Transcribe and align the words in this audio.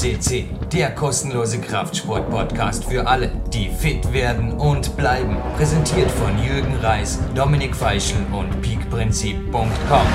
CC, 0.00 0.46
der 0.72 0.94
kostenlose 0.94 1.60
Kraftsport-Podcast 1.60 2.86
für 2.86 3.06
alle, 3.06 3.30
die 3.52 3.68
fit 3.68 4.14
werden 4.14 4.52
und 4.52 4.96
bleiben. 4.96 5.36
Präsentiert 5.58 6.10
von 6.10 6.42
Jürgen 6.42 6.74
Reis, 6.76 7.18
Dominik 7.34 7.76
Feischl 7.76 8.16
und 8.32 8.62
peakprinzip.com. 8.62 10.06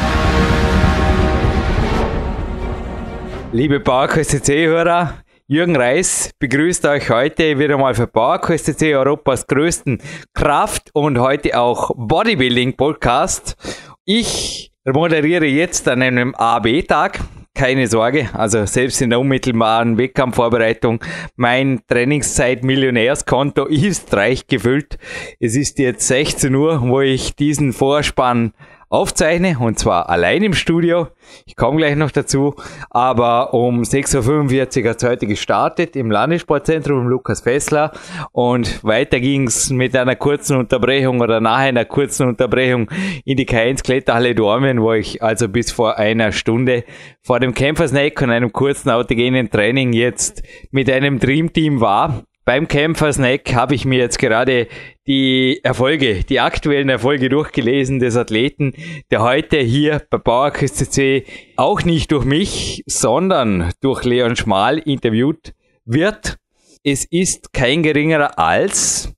Liebe 3.52 3.80
PowerQuest 3.80 4.32
CC-Hörer, 4.32 5.20
Jürgen 5.45 5.76
Reis 5.76 6.31
begrüßt 6.40 6.88
euch 6.88 7.12
heute 7.12 7.59
wieder 7.59 7.77
mal 7.77 7.94
für 7.94 8.08
PowerQuest 8.08 8.66
CC, 8.66 8.95
Europas 8.95 9.45
größten 9.45 10.02
Kraft- 10.34 10.90
und 10.94 11.20
heute 11.20 11.59
auch 11.59 11.91
Bodybuilding-Podcast. 11.95 13.55
Ich 14.04 14.72
moderiere 14.84 15.45
jetzt 15.45 15.88
an 15.88 16.02
einem 16.02 16.34
AB-Tag 16.34 17.20
keine 17.55 17.88
Sorge, 17.88 18.30
also 18.34 18.66
selbst 18.66 19.02
in 19.02 19.09
der 19.09 19.20
unmittelbaren 19.20 19.98
Wettkampfvorbereitung, 19.98 21.04
mein 21.36 21.82
Trainingszeit 21.88 22.63
Millionärskonto 22.63 23.66
ist 23.66 24.13
reich 24.13 24.46
gefüllt. 24.46 25.00
Es 25.40 25.55
ist 25.55 25.80
jetzt 25.80 26.08
16 26.08 26.54
Uhr, 26.54 26.82
wo 26.82 27.02
ich 27.02 27.36
diesen 27.36 27.73
Vorspann 27.73 28.54
aufzeichne 28.95 29.58
und 29.59 29.77
zwar 29.77 30.09
allein 30.09 30.41
im 30.41 30.54
Studio. 30.54 31.08
Ich 31.45 31.58
komme 31.58 31.77
gleich 31.77 31.98
noch 31.98 32.12
dazu, 32.12 32.55
aber 32.90 33.54
um 33.54 33.81
6.45 33.81 34.84
Uhr 34.84 34.90
hat 34.90 35.04
es 35.04 35.09
heute 35.09 35.27
gestartet 35.27 35.98
im 35.98 36.09
Landessportzentrum 36.09 37.08
Lukas 37.08 37.41
Fessler. 37.41 37.91
Und 38.31 38.84
weiter 38.85 39.20
ging 39.20 39.48
es 39.48 39.70
mit 39.70 39.95
einer 39.98 40.16
kurzen 40.16 40.58
Unterbrechung 40.58 41.20
oder 41.20 41.41
nach 41.41 41.58
einer 41.58 41.84
kurzen 41.84 42.27
Unterbrechung 42.30 42.90
in 43.26 43.35
die 43.35 43.45
K1 43.45 43.84
Kletterhalle 43.84 44.34
Dormien, 44.34 44.82
wo 44.82 44.93
ich 44.93 45.21
also 45.21 45.49
bis 45.49 45.71
vor 45.71 45.98
einer 45.98 46.32
Stunde 46.32 46.85
vor 47.21 47.41
dem 47.41 47.54
Kämpfersnack 47.54 48.21
und 48.21 48.29
einem 48.29 48.54
kurzen 48.54 48.91
autogenen 48.91 49.49
Training 49.49 49.91
jetzt 49.91 50.41
mit 50.71 50.90
einem 50.90 51.20
Dreamteam 51.20 51.82
war 51.82 52.23
beim 52.46 52.68
Kämpfer-Snack 52.68 53.54
habe 53.55 53.74
ich 53.74 53.85
mir 53.85 53.98
jetzt 53.98 54.20
gerade 54.20 54.68
die 55.07 55.60
Erfolge, 55.63 56.24
die 56.24 56.40
aktuellen 56.40 56.90
Erfolge 56.90 57.27
durchgelesen 57.27 57.99
des 57.99 58.15
Athleten, 58.15 58.74
der 59.10 59.24
heute 59.24 59.57
hier 59.57 60.04
bei 60.10 60.20
Bauerküste 60.20 60.88
CC 60.88 61.26
auch 61.57 61.82
nicht 61.84 62.12
durch 62.12 62.23
mich, 62.23 62.84
sondern 62.85 63.73
durch 63.82 64.03
Leon 64.03 64.35
Schmal 64.35 64.78
interviewt 64.78 65.53
wird. 65.85 66.38
Es 66.84 67.03
ist 67.06 67.51
kein 67.51 67.81
geringerer 67.81 68.38
als 68.38 69.12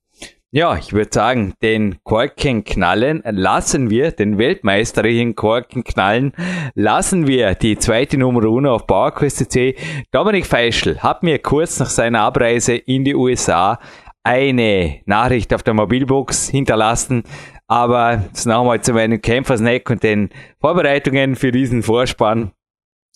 ja, 0.50 0.78
ich 0.78 0.94
würde 0.94 1.10
sagen, 1.12 1.52
den 1.62 2.02
Korken 2.04 2.64
knallen 2.64 3.22
lassen 3.24 3.90
wir, 3.90 4.12
den 4.12 4.38
weltmeisterlichen 4.38 5.34
Korken 5.34 5.84
knallen 5.84 6.32
lassen 6.74 7.26
wir 7.26 7.54
die 7.54 7.76
zweite 7.76 8.16
Nummer 8.16 8.42
1 8.42 8.66
auf 8.66 8.86
PowerQuest 8.86 9.50
C. 9.50 9.76
Dominik 10.10 10.46
Feischl 10.46 11.00
hat 11.00 11.22
mir 11.22 11.38
kurz 11.38 11.78
nach 11.78 11.90
seiner 11.90 12.22
Abreise 12.22 12.74
in 12.74 13.04
die 13.04 13.14
USA 13.14 13.78
eine 14.24 15.00
Nachricht 15.04 15.52
auf 15.52 15.62
der 15.62 15.74
Mobilbox 15.74 16.48
hinterlassen, 16.48 17.24
aber 17.66 18.22
jetzt 18.28 18.46
nochmal 18.46 18.80
zu 18.80 18.94
meinem 18.94 19.20
Kämpfersnack 19.20 19.90
und 19.90 20.02
den 20.02 20.30
Vorbereitungen 20.62 21.36
für 21.36 21.52
diesen 21.52 21.82
Vorspann. 21.82 22.52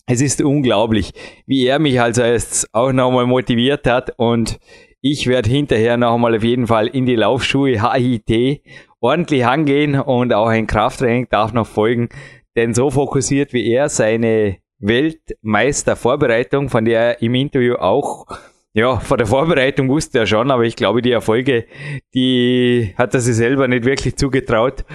Es 0.07 0.21
ist 0.21 0.43
unglaublich, 0.43 1.15
wie 1.47 1.67
er 1.67 1.79
mich 1.79 1.99
also 1.99 2.23
jetzt 2.23 2.69
auch 2.75 2.93
nochmal 2.93 3.25
motiviert 3.25 3.87
hat 3.87 4.13
und 4.19 4.59
ich 5.03 5.27
werde 5.27 5.51
hinterher 5.51 5.97
noch 5.97 6.15
einmal 6.15 6.37
auf 6.37 6.45
jeden 6.45 6.69
Fall 6.69 6.87
in 6.87 7.05
die 7.07 7.17
Laufschuhe 7.17 7.93
HIT 7.93 8.63
ordentlich 9.01 9.45
angehen 9.45 10.01
und 10.01 10.33
auch 10.33 10.47
ein 10.47 10.69
Krafttraining 10.69 11.29
darf 11.29 11.53
noch 11.53 11.67
folgen, 11.67 12.09
denn 12.57 12.73
so 12.73 12.89
fokussiert 12.89 13.53
wie 13.53 13.69
er 13.71 13.89
seine 13.89 14.59
Weltmeistervorbereitung, 14.79 16.69
von 16.69 16.85
der 16.85 17.01
er 17.01 17.23
im 17.23 17.35
Interview 17.35 17.75
auch 17.75 18.27
ja, 18.75 19.01
vor 19.01 19.19
der 19.19 19.27
Vorbereitung 19.27 19.91
wusste 19.91 20.21
er 20.21 20.27
schon, 20.27 20.51
aber 20.51 20.63
ich 20.63 20.77
glaube, 20.77 21.03
die 21.03 21.11
Erfolge, 21.11 21.67
die 22.15 22.95
hat 22.97 23.13
er 23.13 23.21
sich 23.21 23.35
selber 23.37 23.69
nicht 23.69 23.85
wirklich 23.85 24.17
zugetraut. 24.17 24.87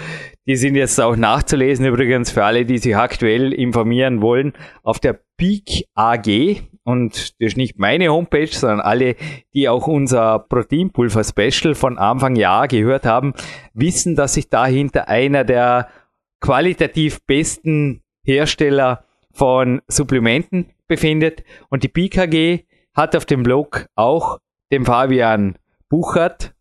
Die 0.48 0.56
sind 0.56 0.76
jetzt 0.76 1.00
auch 1.00 1.16
nachzulesen, 1.16 1.86
übrigens 1.86 2.32
für 2.32 2.44
alle, 2.44 2.66
die 2.66 2.80
sich 2.80 2.96
aktuell 2.96 3.54
informieren 3.54 4.24
wollen, 4.24 4.54
auf 4.82 5.00
der 5.00 5.20
Peak 5.38 5.86
AG, 5.94 6.64
und 6.88 7.16
das 7.18 7.50
ist 7.50 7.58
nicht 7.58 7.78
meine 7.78 8.08
Homepage, 8.08 8.48
sondern 8.48 8.80
alle, 8.80 9.18
die 9.54 9.68
auch 9.68 9.88
unser 9.88 10.40
Proteinpulver 10.40 11.22
Special 11.26 11.76
von 11.76 11.98
Anfang 11.98 12.38
Jahr 12.38 12.70
gehört 12.70 13.06
haben, 13.06 13.34
wissen, 13.74 14.16
dass 14.16 14.36
sich 14.36 14.50
dahinter 14.50 15.10
einer 15.10 15.44
der 15.44 15.90
qualitativ 16.40 17.22
besten 17.26 18.04
Hersteller 18.24 19.04
von 19.34 19.82
Supplementen 19.90 20.70
befindet. 20.88 21.44
Und 21.68 21.84
die 21.84 21.90
BKG 21.90 22.64
hat 22.96 23.18
auf 23.18 23.26
dem 23.26 23.44
Blog 23.44 23.88
auch 23.96 24.40
dem 24.72 24.86
Fabian 24.86 25.58
Buchert 25.90 26.56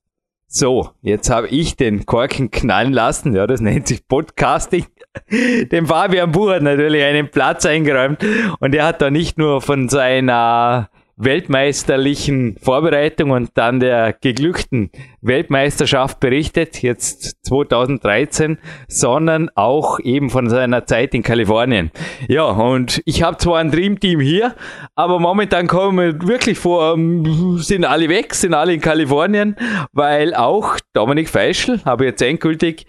so, 0.56 0.90
jetzt 1.02 1.28
habe 1.28 1.48
ich 1.48 1.76
den 1.76 2.06
Korken 2.06 2.50
knallen 2.50 2.92
lassen. 2.92 3.34
Ja, 3.34 3.46
das 3.46 3.60
nennt 3.60 3.88
sich 3.88 4.08
Podcasting. 4.08 4.86
Dem 5.70 5.86
Fabian 5.86 6.32
Buch 6.32 6.58
natürlich 6.60 7.02
einen 7.02 7.30
Platz 7.30 7.66
eingeräumt 7.66 8.24
und 8.60 8.74
er 8.74 8.86
hat 8.86 9.02
da 9.02 9.10
nicht 9.10 9.38
nur 9.38 9.60
von 9.60 9.88
seiner 9.88 10.88
weltmeisterlichen 11.16 12.56
Vorbereitung 12.60 13.30
und 13.30 13.50
dann 13.54 13.80
der 13.80 14.12
geglückten 14.12 14.90
Weltmeisterschaft 15.22 16.20
berichtet, 16.20 16.82
jetzt 16.82 17.36
2013, 17.46 18.58
sondern 18.86 19.48
auch 19.54 19.98
eben 20.00 20.28
von 20.28 20.50
seiner 20.50 20.84
Zeit 20.84 21.14
in 21.14 21.22
Kalifornien. 21.22 21.90
Ja, 22.28 22.44
und 22.44 23.00
ich 23.06 23.22
habe 23.22 23.38
zwar 23.38 23.58
ein 23.58 23.70
Dreamteam 23.70 24.20
hier, 24.20 24.54
aber 24.94 25.18
momentan 25.18 25.66
kommen 25.66 25.98
wir 25.98 26.28
wirklich 26.28 26.58
vor, 26.58 26.94
ähm, 26.94 27.58
sind 27.58 27.86
alle 27.86 28.10
weg, 28.10 28.34
sind 28.34 28.52
alle 28.52 28.74
in 28.74 28.80
Kalifornien, 28.82 29.56
weil 29.92 30.34
auch 30.34 30.76
Dominik 30.92 31.30
Feischl, 31.30 31.80
habe 31.86 32.04
jetzt 32.04 32.20
endgültig, 32.20 32.86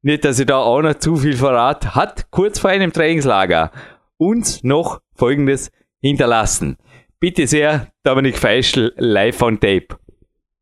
nicht, 0.00 0.24
dass 0.24 0.38
ich 0.38 0.46
da 0.46 0.58
auch 0.58 0.80
noch 0.80 0.94
zu 0.94 1.16
viel 1.16 1.36
verrat, 1.36 1.94
hat 1.94 2.30
kurz 2.30 2.58
vor 2.58 2.70
einem 2.70 2.92
Trainingslager 2.92 3.70
uns 4.16 4.64
noch 4.64 5.00
Folgendes 5.14 5.70
hinterlassen. 6.00 6.78
Bitte 7.18 7.46
sehr, 7.46 7.86
Dominik 8.04 8.36
Feischl, 8.36 8.92
live 8.98 9.40
on 9.40 9.58
tape. 9.58 9.88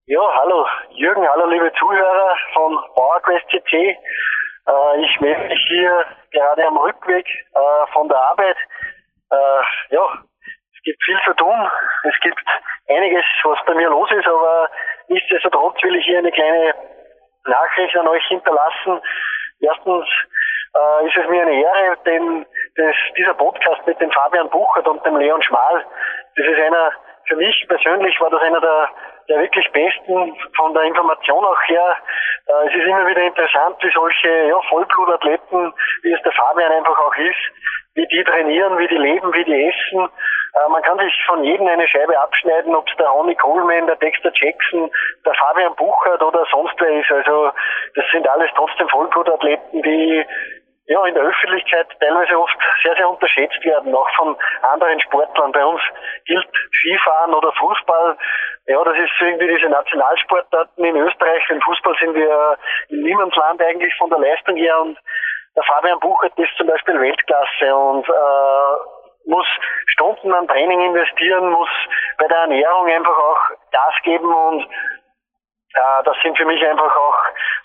Ja, 0.07 0.21
hallo 0.37 0.65
Jürgen, 0.91 1.27
hallo 1.29 1.47
liebe 1.49 1.73
Zuhörer 1.77 2.37
von 2.53 2.79
PowerQuest 2.95 3.45
CC. 3.51 3.75
Äh, 3.75 5.05
ich 5.05 5.21
melde 5.21 5.49
mich 5.49 5.61
hier 5.67 6.05
gerade 6.31 6.65
am 6.65 6.77
Rückweg 6.77 7.27
äh, 7.27 7.93
von 7.93 8.09
der 8.09 8.19
Arbeit. 8.19 8.57
Äh, 9.33 9.97
ja, 9.97 10.23
es 10.47 10.83
gibt 10.85 11.03
viel 11.03 11.19
zu 11.25 11.35
tun. 11.35 11.69
Es 12.05 12.21
gibt 12.21 12.45
einiges, 12.89 13.25
was 13.43 13.59
bei 13.67 13.75
mir 13.75 13.89
los 13.89 14.09
ist, 14.13 14.29
aber 14.29 14.71
nichtsdestotrotz 15.09 15.83
will 15.83 15.97
ich 15.97 16.05
hier 16.05 16.19
eine 16.19 16.31
kleine 16.31 16.73
Nachricht 17.47 17.97
an 17.97 18.07
euch 18.07 18.25
hinterlassen. 18.29 19.01
Erstens 19.59 20.07
äh, 20.75 21.07
ist 21.09 21.17
es 21.17 21.29
mir 21.29 21.43
eine 21.43 21.61
Ehre, 21.61 21.99
denn 22.07 22.47
das, 22.77 22.95
dieser 23.17 23.35
Podcast 23.35 23.85
mit 23.89 24.01
dem 24.01 24.13
Fabian 24.13 24.51
Buchert 24.51 24.87
und 24.87 25.05
dem 25.05 25.17
Leon 25.17 25.43
Schmal 25.43 25.85
das 26.37 26.47
ist 26.47 26.61
einer, 26.61 26.93
für 27.27 27.37
mich 27.37 27.65
persönlich 27.69 28.21
war 28.21 28.31
das 28.31 28.43
einer 28.43 28.61
der, 28.61 28.89
der 29.29 29.41
wirklich 29.41 29.71
besten 29.73 30.37
von 30.57 30.75
der 30.75 30.83
Information 30.85 31.45
auch 31.45 31.63
her. 31.67 31.97
Äh, 32.47 32.69
es 32.69 32.75
ist 32.75 32.87
immer 32.87 33.07
wieder 33.07 33.23
interessant, 33.23 33.77
wie 33.81 33.91
solche 33.95 34.29
ja, 34.29 34.61
Vollblutathleten, 34.69 35.73
wie 36.03 36.13
es 36.13 36.23
der 36.23 36.33
Fabian 36.33 36.73
einfach 36.73 36.99
auch 36.99 37.17
ist, 37.17 37.39
wie 37.95 38.07
die 38.07 38.25
trainieren, 38.25 38.79
wie 38.79 38.89
die 38.89 38.99
leben, 38.99 39.33
wie 39.33 39.45
die 39.45 39.69
essen. 39.69 40.09
Äh, 40.55 40.69
man 40.69 40.83
kann 40.83 40.99
sich 40.99 41.15
von 41.27 41.43
jedem 41.45 41.67
eine 41.67 41.89
Scheibe 41.89 42.19
abschneiden, 42.19 42.75
ob 42.75 42.87
es 42.89 42.97
der 42.97 43.09
Ronnie 43.09 43.37
Coleman, 43.37 43.87
der 43.87 43.97
Dexter 43.97 44.33
Jackson, 44.35 44.91
der 45.25 45.35
Fabian 45.35 45.75
Buchert 45.77 46.23
oder 46.23 46.45
sonst 46.51 46.75
wer 46.79 47.01
ist. 47.01 47.11
Also 47.11 47.53
das 47.95 48.05
sind 48.13 48.29
alles 48.29 48.51
trotzdem 48.57 48.89
Vollblutathleten, 48.89 49.83
die 49.83 50.27
ja, 50.87 51.05
in 51.07 51.15
der 51.15 51.23
Öffentlichkeit 51.23 51.87
teilweise 51.99 52.39
oft 52.39 52.57
sehr, 52.83 52.95
sehr 52.97 53.09
unterschätzt 53.09 53.65
werden, 53.65 53.95
auch 53.95 54.09
von 54.17 54.37
anderen 54.63 55.01
Sportlern. 55.01 55.53
Bei 55.53 55.65
uns 55.65 55.81
gilt 56.27 56.47
Skifahren 56.73 57.35
oder 57.35 57.53
Fußball, 57.53 58.17
ja, 58.67 58.85
das 58.85 58.97
ist 58.99 59.13
irgendwie 59.21 59.49
diese 59.49 59.69
Nationalsportarten 59.69 60.85
in 60.85 60.97
Österreich. 60.97 61.43
Im 61.51 61.61
Fußball 61.61 61.95
sind 62.01 62.15
wir 62.15 62.59
im 62.89 63.03
Niemandsland 63.03 63.63
eigentlich 63.63 63.95
von 63.97 64.11
der 64.11 64.19
Leistung 64.19 64.57
her 64.57 64.81
und 64.81 64.99
der 65.57 65.63
Fabian 65.63 66.01
Buchert 66.01 66.37
ist 66.39 66.57
zum 66.57 66.67
Beispiel 66.67 67.01
Weltklasse 67.01 67.75
und 67.75 68.09
äh, 68.09 69.31
muss 69.31 69.47
Stunden 69.87 70.33
an 70.35 70.49
Training 70.49 70.81
investieren, 70.81 71.51
muss 71.51 71.69
bei 72.19 72.27
der 72.27 72.39
Ernährung 72.39 72.87
einfach 72.89 73.17
auch 73.17 73.41
Gas 73.71 73.95
geben 74.03 74.35
und 74.35 74.67
das 75.75 76.17
sind 76.23 76.37
für 76.37 76.45
mich 76.45 76.65
einfach 76.65 76.97
auch 76.97 77.19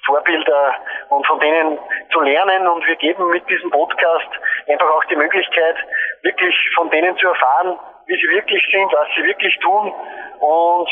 Vorbilder 0.05 0.73
und 1.09 1.25
von 1.27 1.39
denen 1.39 1.77
zu 2.11 2.19
lernen. 2.21 2.67
Und 2.67 2.85
wir 2.87 2.95
geben 2.95 3.29
mit 3.29 3.47
diesem 3.49 3.69
Podcast 3.69 4.29
einfach 4.67 4.89
auch 4.89 5.03
die 5.05 5.15
Möglichkeit, 5.15 5.75
wirklich 6.23 6.55
von 6.75 6.89
denen 6.89 7.15
zu 7.17 7.27
erfahren, 7.27 7.79
wie 8.07 8.15
sie 8.15 8.29
wirklich 8.33 8.63
sind, 8.71 8.91
was 8.91 9.07
sie 9.15 9.23
wirklich 9.23 9.55
tun. 9.59 9.93
Und 10.39 10.89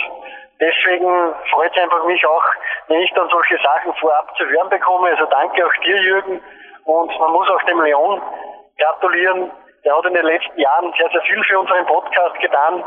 deswegen 0.59 1.33
freut 1.49 1.75
es 1.75 1.81
einfach 1.81 2.05
mich 2.05 2.23
auch, 2.25 2.45
wenn 2.87 3.01
ich 3.01 3.11
dann 3.13 3.29
solche 3.29 3.57
Sachen 3.63 3.93
vorab 3.95 4.35
zu 4.37 4.45
hören 4.45 4.69
bekomme. 4.69 5.09
Also 5.09 5.25
danke 5.25 5.65
auch 5.65 5.83
dir, 5.83 5.97
Jürgen. 6.01 6.41
Und 6.85 7.19
man 7.19 7.31
muss 7.31 7.49
auch 7.49 7.63
dem 7.63 7.81
Leon 7.81 8.21
gratulieren. 8.77 9.51
Der 9.83 9.97
hat 9.97 10.05
in 10.05 10.13
den 10.13 10.25
letzten 10.25 10.59
Jahren 10.59 10.93
sehr, 10.97 11.09
sehr 11.09 11.21
viel 11.21 11.43
für 11.43 11.59
unseren 11.59 11.85
Podcast 11.85 12.39
getan. 12.39 12.83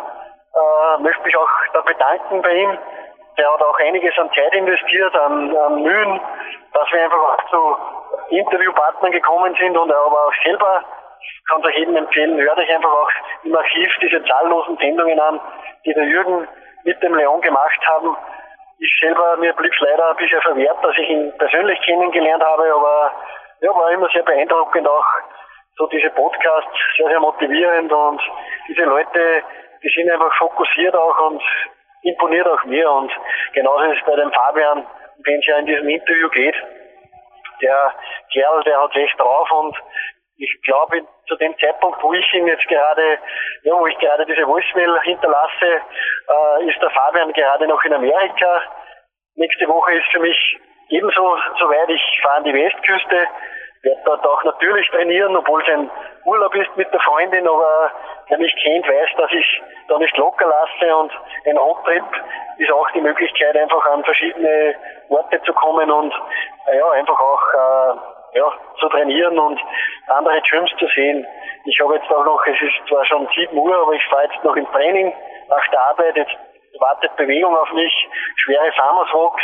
Äh, 0.54 1.02
möchte 1.02 1.22
mich 1.22 1.36
auch 1.36 1.48
da 1.72 1.80
bedanken 1.80 2.42
bei 2.42 2.52
ihm. 2.52 2.78
Der 3.40 3.50
hat 3.50 3.62
auch 3.62 3.78
einiges 3.78 4.18
an 4.18 4.30
Zeit 4.34 4.52
investiert, 4.52 5.16
an, 5.16 5.56
an 5.56 5.82
Mühen, 5.82 6.20
dass 6.74 6.92
wir 6.92 7.04
einfach 7.04 7.18
auch 7.18 7.50
zu 7.50 7.76
Interviewpartnern 8.36 9.12
gekommen 9.12 9.56
sind 9.58 9.78
und 9.78 9.88
er 9.88 9.96
aber 9.96 10.26
auch 10.26 10.34
selber 10.44 10.84
kann 11.48 11.64
euch 11.64 11.76
jedem 11.76 11.96
empfehlen, 11.96 12.38
hört 12.38 12.58
euch 12.58 12.74
einfach 12.74 12.92
auch 12.92 13.10
im 13.44 13.56
Archiv 13.56 13.92
diese 14.02 14.22
zahllosen 14.24 14.76
Sendungen 14.76 15.18
an, 15.18 15.40
die 15.86 15.94
der 15.94 16.04
Jürgen 16.04 16.46
mit 16.84 17.02
dem 17.02 17.14
Leon 17.14 17.40
gemacht 17.40 17.80
haben. 17.88 18.14
Ich 18.78 18.98
selber, 19.00 19.36
mir 19.38 19.54
blieb 19.54 19.72
es 19.72 19.80
leider 19.80 20.10
ein 20.10 20.16
bisschen 20.16 20.42
verwehrt, 20.42 20.76
dass 20.82 20.96
ich 20.98 21.08
ihn 21.08 21.32
persönlich 21.38 21.80
kennengelernt 21.82 22.44
habe, 22.44 22.74
aber 22.74 23.12
ja, 23.62 23.74
war 23.74 23.90
immer 23.90 24.08
sehr 24.10 24.22
beeindruckend 24.22 24.86
auch 24.86 25.06
so 25.76 25.86
diese 25.86 26.10
Podcasts, 26.10 26.70
sehr, 26.98 27.08
sehr 27.08 27.20
motivierend 27.20 27.90
und 27.90 28.20
diese 28.68 28.82
Leute, 28.82 29.42
die 29.82 29.88
sind 29.88 30.10
einfach 30.10 30.34
fokussiert 30.36 30.94
auch 30.94 31.30
und 31.30 31.42
imponiert 32.02 32.46
auch 32.46 32.64
mir 32.64 32.90
und 32.90 33.12
genauso 33.52 33.84
ist 33.92 34.00
es 34.00 34.06
bei 34.06 34.16
dem 34.16 34.32
Fabian, 34.32 34.86
den 35.26 35.40
es 35.40 35.46
ja 35.46 35.58
in 35.58 35.66
diesem 35.66 35.88
Interview 35.88 36.28
geht. 36.30 36.54
Der 37.62 37.94
Kerl, 38.32 38.62
der 38.64 38.80
hat 38.80 38.96
echt 38.96 39.18
drauf 39.18 39.50
und 39.50 39.76
ich 40.38 40.60
glaube, 40.62 41.06
zu 41.28 41.36
dem 41.36 41.54
Zeitpunkt, 41.58 42.02
wo 42.02 42.14
ich 42.14 42.32
ihn 42.32 42.46
jetzt 42.46 42.66
gerade, 42.66 43.18
ja, 43.62 43.74
wo 43.74 43.86
ich 43.86 43.98
gerade 43.98 44.24
diese 44.24 44.46
Voicemail 44.46 44.98
hinterlasse, 45.02 45.66
äh, 45.66 46.64
ist 46.66 46.80
der 46.80 46.90
Fabian 46.90 47.32
gerade 47.34 47.66
noch 47.68 47.82
in 47.84 47.92
Amerika. 47.92 48.62
Nächste 49.34 49.68
Woche 49.68 49.92
ist 49.92 50.06
für 50.10 50.20
mich 50.20 50.58
ebenso 50.88 51.38
soweit. 51.58 51.90
Ich 51.90 52.20
fahre 52.22 52.38
an 52.38 52.44
die 52.44 52.54
Westküste, 52.54 53.26
werde 53.82 54.00
dort 54.04 54.26
auch 54.26 54.44
natürlich 54.44 54.88
trainieren, 54.90 55.36
obwohl 55.36 55.62
es 55.62 55.68
ein 55.68 55.90
Urlaub 56.24 56.54
ist 56.54 56.76
mit 56.76 56.92
der 56.92 57.00
Freundin, 57.00 57.46
aber 57.48 57.90
wer 58.28 58.38
mich 58.38 58.54
kennt, 58.62 58.86
weiß, 58.86 59.08
dass 59.16 59.32
ich 59.32 59.62
da 59.88 59.98
nicht 59.98 60.16
locker 60.16 60.46
lasse 60.46 60.96
und 60.96 61.12
ein 61.46 61.56
Roadtrip 61.56 62.04
ist 62.58 62.70
auch 62.70 62.90
die 62.90 63.00
Möglichkeit, 63.00 63.56
einfach 63.56 63.84
an 63.86 64.04
verschiedene 64.04 64.74
Orte 65.08 65.40
zu 65.42 65.52
kommen 65.54 65.90
und 65.90 66.12
ja, 66.72 66.90
einfach 66.90 67.18
auch 67.18 67.42
äh, 67.54 68.38
ja, 68.38 68.52
zu 68.78 68.88
trainieren 68.88 69.38
und 69.38 69.58
andere 70.08 70.40
Gyms 70.42 70.70
zu 70.78 70.86
sehen. 70.94 71.26
Ich 71.64 71.80
habe 71.80 71.94
jetzt 71.94 72.10
auch 72.10 72.24
noch, 72.24 72.44
es 72.46 72.60
ist 72.60 72.88
zwar 72.88 73.04
schon 73.06 73.28
7 73.34 73.56
Uhr, 73.56 73.74
aber 73.74 73.92
ich 73.92 74.04
fahre 74.06 74.24
jetzt 74.24 74.44
noch 74.44 74.56
im 74.56 74.70
Training 74.72 75.12
nach 75.48 75.66
der 75.70 75.82
Arbeit. 75.82 76.16
Jetzt 76.16 76.36
wartet 76.78 77.16
Bewegung 77.16 77.56
auf 77.56 77.72
mich, 77.72 78.08
schwere 78.36 78.72
Farmers 78.72 79.12
Walks. 79.12 79.42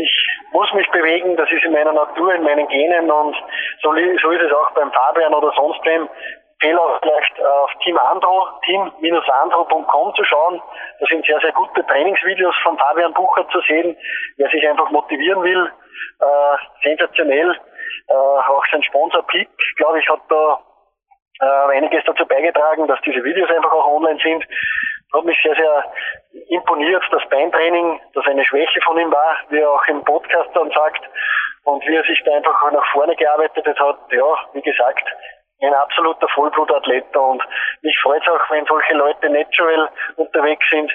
Ich 0.00 0.28
muss 0.52 0.72
mich 0.74 0.88
bewegen, 0.90 1.36
das 1.36 1.50
ist 1.50 1.64
in 1.64 1.72
meiner 1.72 1.92
Natur, 1.92 2.32
in 2.32 2.44
meinen 2.44 2.68
Genen 2.68 3.10
und 3.10 3.34
so, 3.82 3.90
so 3.90 4.30
ist 4.30 4.42
es 4.42 4.52
auch 4.52 4.70
beim 4.70 4.92
Fabian 4.92 5.34
oder 5.34 5.52
sonst 5.56 5.84
wem 5.84 6.78
auch 6.78 7.00
vielleicht 7.00 7.40
auf 7.42 7.70
Team 7.82 7.98
Andro, 7.98 8.48
team-andro.com 8.64 10.14
zu 10.14 10.24
schauen. 10.24 10.62
Da 11.00 11.06
sind 11.06 11.26
sehr, 11.26 11.40
sehr 11.40 11.52
gute 11.52 11.84
Trainingsvideos 11.84 12.54
von 12.62 12.78
Fabian 12.78 13.12
Bucher 13.12 13.48
zu 13.48 13.60
sehen, 13.62 13.96
wer 14.36 14.48
sich 14.50 14.68
einfach 14.68 14.88
motivieren 14.92 15.42
will. 15.42 15.72
Äh, 16.20 16.56
sensationell. 16.82 17.58
Äh, 18.08 18.12
auch 18.14 18.64
sein 18.70 18.82
Sponsor 18.84 19.26
Peak, 19.26 19.48
glaube 19.76 19.98
ich, 19.98 20.08
hat 20.08 20.20
da 20.28 20.60
äh, 21.40 21.76
einiges 21.76 22.04
dazu 22.04 22.24
beigetragen, 22.26 22.86
dass 22.86 23.00
diese 23.02 23.22
Videos 23.22 23.50
einfach 23.50 23.72
auch 23.72 23.94
online 23.94 24.20
sind. 24.22 24.44
Hat 25.12 25.24
mich 25.24 25.38
sehr, 25.42 25.54
sehr 25.54 25.92
imponiert, 26.48 27.02
das 27.10 27.26
Beintraining, 27.30 28.00
das 28.14 28.26
eine 28.26 28.44
Schwäche 28.44 28.80
von 28.82 28.98
ihm 28.98 29.10
war, 29.10 29.36
wie 29.48 29.58
er 29.58 29.70
auch 29.70 29.86
im 29.88 30.04
Podcast 30.04 30.50
dann 30.54 30.70
sagt. 30.70 31.00
Und 31.64 31.86
wie 31.86 31.96
er 31.96 32.04
sich 32.04 32.22
da 32.24 32.34
einfach 32.34 32.72
nach 32.72 32.86
vorne 32.92 33.14
gearbeitet 33.16 33.66
hat, 33.66 33.98
ja, 34.10 34.38
wie 34.52 34.62
gesagt, 34.62 35.04
ein 35.60 35.74
absoluter 35.74 36.28
Vollblutathlet 36.28 37.16
und 37.16 37.42
mich 37.82 37.98
freut 38.00 38.22
es 38.22 38.28
auch, 38.28 38.50
wenn 38.50 38.64
solche 38.66 38.94
Leute 38.94 39.28
natural 39.28 39.90
unterwegs 40.16 40.64
sind. 40.70 40.90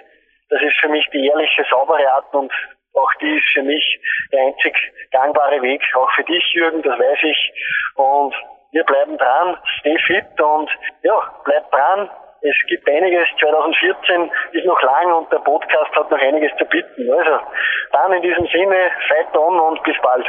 Das 0.49 0.61
ist 0.61 0.75
für 0.79 0.87
mich 0.87 1.07
die 1.11 1.27
ehrliche, 1.27 1.65
saubere 1.69 2.09
Art 2.13 2.33
und 2.33 2.51
auch 2.93 3.13
die 3.21 3.37
ist 3.37 3.47
für 3.53 3.63
mich 3.63 3.99
der 4.31 4.41
einzig 4.43 4.75
gangbare 5.11 5.61
Weg, 5.61 5.83
auch 5.95 6.09
für 6.11 6.23
dich, 6.23 6.43
Jürgen, 6.53 6.81
das 6.81 6.97
weiß 6.97 7.19
ich. 7.23 7.53
Und 7.95 8.35
wir 8.71 8.83
bleiben 8.83 9.17
dran, 9.17 9.57
stay 9.79 9.97
fit 9.99 10.39
und 10.39 10.69
ja, 11.01 11.41
bleib 11.43 11.69
dran. 11.71 12.09
Es 12.45 12.55
gibt 12.67 12.89
einiges, 12.89 13.25
2014 13.39 14.29
ist 14.51 14.65
noch 14.65 14.81
lang 14.81 15.13
und 15.13 15.31
der 15.31 15.39
Podcast 15.39 15.95
hat 15.95 16.11
noch 16.11 16.19
einiges 16.19 16.51
zu 16.57 16.65
bieten. 16.65 17.09
Also, 17.09 17.39
dann 17.93 18.11
in 18.11 18.21
diesem 18.21 18.45
Sinne, 18.47 18.91
fight 19.07 19.37
on 19.37 19.59
und 19.61 19.81
bis 19.83 19.95
bald. 20.01 20.25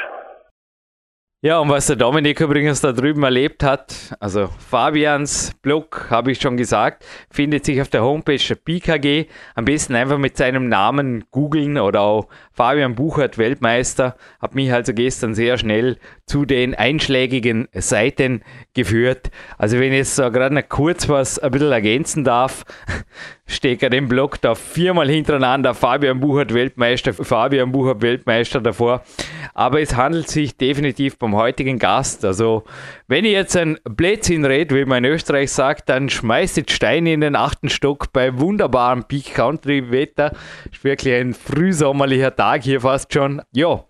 Ja, 1.44 1.58
und 1.58 1.69
was 1.69 1.88
der 1.88 1.96
Dominik 1.96 2.41
übrigens 2.41 2.81
da 2.81 2.93
drüben 2.93 3.23
erlebt 3.23 3.62
hat, 3.62 4.17
also 4.19 4.49
Fabians 4.70 5.52
Blog, 5.61 6.06
habe 6.08 6.32
ich 6.32 6.41
schon 6.41 6.56
gesagt, 6.56 7.05
findet 7.31 7.67
sich 7.67 7.82
auf 7.82 7.91
der 7.91 8.02
Homepage 8.02 8.38
der 8.38 8.55
PKG. 8.55 9.26
Am 9.55 9.67
besten 9.67 9.94
einfach 9.94 10.17
mit 10.17 10.38
seinem 10.38 10.70
Namen 10.70 11.25
googeln 11.31 11.76
oder 11.76 12.00
auch 12.00 12.29
Fabian 12.55 12.94
Buchert 12.94 13.37
Weltmeister. 13.37 14.17
Hat 14.41 14.55
mich 14.55 14.73
also 14.73 14.94
gestern 14.94 15.35
sehr 15.35 15.58
schnell 15.58 15.99
zu 16.25 16.46
den 16.46 16.75
einschlägigen 16.75 17.69
Seiten 17.75 18.43
geführt. 18.73 19.31
Also 19.58 19.79
wenn 19.79 19.93
ich 19.93 19.99
jetzt 19.99 20.17
so 20.17 20.31
gerade 20.31 20.55
noch 20.55 20.67
kurz 20.70 21.11
was 21.11 21.38
ein 21.38 21.50
bisschen 21.50 21.73
ergänzen 21.73 22.25
darf, 22.25 22.64
stecke 23.47 23.90
den 23.90 24.08
Blog 24.08 24.40
da 24.40 24.55
viermal 24.55 25.11
hintereinander 25.11 25.75
Fabian 25.75 26.20
Buchert 26.20 26.55
Weltmeister, 26.55 27.12
Fabian 27.12 27.70
Buchert 27.70 28.00
Weltmeister 28.00 28.62
davor. 28.62 29.02
Aber 29.52 29.82
es 29.82 29.94
handelt 29.94 30.29
sich 30.29 30.56
definitiv 30.56 31.19
beim 31.19 31.34
heutigen 31.35 31.79
Gast. 31.79 32.25
Also 32.25 32.65
wenn 33.09 33.25
ich 33.25 33.33
jetzt 33.33 33.57
ein 33.57 33.79
Blödsinn 33.85 34.45
rede, 34.45 34.75
wie 34.75 34.85
man 34.85 35.05
in 35.05 35.13
Österreich 35.13 35.53
sagt, 35.53 35.89
dann 35.89 36.09
schmeißt 36.09 36.57
jetzt 36.57 36.73
Steine 36.73 37.13
in 37.13 37.21
den 37.21 37.37
achten 37.37 37.69
Stock 37.69 38.13
bei 38.13 38.39
wunderbarem 38.39 39.05
Peak 39.05 39.35
Country 39.35 39.91
Wetter. 39.91 40.33
Ist 40.71 40.85
wirklich 40.85 41.15
ein 41.15 41.35
frühsommerlicher 41.35 42.35
Tag 42.35 42.63
hier 42.63 42.81
fast 42.81 43.13
schon. 43.13 43.43
Ja, 43.53 43.85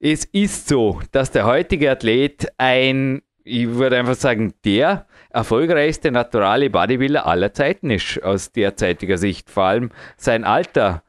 es 0.00 0.24
ist 0.24 0.68
so, 0.68 1.00
dass 1.12 1.30
der 1.30 1.46
heutige 1.46 1.90
Athlet 1.90 2.48
ein 2.58 3.22
ich 3.44 3.68
würde 3.68 3.98
einfach 3.98 4.14
sagen, 4.14 4.54
der 4.64 5.06
erfolgreichste 5.30 6.10
naturale 6.12 6.70
Bodybuilder 6.70 7.26
aller 7.26 7.52
Zeiten 7.52 7.90
ist 7.90 8.22
aus 8.22 8.52
derzeitiger 8.52 9.18
Sicht. 9.18 9.50
Vor 9.50 9.64
allem 9.64 9.90
sein 10.16 10.44
Alter 10.44 11.02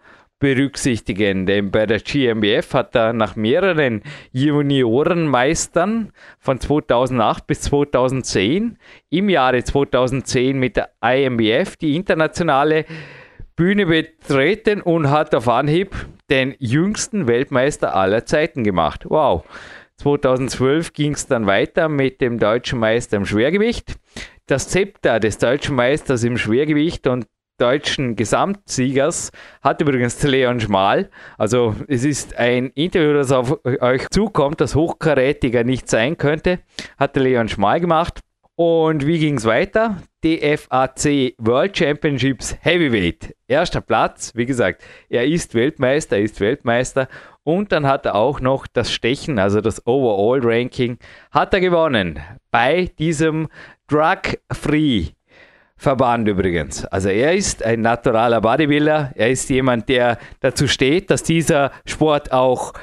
berücksichtigen, 0.44 1.45
denn 1.45 1.72
bei 1.72 1.86
der 1.86 2.01
GmbF 2.01 2.74
hat 2.74 2.94
er 2.98 3.13
nach 3.13 3.38
mehreren 3.38 4.01
Juniorenmeistern 4.34 6.12
von 6.38 6.60
2008 6.60 7.48
bis 7.48 7.62
2010 7.62 8.77
im 9.10 9.29
Jahre 9.29 9.63
2010 9.63 10.60
mit 10.60 10.75
der 10.75 10.89
IMBF 11.01 11.77
die 11.77 11.96
internationale 11.96 12.84
Bühne 13.56 13.86
betreten 13.86 14.82
und 14.82 15.10
hat 15.10 15.34
auf 15.34 15.48
Anhieb 15.48 15.96
den 16.29 16.56
jüngsten 16.60 17.25
Weltmeister 17.25 17.96
aller 17.96 18.25
Zeiten 18.25 18.65
gemacht. 18.65 19.06
Wow. 19.08 19.46
2012 19.96 20.91
ging 20.91 21.13
es 21.13 21.25
dann 21.25 21.46
weiter 21.46 21.88
mit 21.88 22.20
dem 22.20 22.38
deutschen 22.38 22.79
Meister 22.79 23.15
im 23.15 23.25
Schwergewicht. 23.25 23.96
Das 24.48 24.67
Zepter 24.67 25.22
des 25.22 25.38
deutschen 25.38 25.77
Meisters 25.77 26.25
im 26.25 26.38
Schwergewicht 26.38 27.08
und 27.08 27.27
deutschen 27.63 28.17
Gesamtsiegers 28.17 29.32
hat 29.62 29.79
übrigens 29.79 30.22
Leon 30.22 30.60
Schmal. 30.60 31.10
Also 31.38 31.75
es 31.88 32.03
ist 32.03 32.38
ein 32.38 32.72
Interview, 32.72 33.13
das 33.13 33.32
auf 33.32 33.58
euch 33.63 34.10
zukommt, 34.10 34.60
das 34.60 34.75
hochkarätiger 34.75 35.63
nicht 35.63 35.89
sein 35.89 36.17
könnte. 36.17 36.60
Hat 36.98 37.15
Leon 37.15 37.48
Schmal 37.48 37.79
gemacht. 37.79 38.20
Und 38.55 39.08
wie 39.08 39.17
ging 39.17 39.38
es 39.38 39.46
weiter? 39.46 39.98
DFAC 40.25 41.36
World 41.38 41.77
Championships 41.77 42.55
Heavyweight. 42.62 43.34
Erster 43.48 43.82
Platz, 43.82 44.34
wie 44.36 44.46
gesagt, 44.46 44.84
er 45.10 45.25
ist 45.25 45.55
Weltmeister, 45.55 46.17
er 46.17 46.24
ist 46.24 46.41
Weltmeister. 46.41 47.08
Und 47.43 47.72
dann 47.72 47.88
hat 47.88 48.05
er 48.05 48.15
auch 48.15 48.41
noch 48.41 48.67
das 48.67 48.91
Stechen, 48.91 49.39
also 49.39 49.62
das 49.62 49.88
Overall 49.88 50.41
Ranking, 50.43 50.98
hat 51.32 51.53
er 51.53 51.62
gewonnen 51.62 52.20
bei 52.51 52.91
diesem 53.00 53.48
Drug-Free 53.88 55.08
Verband 55.75 56.27
übrigens. 56.27 56.86
Also 56.86 57.10
er 57.10 57.34
ist 57.34 57.63
ein 57.63 57.82
naturaler 57.82 58.42
Bodybuilder. 58.42 59.12
Er 59.15 59.30
ist 59.30 59.50
jemand, 59.50 59.89
der 59.89 60.18
dazu 60.39 60.68
steht, 60.68 61.10
dass 61.10 61.24
dieser 61.24 61.72
Sport 61.86 62.32
auch 62.32 62.74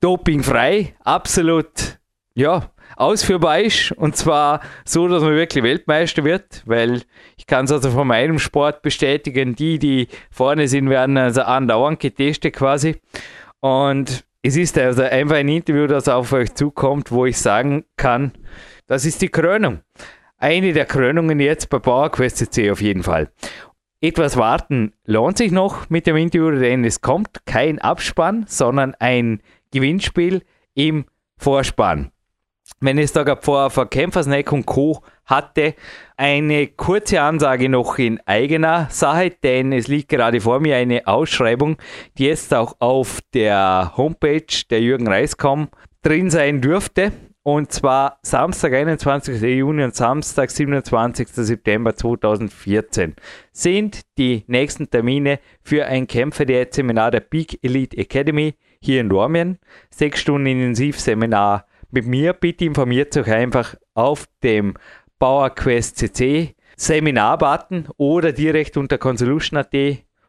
dopingfrei, 0.00 0.94
absolut, 1.04 1.98
ja, 2.34 2.70
ausführbar 2.96 3.60
ist. 3.60 3.92
Und 3.92 4.16
zwar 4.16 4.60
so, 4.84 5.08
dass 5.08 5.22
man 5.22 5.34
wirklich 5.34 5.64
Weltmeister 5.64 6.24
wird, 6.24 6.62
weil 6.66 7.02
ich 7.36 7.46
kann 7.46 7.66
es 7.66 7.72
also 7.72 7.90
von 7.90 8.06
meinem 8.06 8.38
Sport 8.38 8.82
bestätigen, 8.82 9.54
die, 9.54 9.78
die 9.78 10.08
vorne 10.30 10.68
sind, 10.68 10.90
werden 10.90 11.16
also 11.16 11.42
andauernd 11.42 12.00
getestet 12.00 12.54
quasi. 12.54 12.96
Und 13.60 14.24
es 14.42 14.56
ist 14.56 14.76
also 14.78 15.02
einfach 15.02 15.36
ein 15.36 15.48
Interview, 15.48 15.86
das 15.86 16.08
auf 16.08 16.32
euch 16.32 16.54
zukommt, 16.54 17.10
wo 17.10 17.26
ich 17.26 17.38
sagen 17.38 17.84
kann, 17.96 18.32
das 18.86 19.06
ist 19.06 19.22
die 19.22 19.28
Krönung 19.28 19.80
eine 20.38 20.72
der 20.72 20.84
Krönungen 20.86 21.40
jetzt 21.40 21.70
bei 21.70 21.78
PowerQuest 21.78 22.36
CC 22.38 22.70
auf 22.70 22.80
jeden 22.80 23.02
Fall. 23.02 23.30
Etwas 24.00 24.36
warten 24.36 24.92
lohnt 25.06 25.38
sich 25.38 25.50
noch 25.50 25.88
mit 25.88 26.06
dem 26.06 26.16
Interview, 26.16 26.50
denn 26.50 26.84
es 26.84 27.00
kommt 27.00 27.46
kein 27.46 27.78
Abspann, 27.78 28.44
sondern 28.46 28.94
ein 28.98 29.40
Gewinnspiel 29.72 30.42
im 30.74 31.06
Vorspann. 31.38 32.10
wenn 32.80 32.98
es 32.98 33.12
da 33.12 33.22
gerade 33.22 33.42
vor, 33.42 33.70
vor 33.70 33.88
Kämpfersnack 33.88 34.52
und 34.52 34.66
Co. 34.66 35.02
hatte, 35.24 35.74
eine 36.16 36.66
kurze 36.66 37.20
Ansage 37.22 37.68
noch 37.68 37.98
in 37.98 38.20
eigener 38.26 38.88
Sache, 38.90 39.30
denn 39.42 39.72
es 39.72 39.88
liegt 39.88 40.10
gerade 40.10 40.40
vor 40.40 40.60
mir 40.60 40.76
eine 40.76 41.06
Ausschreibung, 41.06 41.76
die 42.18 42.26
jetzt 42.26 42.52
auch 42.52 42.76
auf 42.80 43.20
der 43.32 43.92
Homepage 43.96 44.64
der 44.70 44.80
Jürgen 44.80 45.08
Reiskom 45.08 45.68
drin 46.02 46.30
sein 46.30 46.60
dürfte. 46.60 47.12
Und 47.46 47.72
zwar 47.72 48.20
Samstag, 48.22 48.72
21. 48.72 49.38
Juni 49.42 49.84
und 49.84 49.94
Samstag, 49.94 50.50
27. 50.50 51.28
September 51.28 51.94
2014 51.94 53.14
sind 53.52 54.00
die 54.16 54.44
nächsten 54.46 54.88
Termine 54.88 55.40
für 55.62 55.84
ein 55.84 56.06
Kämpferdiät-Seminar 56.06 57.10
der 57.10 57.20
Peak 57.20 57.58
Elite 57.62 57.98
Academy 57.98 58.54
hier 58.80 59.02
in 59.02 59.10
Dormien. 59.10 59.58
Sechs 59.90 60.22
Stunden 60.22 60.46
Intensivseminar 60.46 61.66
mit 61.90 62.06
mir. 62.06 62.32
Bitte 62.32 62.64
informiert 62.64 63.14
euch 63.14 63.30
einfach 63.30 63.74
auf 63.92 64.24
dem 64.42 64.72
PowerQuest 65.18 65.98
CC 65.98 66.54
Seminar-Button 66.78 67.88
oder 67.98 68.32
direkt 68.32 68.78
unter 68.78 68.96
Consolution.at 68.96 69.74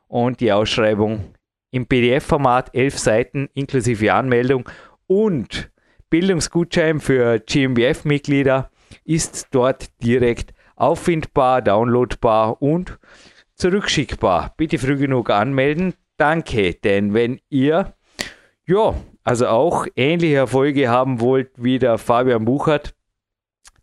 und 0.09 0.41
die 0.41 0.51
Ausschreibung 0.51 1.33
im 1.71 1.85
PDF-Format, 1.85 2.75
elf 2.75 2.99
Seiten 2.99 3.47
inklusive 3.53 4.13
Anmeldung 4.13 4.69
und 5.07 5.71
Bildungsgutschein 6.09 6.99
für 6.99 7.39
GmbF-Mitglieder 7.39 8.69
ist 9.03 9.47
dort 9.51 9.87
direkt 10.03 10.53
auffindbar, 10.75 11.61
downloadbar 11.61 12.61
und 12.61 12.99
zurückschickbar. 13.55 14.53
Bitte 14.57 14.77
früh 14.77 14.97
genug 14.97 15.29
anmelden. 15.29 15.93
Danke, 16.17 16.73
denn 16.75 17.13
wenn 17.13 17.39
ihr 17.49 17.93
ja, 18.67 18.95
also 19.23 19.47
auch 19.47 19.85
ähnliche 19.95 20.37
Erfolge 20.37 20.89
haben 20.89 21.19
wollt 21.19 21.51
wie 21.57 21.79
der 21.79 21.97
Fabian 21.97 22.45
Buchert, 22.45 22.95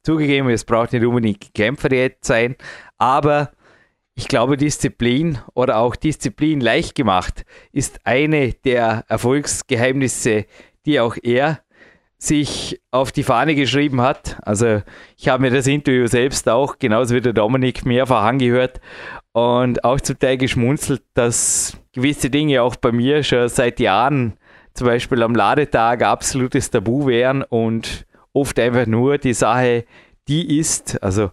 zugegeben, 0.03 0.49
es 0.51 0.65
braucht 0.65 0.93
nicht 0.93 1.05
unbedingt 1.05 1.55
Kämpferdiät 1.55 2.25
sein, 2.25 2.57
aber 2.99 3.53
ich 4.15 4.29
glaube, 4.29 4.57
Disziplin 4.57 5.39
oder 5.55 5.79
auch 5.79 5.97
Disziplin 5.97 6.61
leicht 6.61 6.95
gemacht 6.95 7.45
ist 7.73 8.01
eine 8.05 8.53
der 8.53 9.05
Erfolgsgeheimnisse, 9.09 10.47
die 10.85 11.01
auch 11.01 11.17
er 11.23 11.62
sich 12.23 12.81
auf 12.93 13.11
die 13.11 13.25
Fahne 13.25 13.57
geschrieben 13.57 14.01
hat. 14.01 14.37
Also 14.43 14.81
ich 15.17 15.29
habe 15.29 15.43
mir 15.43 15.51
das 15.51 15.67
Interview 15.67 16.07
selbst 16.07 16.49
auch, 16.49 16.79
genauso 16.79 17.17
wie 17.17 17.21
der 17.21 17.33
Dominik, 17.33 17.85
mehrfach 17.85 18.23
angehört 18.23 18.81
und 19.33 19.83
auch 19.83 20.01
zum 20.01 20.21
Teil 20.21 20.37
geschmunzelt, 20.37 21.03
dass 21.15 21.77
gewisse 21.93 22.31
Dinge 22.31 22.63
auch 22.63 22.77
bei 22.77 22.93
mir 22.93 23.25
schon 23.25 23.49
seit 23.49 23.81
Jahren, 23.81 24.35
zum 24.73 24.87
Beispiel 24.87 25.21
am 25.21 25.35
Ladetag, 25.35 26.03
absolutes 26.03 26.71
Tabu 26.71 27.09
wären 27.09 27.43
und 27.43 28.07
oft 28.33 28.57
einfach 28.61 28.87
nur 28.87 29.19
die 29.19 29.35
Sache, 29.35 29.85
die 30.29 30.61
ist, 30.61 31.03
also 31.03 31.33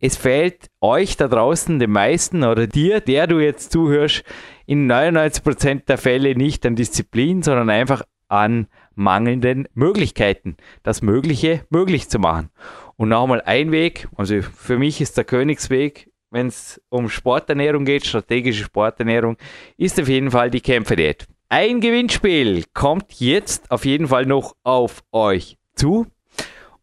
es 0.00 0.16
fällt 0.16 0.70
euch 0.80 1.18
da 1.18 1.28
draußen, 1.28 1.78
den 1.78 1.90
meisten 1.90 2.44
oder 2.44 2.66
dir, 2.66 3.00
der 3.00 3.26
du 3.26 3.40
jetzt 3.40 3.72
zuhörst, 3.72 4.24
in 4.64 4.90
99% 4.90 5.84
der 5.84 5.98
Fälle 5.98 6.34
nicht 6.34 6.64
an 6.64 6.76
Disziplin, 6.76 7.42
sondern 7.42 7.68
einfach 7.68 8.02
an 8.28 8.68
mangelnden 8.94 9.68
Möglichkeiten, 9.74 10.56
das 10.82 11.02
Mögliche 11.02 11.64
möglich 11.70 12.08
zu 12.08 12.18
machen. 12.18 12.50
Und 12.96 13.08
nochmal 13.08 13.42
ein 13.42 13.72
Weg, 13.72 14.08
also 14.16 14.40
für 14.42 14.78
mich 14.78 15.00
ist 15.00 15.16
der 15.16 15.24
Königsweg, 15.24 16.10
wenn 16.30 16.48
es 16.48 16.80
um 16.88 17.08
Sporternährung 17.08 17.84
geht, 17.84 18.06
strategische 18.06 18.64
Sporternährung, 18.64 19.36
ist 19.76 20.00
auf 20.00 20.08
jeden 20.08 20.30
Fall 20.30 20.50
die 20.50 20.60
Kämpferdiät. 20.60 21.26
Ein 21.48 21.80
Gewinnspiel 21.80 22.64
kommt 22.74 23.20
jetzt 23.20 23.70
auf 23.70 23.84
jeden 23.84 24.08
Fall 24.08 24.26
noch 24.26 24.56
auf 24.64 25.04
euch 25.12 25.56
zu. 25.74 26.06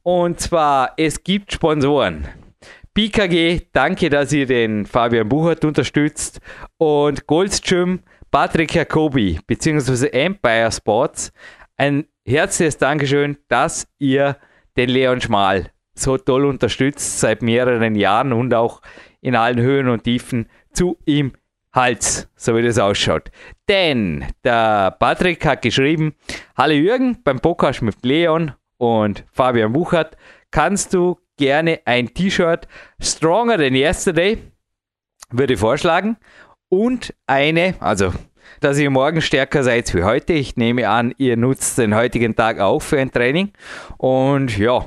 Und 0.04 0.40
zwar, 0.40 0.94
es 0.98 1.24
gibt 1.24 1.52
Sponsoren. 1.52 2.28
PKG, 2.94 3.68
danke, 3.74 4.10
dass 4.10 4.34
ihr 4.34 4.46
den 4.46 4.86
Fabian 4.86 5.30
Buchert 5.30 5.66
unterstützt. 5.66 6.40
Und 6.78 7.28
Goldstream, 7.28 8.00
Patrick 8.32 8.74
Jacobi 8.74 9.40
bzw. 9.46 10.08
Empire 10.08 10.72
Sports, 10.72 11.32
ein 11.82 12.06
herzliches 12.28 12.78
Dankeschön, 12.78 13.38
dass 13.48 13.88
ihr 13.98 14.38
den 14.78 14.88
Leon 14.88 15.20
Schmal 15.20 15.72
so 15.96 16.16
toll 16.16 16.46
unterstützt 16.46 17.20
seit 17.20 17.42
mehreren 17.42 17.96
Jahren 17.96 18.34
und 18.34 18.54
auch 18.54 18.84
in 19.20 19.36
allen 19.36 19.60
Höhen 19.60 19.88
und 19.88 20.04
Tiefen 20.04 20.48
zu 20.74 21.00
ihm 21.06 21.34
Hals, 21.74 22.30
so 22.36 22.56
wie 22.56 22.62
das 22.62 22.78
ausschaut. 22.78 23.32
Denn 23.68 24.24
der 24.44 24.96
Patrick 25.00 25.44
hat 25.44 25.64
geschrieben, 25.64 26.14
Hallo 26.56 26.74
Jürgen, 26.74 27.18
beim 27.24 27.40
Podcast 27.40 27.82
mit 27.82 27.96
Leon 28.04 28.52
und 28.78 29.26
Fabian 29.32 29.74
Buchert 29.74 30.18
kannst 30.52 30.94
du 30.94 31.18
gerne 31.36 31.80
ein 31.86 32.14
T-Shirt 32.14 32.68
Stronger 33.02 33.58
than 33.58 33.74
Yesterday, 33.74 34.38
würde 35.32 35.56
ich 35.56 35.60
vorschlagen, 35.60 36.18
und 36.70 37.16
eine, 37.26 37.74
also 37.80 38.14
dass 38.62 38.78
ihr 38.78 38.92
morgen 38.92 39.22
stärker 39.22 39.64
seid 39.64 39.94
wie 39.96 40.04
heute. 40.04 40.34
Ich 40.34 40.56
nehme 40.56 40.88
an, 40.88 41.14
ihr 41.18 41.36
nutzt 41.36 41.80
den 41.80 41.96
heutigen 41.96 42.36
Tag 42.36 42.60
auch 42.60 42.82
für 42.82 43.00
ein 43.00 43.12
Training. 43.12 43.52
Und 43.98 44.56
ja, 44.56 44.86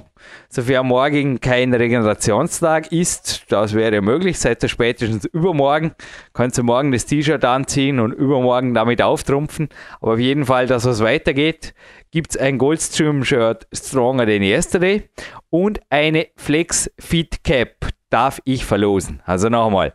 sofern 0.49 0.87
morgen 0.87 1.41
kein 1.41 1.75
Regenerationstag 1.75 2.93
ist, 2.93 3.47
das 3.49 3.75
wäre 3.75 4.01
möglich, 4.01 4.39
seid 4.39 4.63
ihr 4.63 4.69
spätestens 4.69 5.25
übermorgen, 5.25 5.93
könnt 6.33 6.57
ihr 6.57 6.63
morgen 6.63 6.93
das 6.93 7.05
T-Shirt 7.07 7.45
anziehen 7.45 7.99
und 7.99 8.13
übermorgen 8.13 8.75
damit 8.75 9.03
auftrumpfen. 9.03 9.69
Aber 10.01 10.15
auf 10.15 10.21
jeden 10.21 10.47
Fall, 10.47 10.69
dass 10.69 10.85
was 10.85 11.03
weitergeht, 11.03 11.75
gibt 12.13 12.31
es 12.31 12.37
ein 12.37 12.59
Goldstream-Shirt 12.59 13.67
Stronger 13.73 14.27
Than 14.27 14.45
Yesterday 14.45 15.03
und 15.51 15.81
eine 15.91 16.29
Flex 16.37 16.89
Fit 16.97 17.43
Cap 17.43 17.89
darf 18.15 18.41
ich 18.45 18.65
verlosen. 18.65 19.21
Also 19.27 19.49
nochmal, 19.49 19.93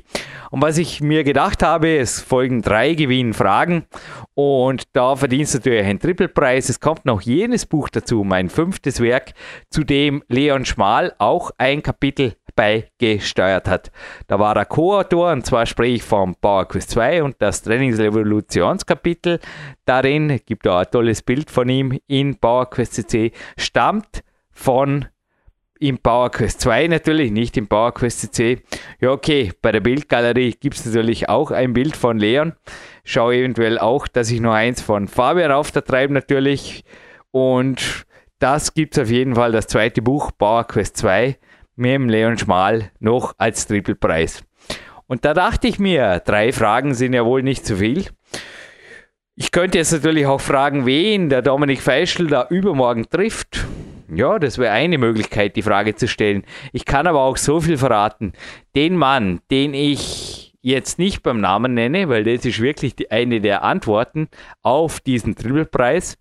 Und 0.51 0.61
was 0.61 0.77
ich 0.77 1.01
mir 1.01 1.23
gedacht 1.23 1.63
habe, 1.63 1.97
es 1.97 2.21
folgen 2.21 2.61
drei 2.61 2.93
Gewinnfragen 2.93 3.85
und 4.35 4.83
da 4.93 5.15
verdienst 5.15 5.55
du 5.55 5.57
natürlich 5.57 5.83
einen 5.83 5.99
Trippelpreis. 5.99 6.69
Es 6.69 6.79
kommt 6.79 7.05
noch 7.05 7.21
jenes 7.21 7.65
Buch 7.65 7.89
dazu, 7.89 8.23
mein 8.23 8.49
fünftes 8.49 9.01
Werk, 9.01 9.33
zu 9.71 9.83
dem 9.83 10.21
Leon 10.27 10.63
Schmal 10.63 11.15
auch 11.17 11.49
ein 11.57 11.81
Kapitel 11.81 12.35
beigesteuert 12.55 13.67
hat. 13.67 13.91
Da 14.27 14.39
war 14.39 14.55
er 14.55 14.65
Co-Autor 14.65 15.31
und 15.31 15.45
zwar 15.45 15.65
spreche 15.65 15.95
ich 15.95 16.03
vom 16.03 16.35
Power 16.35 16.67
Quiz 16.67 16.87
2 16.87 17.23
und 17.23 17.35
das 17.39 17.65
Trainingsrevolutionskapitel. 18.75 19.39
Darin 19.85 20.39
gibt 20.45 20.65
er 20.65 20.79
ein 20.79 20.91
tolles 20.91 21.21
Bild 21.21 21.49
von 21.49 21.69
ihm 21.69 21.99
in 22.07 22.35
Power 22.35 22.69
Quest 22.69 22.93
CC, 22.93 23.31
stammt 23.57 24.23
von 24.51 25.05
im 25.77 25.97
Power 25.97 26.31
Quest 26.31 26.61
2 26.61 26.87
natürlich, 26.87 27.31
nicht 27.31 27.57
im 27.57 27.67
Power 27.67 27.93
Quest 27.93 28.21
CC. 28.21 28.61
Ja, 29.01 29.11
okay, 29.11 29.51
bei 29.61 29.71
der 29.73 29.81
Bildgalerie 29.81 30.53
gibt 30.53 30.75
es 30.75 30.85
natürlich 30.85 31.27
auch 31.27 31.51
ein 31.51 31.73
Bild 31.73 31.97
von 31.97 32.17
Leon. 32.17 32.53
Schau 33.03 33.31
eventuell 33.31 33.77
auch, 33.77 34.07
dass 34.07 34.31
ich 34.31 34.39
noch 34.39 34.53
eins 34.53 34.81
von 34.81 35.07
Fabian 35.07 35.51
auftreibe 35.51 36.13
natürlich. 36.13 36.85
Und 37.31 38.05
das 38.39 38.73
gibt 38.73 38.97
es 38.97 39.03
auf 39.03 39.09
jeden 39.09 39.35
Fall, 39.35 39.51
das 39.51 39.67
zweite 39.67 40.01
Buch, 40.01 40.31
Power 40.37 40.63
Quest 40.63 40.97
2 40.97 41.37
mit 41.75 41.91
dem 41.91 42.07
Leon 42.07 42.37
Schmal 42.37 42.91
noch 42.99 43.33
als 43.37 43.67
Trippelpreis. 43.67 44.45
Und 45.07 45.23
da 45.25 45.33
dachte 45.33 45.67
ich 45.67 45.77
mir, 45.77 46.19
drei 46.25 46.51
Fragen 46.51 46.93
sind 46.93 47.13
ja 47.13 47.25
wohl 47.25 47.43
nicht 47.43 47.65
zu 47.65 47.77
viel. 47.77 48.05
Ich 49.37 49.51
könnte 49.51 49.77
jetzt 49.77 49.91
natürlich 49.91 50.27
auch 50.27 50.39
fragen, 50.39 50.85
wen 50.85 51.27
der 51.27 51.41
Dominik 51.41 51.81
Feischl 51.81 52.27
da 52.27 52.47
übermorgen 52.49 53.09
trifft. 53.09 53.65
Ja, 54.07 54.39
das 54.39 54.57
wäre 54.57 54.71
eine 54.71 54.97
Möglichkeit, 54.97 55.57
die 55.57 55.61
Frage 55.61 55.93
zu 55.93 56.07
stellen. 56.07 56.43
Ich 56.71 56.85
kann 56.85 57.05
aber 57.05 57.19
auch 57.19 57.35
so 57.35 57.59
viel 57.59 57.77
verraten. 57.77 58.31
Den 58.77 58.95
Mann, 58.95 59.41
den 59.51 59.73
ich 59.73 60.53
jetzt 60.61 60.99
nicht 60.99 61.21
beim 61.21 61.41
Namen 61.41 61.73
nenne, 61.73 62.07
weil 62.07 62.23
das 62.23 62.45
ist 62.45 62.61
wirklich 62.61 62.95
eine 63.11 63.41
der 63.41 63.63
Antworten 63.63 64.29
auf 64.61 65.01
diesen 65.01 65.35
Trippelpreis, 65.35 66.17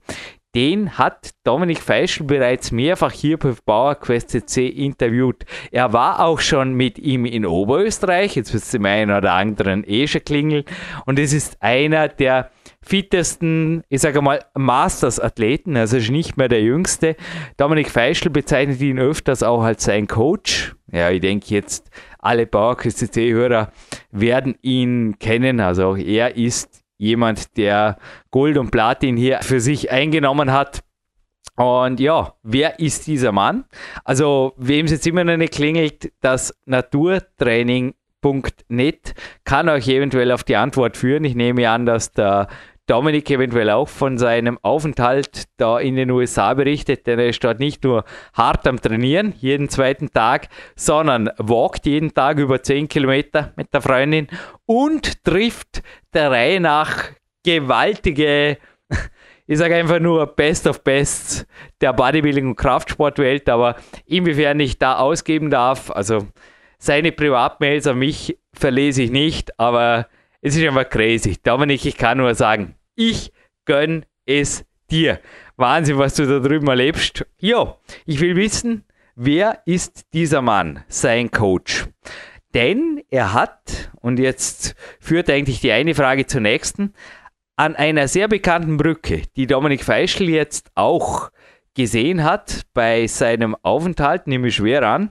den 0.56 0.98
hat 0.98 1.30
Dominik 1.44 1.78
Feischl 1.78 2.24
bereits 2.24 2.72
mehrfach 2.72 3.12
hier 3.12 3.38
bei 3.38 3.52
PowerQuest 3.64 4.30
CC 4.30 4.66
interviewt. 4.66 5.44
Er 5.70 5.92
war 5.92 6.18
auch 6.18 6.40
schon 6.40 6.74
mit 6.74 6.98
ihm 6.98 7.26
in 7.26 7.46
Oberösterreich, 7.46 8.34
jetzt 8.34 8.52
wird 8.52 8.64
es 8.64 8.70
dem 8.72 8.84
einen 8.86 9.16
oder 9.16 9.34
anderen 9.34 9.84
eh 9.86 10.08
schon 10.08 10.24
klingeln. 10.24 10.64
Und 11.06 11.20
es 11.20 11.32
ist 11.32 11.62
einer 11.62 12.08
der 12.08 12.50
fittesten, 12.84 13.82
ich 13.88 14.00
sage 14.00 14.20
mal, 14.20 14.44
Masters-Athleten, 14.54 15.76
also 15.76 15.96
ist 15.96 16.10
nicht 16.10 16.36
mehr 16.36 16.48
der 16.48 16.62
jüngste. 16.62 17.16
Dominik 17.56 17.90
Feischl 17.90 18.30
bezeichnet 18.30 18.80
ihn 18.80 18.98
öfters 18.98 19.42
auch 19.42 19.62
als 19.62 19.84
sein 19.84 20.06
Coach. 20.06 20.74
Ja, 20.92 21.10
ich 21.10 21.20
denke 21.20 21.54
jetzt, 21.54 21.90
alle 22.18 22.46
PowerQuest 22.46 22.98
CC-Hörer 22.98 23.72
werden 24.10 24.56
ihn 24.62 25.18
kennen. 25.18 25.60
Also 25.60 25.88
auch 25.88 25.96
er 25.96 26.36
ist 26.36 26.82
jemand, 26.98 27.56
der 27.56 27.98
Gold 28.30 28.58
und 28.58 28.70
Platin 28.70 29.16
hier 29.16 29.40
für 29.42 29.60
sich 29.60 29.90
eingenommen 29.90 30.52
hat. 30.52 30.84
Und 31.56 32.00
ja, 32.00 32.34
wer 32.42 32.80
ist 32.80 33.06
dieser 33.06 33.30
Mann? 33.30 33.64
Also, 34.04 34.54
wem 34.56 34.86
es 34.86 34.92
jetzt 34.92 35.06
immer 35.06 35.22
noch 35.22 35.36
nicht 35.36 35.54
klingelt, 35.54 36.10
das 36.20 36.52
Naturtraining.net 36.64 39.14
kann 39.44 39.68
euch 39.68 39.86
eventuell 39.86 40.32
auf 40.32 40.42
die 40.42 40.56
Antwort 40.56 40.96
führen. 40.96 41.22
Ich 41.24 41.36
nehme 41.36 41.70
an, 41.70 41.86
dass 41.86 42.10
der 42.10 42.48
Dominik 42.86 43.30
eventuell 43.30 43.70
auch 43.70 43.88
von 43.88 44.18
seinem 44.18 44.58
Aufenthalt 44.60 45.44
da 45.56 45.78
in 45.78 45.96
den 45.96 46.10
USA 46.10 46.52
berichtet, 46.52 47.06
denn 47.06 47.18
er 47.18 47.28
ist 47.28 47.42
dort 47.42 47.58
nicht 47.58 47.82
nur 47.82 48.04
hart 48.34 48.66
am 48.66 48.80
Trainieren, 48.80 49.32
jeden 49.38 49.70
zweiten 49.70 50.10
Tag, 50.12 50.48
sondern 50.76 51.30
walkt 51.38 51.86
jeden 51.86 52.12
Tag 52.12 52.38
über 52.38 52.62
10 52.62 52.88
Kilometer 52.88 53.54
mit 53.56 53.72
der 53.72 53.80
Freundin 53.80 54.28
und 54.66 55.24
trifft 55.24 55.82
der 56.12 56.30
Reihe 56.30 56.60
nach 56.60 57.04
gewaltige, 57.42 58.58
ich 59.46 59.58
sage 59.58 59.76
einfach 59.76 60.00
nur 60.00 60.26
Best 60.26 60.66
of 60.66 60.84
Bests 60.84 61.46
der 61.80 61.96
Bodybuilding- 61.96 62.48
und 62.48 62.56
Kraftsportwelt, 62.56 63.48
aber 63.48 63.76
inwiefern 64.04 64.60
ich 64.60 64.78
da 64.78 64.98
ausgeben 64.98 65.50
darf, 65.50 65.90
also 65.90 66.26
seine 66.78 67.12
Privatmails 67.12 67.86
an 67.86 67.98
mich 67.98 68.38
verlese 68.52 69.02
ich 69.02 69.10
nicht, 69.10 69.58
aber 69.58 70.06
es 70.44 70.54
ist 70.54 70.62
einfach 70.62 70.90
crazy. 70.90 71.38
Dominik, 71.42 71.86
ich 71.86 71.96
kann 71.96 72.18
nur 72.18 72.34
sagen, 72.34 72.74
ich 72.94 73.32
gönn 73.64 74.04
es 74.26 74.66
dir. 74.90 75.18
Wahnsinn, 75.56 75.96
was 75.96 76.16
du 76.16 76.26
da 76.26 76.38
drüben 76.38 76.68
erlebst. 76.68 77.24
Ja, 77.38 77.78
ich 78.04 78.20
will 78.20 78.36
wissen, 78.36 78.84
wer 79.16 79.62
ist 79.64 80.12
dieser 80.12 80.42
Mann, 80.42 80.84
sein 80.86 81.30
Coach? 81.30 81.86
Denn 82.52 83.02
er 83.08 83.32
hat, 83.32 83.90
und 84.02 84.18
jetzt 84.18 84.74
führt 85.00 85.30
eigentlich 85.30 85.60
die 85.60 85.72
eine 85.72 85.94
Frage 85.94 86.26
zur 86.26 86.42
nächsten, 86.42 86.92
an 87.56 87.74
einer 87.74 88.06
sehr 88.06 88.28
bekannten 88.28 88.76
Brücke, 88.76 89.22
die 89.36 89.46
Dominik 89.46 89.82
Feischl 89.82 90.28
jetzt 90.28 90.70
auch 90.74 91.30
gesehen 91.72 92.22
hat 92.22 92.66
bei 92.74 93.06
seinem 93.06 93.56
Aufenthalt, 93.62 94.26
nehme 94.26 94.48
ich 94.48 94.56
schwer 94.56 94.82
an, 94.82 95.10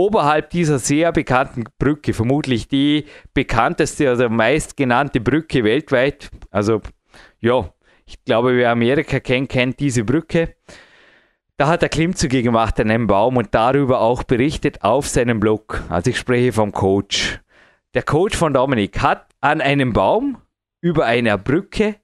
oberhalb 0.00 0.50
dieser 0.50 0.78
sehr 0.78 1.12
bekannten 1.12 1.64
Brücke, 1.78 2.14
vermutlich 2.14 2.68
die 2.68 3.04
bekannteste 3.34 4.04
oder 4.04 4.10
also 4.12 4.28
meistgenannte 4.30 5.20
Brücke 5.20 5.62
weltweit, 5.62 6.30
also 6.50 6.80
ja, 7.40 7.72
ich 8.06 8.24
glaube, 8.24 8.56
wer 8.56 8.70
Amerika 8.70 9.20
kennt, 9.20 9.50
kennt 9.50 9.78
diese 9.78 10.04
Brücke. 10.04 10.54
Da 11.58 11.68
hat 11.68 11.82
er 11.82 11.90
Klimmzüge 11.90 12.42
gemacht 12.42 12.80
an 12.80 12.90
einem 12.90 13.06
Baum 13.06 13.36
und 13.36 13.54
darüber 13.54 14.00
auch 14.00 14.22
berichtet 14.22 14.82
auf 14.82 15.06
seinem 15.06 15.38
Blog. 15.38 15.84
Also 15.90 16.10
ich 16.10 16.18
spreche 16.18 16.52
vom 16.52 16.72
Coach. 16.72 17.40
Der 17.92 18.02
Coach 18.02 18.36
von 18.36 18.54
Dominik 18.54 19.02
hat 19.02 19.26
an 19.40 19.60
einem 19.60 19.92
Baum 19.92 20.38
über 20.80 21.04
einer 21.04 21.36
Brücke 21.36 21.96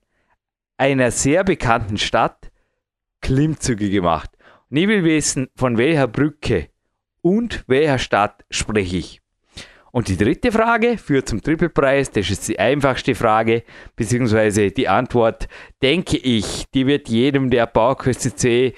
einer 0.76 1.10
sehr 1.10 1.42
bekannten 1.44 1.96
Stadt 1.96 2.52
Klimmzüge 3.22 3.88
gemacht. 3.88 4.30
Und 4.70 4.76
ich 4.76 4.86
will 4.86 5.02
wissen, 5.02 5.48
von 5.56 5.78
welcher 5.78 6.06
Brücke 6.06 6.68
und 7.26 7.64
welcher 7.66 7.98
Stadt 7.98 8.44
spreche 8.50 8.98
ich? 8.98 9.20
Und 9.90 10.06
die 10.06 10.16
dritte 10.16 10.52
Frage 10.52 10.96
führt 10.96 11.28
zum 11.28 11.42
Trippelpreis. 11.42 12.12
Das 12.12 12.30
ist 12.30 12.46
die 12.46 12.60
einfachste 12.60 13.16
Frage, 13.16 13.64
beziehungsweise 13.96 14.70
die 14.70 14.86
Antwort, 14.86 15.48
denke 15.82 16.18
ich, 16.18 16.66
die 16.72 16.86
wird 16.86 17.08
jedem, 17.08 17.50
der 17.50 17.66
Baukost 17.66 18.38
C 18.38 18.74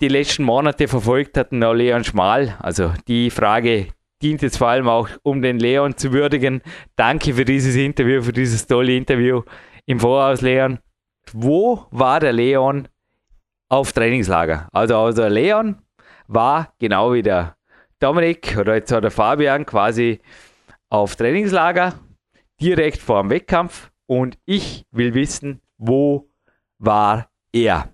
die 0.00 0.08
letzten 0.08 0.42
Monate 0.42 0.88
verfolgt 0.88 1.36
hat, 1.36 1.52
noch 1.52 1.72
Leon 1.72 2.02
Schmal. 2.02 2.56
Also 2.58 2.92
die 3.06 3.30
Frage 3.30 3.88
dient 4.20 4.42
jetzt 4.42 4.58
vor 4.58 4.68
allem 4.68 4.88
auch, 4.88 5.08
um 5.22 5.40
den 5.40 5.60
Leon 5.60 5.96
zu 5.96 6.12
würdigen. 6.12 6.62
Danke 6.96 7.32
für 7.34 7.44
dieses 7.44 7.76
Interview, 7.76 8.22
für 8.22 8.32
dieses 8.32 8.66
tolle 8.66 8.96
Interview 8.96 9.42
im 9.84 10.00
Voraus, 10.00 10.40
Leon. 10.40 10.80
Wo 11.32 11.86
war 11.92 12.18
der 12.18 12.32
Leon 12.32 12.88
auf 13.68 13.92
Trainingslager? 13.92 14.68
Also, 14.72 14.96
also 14.96 15.28
Leon 15.28 15.76
war 16.28 16.72
genau 16.78 17.12
wie 17.12 17.22
der 17.22 17.56
Dominik 17.98 18.56
oder 18.58 18.74
jetzt 18.74 18.92
hat 18.92 19.04
der 19.04 19.10
Fabian 19.10 19.64
quasi 19.64 20.20
auf 20.90 21.16
Trainingslager 21.16 21.94
direkt 22.60 22.98
vor 22.98 23.22
dem 23.22 23.30
Wettkampf 23.30 23.90
und 24.06 24.38
ich 24.44 24.84
will 24.90 25.14
wissen, 25.14 25.60
wo 25.78 26.28
war 26.78 27.28
er? 27.52 27.90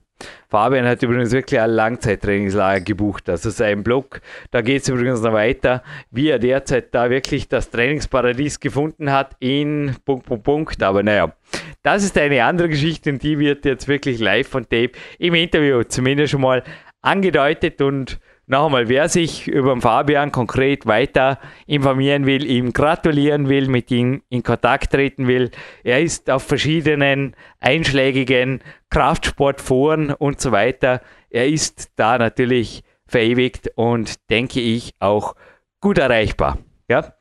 Fabian 0.48 0.86
hat 0.86 1.02
übrigens 1.02 1.32
wirklich 1.32 1.58
ein 1.58 1.70
Langzeittrainingslager 1.70 2.82
gebucht, 2.82 3.28
also 3.28 3.50
sein 3.50 3.82
Blog. 3.82 4.20
Da 4.50 4.60
geht 4.60 4.82
es 4.82 4.88
übrigens 4.88 5.22
noch 5.22 5.32
weiter, 5.32 5.82
wie 6.10 6.28
er 6.28 6.38
derzeit 6.38 6.94
da 6.94 7.10
wirklich 7.10 7.48
das 7.48 7.70
Trainingsparadies 7.70 8.60
gefunden 8.60 9.10
hat 9.10 9.34
in 9.40 9.96
Punkt, 10.04 10.26
Punkt, 10.26 10.44
Punkt. 10.44 10.82
Aber 10.82 11.02
naja, 11.02 11.34
das 11.82 12.04
ist 12.04 12.18
eine 12.18 12.44
andere 12.44 12.68
Geschichte 12.68 13.10
und 13.10 13.22
die 13.22 13.38
wird 13.38 13.64
jetzt 13.64 13.88
wirklich 13.88 14.18
live 14.18 14.46
von 14.46 14.64
Tape 14.64 14.92
im 15.18 15.34
Interview 15.34 15.82
zumindest 15.84 16.32
schon 16.32 16.42
mal 16.42 16.62
angedeutet 17.02 17.82
und 17.82 18.18
noch 18.46 18.66
einmal, 18.66 18.88
wer 18.88 19.08
sich 19.08 19.46
über 19.46 19.80
Fabian 19.80 20.32
konkret 20.32 20.84
weiter 20.86 21.38
informieren 21.66 22.26
will, 22.26 22.44
ihm 22.44 22.72
gratulieren 22.72 23.48
will, 23.48 23.68
mit 23.68 23.90
ihm 23.90 24.22
in 24.28 24.42
Kontakt 24.42 24.92
treten 24.92 25.28
will, 25.28 25.50
er 25.84 26.00
ist 26.00 26.28
auf 26.28 26.42
verschiedenen 26.42 27.36
einschlägigen 27.60 28.62
Kraftsportforen 28.90 30.12
und 30.12 30.40
so 30.40 30.52
weiter. 30.52 31.00
Er 31.30 31.48
ist 31.48 31.92
da 31.96 32.18
natürlich 32.18 32.82
verewigt 33.06 33.70
und 33.76 34.28
denke 34.28 34.60
ich 34.60 34.92
auch 34.98 35.34
gut 35.80 35.98
erreichbar. 35.98 36.58
Ja? 36.88 37.14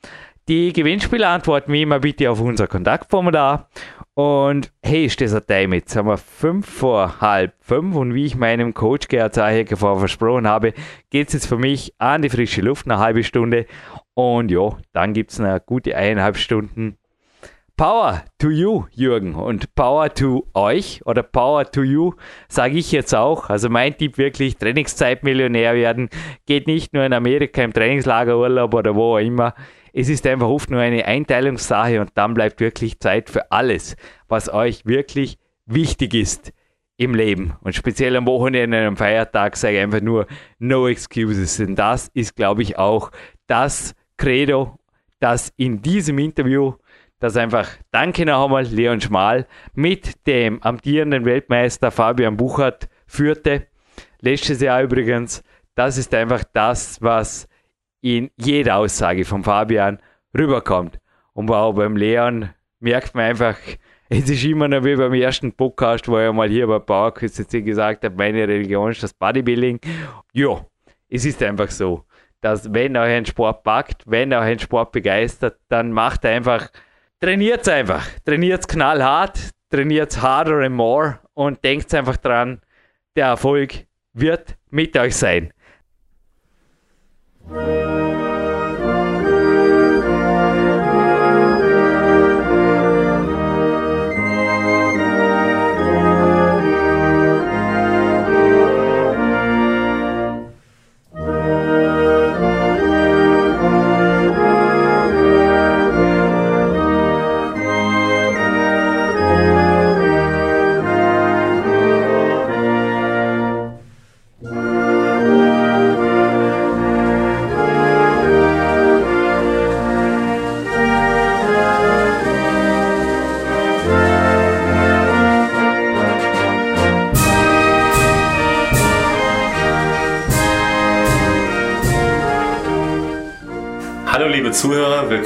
Die 0.48 0.74
Gewinnspieler 0.74 1.30
antworten 1.30 1.72
wie 1.72 1.84
immer 1.84 2.00
bitte 2.00 2.30
auf 2.32 2.42
unser 2.42 2.68
Kontaktformular 2.68 3.70
und 4.22 4.72
hey, 4.84 5.06
ist 5.06 5.20
das 5.20 5.34
ein 5.34 5.48
Time. 5.48 5.78
Jetzt 5.78 5.96
haben 5.96 6.08
wir 6.08 6.18
fünf 6.18 6.68
vor 6.68 7.22
halb 7.22 7.54
fünf 7.60 7.96
und 7.96 8.14
wie 8.14 8.26
ich 8.26 8.36
meinem 8.36 8.76
Coach 8.76 9.08
Gerhard 9.08 9.34
Zahecker 9.34 9.78
vorher 9.78 9.98
versprochen 9.98 10.48
habe, 10.48 10.74
geht 11.10 11.30
es 11.30 11.34
jetzt 11.34 11.48
für 11.48 11.58
mich 11.58 11.96
an 11.98 12.22
die 12.22 12.30
frische 12.30 12.62
Luft, 12.62 12.86
eine 12.86 13.00
halbe 13.00 13.24
Stunde. 13.24 13.66
Und 14.14 14.52
ja, 14.52 14.78
dann 14.94 15.14
gibt 15.14 15.32
es 15.32 15.40
eine 15.40 15.60
gute 15.60 15.96
eineinhalb 15.96 16.38
Stunden 16.38 16.98
Power 17.82 18.24
to 18.38 18.52
you, 18.52 18.86
Jürgen. 18.92 19.34
Und 19.34 19.74
Power 19.74 20.14
to 20.14 20.46
euch 20.54 21.02
oder 21.06 21.24
Power 21.24 21.66
to 21.66 21.82
you, 21.82 22.14
sage 22.48 22.78
ich 22.78 22.92
jetzt 22.92 23.16
auch. 23.16 23.50
Also 23.50 23.70
mein 23.70 23.98
Tipp 23.98 24.20
wirklich, 24.20 24.56
Trainingszeitmillionär 24.58 25.74
werden, 25.74 26.10
geht 26.46 26.68
nicht 26.68 26.94
nur 26.94 27.04
in 27.06 27.14
Amerika 27.14 27.64
im 27.64 27.74
Trainingslagerurlaub 27.74 28.76
oder 28.76 28.94
wo 28.94 29.16
auch 29.16 29.18
immer. 29.18 29.56
Es 29.94 30.10
ist 30.10 30.26
einfach 30.26 30.48
oft 30.48 30.70
nur 30.70 30.80
eine 30.80 31.06
Einteilungssache 31.06 32.00
und 32.00 32.12
dann 32.16 32.34
bleibt 32.34 32.60
wirklich 32.60 33.00
Zeit 33.00 33.30
für 33.30 33.52
alles, 33.52 33.96
was 34.28 34.52
euch 34.52 34.86
wirklich 34.86 35.38
wichtig 35.66 36.14
ist 36.14 36.54
im 36.98 37.16
Leben. 37.16 37.54
Und 37.62 37.76
speziell 37.76 38.16
am 38.16 38.28
Wochenende, 38.28 38.86
am 38.86 38.96
Feiertag, 38.96 39.58
sage 39.58 39.78
ich 39.78 39.84
einfach 39.84 40.02
nur 40.02 40.28
No 40.60 40.88
Excuses. 40.88 41.58
Denn 41.58 41.76
das 41.76 42.10
ist, 42.14 42.36
glaube 42.36 42.62
ich, 42.62 42.78
auch 42.78 43.12
das 43.48 43.96
Credo, 44.18 44.78
das 45.20 45.52
in 45.58 45.82
diesem 45.82 46.20
Interview, 46.20 46.74
das 47.20 47.38
einfach, 47.38 47.70
danke 47.92 48.26
noch 48.26 48.46
einmal, 48.46 48.66
Leon 48.66 49.02
Schmal, 49.02 49.48
mit 49.74 50.26
dem 50.28 50.62
amtierenden 50.64 51.26
Weltmeister 51.26 51.92
Fabian 51.92 52.38
Buchert 52.38 52.88
führte. 53.06 53.68
Letztes 54.22 54.62
Jahr 54.62 54.84
übrigens. 54.84 55.44
Das 55.76 55.98
ist 55.98 56.14
einfach 56.14 56.44
das, 56.54 57.02
was 57.02 57.48
in 58.02 58.32
jeder 58.36 58.78
Aussage 58.78 59.26
von 59.26 59.44
Fabian 59.44 60.00
rüberkommt. 60.38 61.00
Und 61.34 61.50
auch 61.52 61.74
beim 61.74 61.96
Leon 61.96 62.50
merkt 62.80 63.16
man 63.16 63.26
einfach, 63.26 63.58
es 64.10 64.30
ist 64.30 64.44
immer 64.44 64.68
noch 64.68 64.84
wie 64.84 64.96
beim 64.96 65.14
ersten 65.14 65.54
Podcast, 65.54 66.08
wo 66.08 66.18
er 66.18 66.34
mal 66.34 66.50
hier 66.50 66.68
bei 66.68 66.80
PowerQuest 66.80 67.50
gesagt 67.50 68.04
hat, 68.04 68.18
meine 68.18 68.48
Religion 68.48 68.92
ist 68.92 69.04
das 69.04 69.14
Bodybuilding. 69.14 69.80
Ja, 70.34 70.66
es 71.10 71.26
ist 71.26 71.42
einfach 71.44 71.70
so, 71.70 72.06
dass 72.42 72.74
wenn 72.74 72.98
euch 72.98 73.14
ein 73.14 73.26
Sport 73.26 73.64
packt, 73.64 74.04
wenn 74.06 74.34
euch 74.34 74.42
ein 74.42 74.60
Sport 74.60 74.92
begeistert, 74.92 75.58
dann 75.70 75.92
macht 75.92 76.26
einfach, 76.26 76.70
trainiert 77.20 77.68
einfach, 77.70 78.06
trainiert 78.26 78.68
knallhart, 78.68 79.52
trainiert 79.70 80.22
harder 80.22 80.66
and 80.66 80.76
more 80.76 81.20
und 81.34 81.64
denkt 81.64 81.94
einfach 81.94 82.18
dran, 82.18 82.62
der 83.16 83.28
Erfolg 83.28 83.86
wird 84.14 84.58
mit 84.70 84.98
euch 84.98 85.16
sein. 85.16 85.54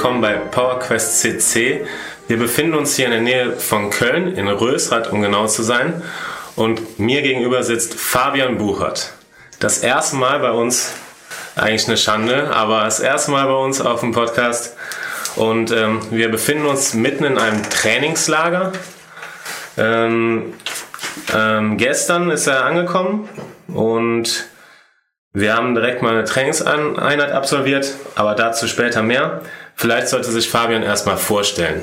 Willkommen 0.06 0.22
bei 0.22 0.34
PowerQuest 0.34 1.18
CC. 1.18 1.84
Wir 2.28 2.38
befinden 2.38 2.74
uns 2.74 2.94
hier 2.94 3.06
in 3.06 3.10
der 3.10 3.20
Nähe 3.22 3.56
von 3.56 3.90
Köln, 3.90 4.36
in 4.36 4.46
Rösrath, 4.46 5.10
um 5.10 5.20
genau 5.20 5.48
zu 5.48 5.64
sein. 5.64 6.00
Und 6.54 7.00
mir 7.00 7.22
gegenüber 7.22 7.64
sitzt 7.64 7.94
Fabian 7.94 8.56
Buchert. 8.56 9.14
Das 9.58 9.78
erste 9.78 10.14
Mal 10.14 10.38
bei 10.38 10.52
uns, 10.52 10.92
eigentlich 11.56 11.88
eine 11.88 11.96
Schande, 11.96 12.54
aber 12.54 12.84
das 12.84 13.00
erste 13.00 13.32
Mal 13.32 13.46
bei 13.46 13.56
uns 13.56 13.80
auf 13.80 13.98
dem 13.98 14.12
Podcast. 14.12 14.76
Und 15.34 15.72
ähm, 15.72 16.00
wir 16.12 16.30
befinden 16.30 16.66
uns 16.66 16.94
mitten 16.94 17.24
in 17.24 17.36
einem 17.36 17.68
Trainingslager. 17.68 18.74
Ähm, 19.76 20.54
ähm, 21.34 21.78
gestern 21.78 22.30
ist 22.30 22.46
er 22.46 22.64
angekommen 22.64 23.28
und 23.66 24.46
wir 25.32 25.56
haben 25.56 25.74
direkt 25.74 26.00
mal 26.00 26.12
eine 26.12 26.24
Trainingseinheit 26.24 27.32
absolviert, 27.32 27.92
aber 28.14 28.36
dazu 28.36 28.68
später 28.68 29.02
mehr. 29.02 29.42
Vielleicht 29.76 30.08
sollte 30.08 30.32
sich 30.32 30.48
Fabian 30.48 30.82
erstmal 30.82 31.18
vorstellen. 31.18 31.82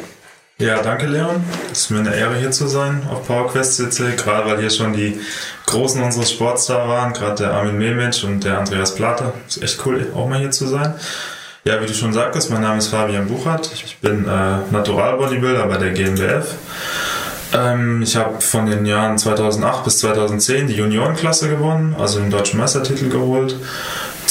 Ja, 0.58 0.82
danke 0.82 1.08
Leon. 1.08 1.44
Es 1.72 1.82
ist 1.82 1.90
mir 1.92 2.00
eine 2.00 2.16
Ehre 2.16 2.36
hier 2.36 2.52
zu 2.52 2.68
sein 2.68 3.08
auf 3.10 3.28
PowerQuest 3.28 3.76
CC, 3.76 4.16
gerade 4.16 4.50
weil 4.50 4.60
hier 4.60 4.70
schon 4.70 4.94
die 4.94 5.20
Großen 5.66 6.02
unseres 6.02 6.32
Sports 6.32 6.68
da 6.68 6.88
waren, 6.88 7.14
gerade 7.14 7.36
der 7.44 7.54
Armin 7.54 7.78
Memic 7.78 8.24
und 8.24 8.44
der 8.44 8.60
Andreas 8.60 8.96
Plater. 8.96 9.34
Ist 9.48 9.64
echt 9.64 9.86
cool, 9.86 10.12
auch 10.16 10.28
mal 10.28 10.40
hier 10.40 10.52
zu 10.52 10.68
sein. 10.68 10.96
Ja, 11.66 11.82
wie 11.82 11.86
du 11.86 11.94
schon 11.94 12.14
sagtest, 12.14 12.50
mein 12.50 12.62
Name 12.62 12.80
ist 12.80 12.88
Fabian 12.88 13.28
Buchert. 13.28 13.72
Ich 13.74 13.98
bin 13.98 14.26
äh, 14.26 14.58
Natural-Bodybuilder 14.72 15.66
bei 15.68 15.78
der 15.78 15.92
GmbF. 15.92 16.56
Ähm, 17.54 18.02
ich 18.02 18.16
habe 18.16 18.42
von 18.42 18.66
den 18.66 18.86
Jahren 18.86 19.18
2008 19.18 19.84
bis 19.84 20.00
2010 20.00 20.68
die 20.68 20.76
Juniorenklasse 20.76 21.50
gewonnen, 21.50 21.96
also 21.98 22.20
den 22.20 22.32
deutschen 22.32 22.60
Meistertitel 22.60 23.10
geholt. 23.10 23.56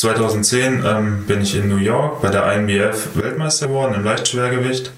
2010 0.02 0.84
ähm, 0.84 1.26
bin 1.28 1.42
ich 1.42 1.54
in 1.54 1.68
New 1.68 1.76
York 1.76 2.22
bei 2.22 2.28
der 2.28 2.52
INBF 2.54 3.10
Weltmeister 3.14 3.68
geworden 3.68 3.94
im 3.94 4.02
Leichtschwergewicht 4.02 4.90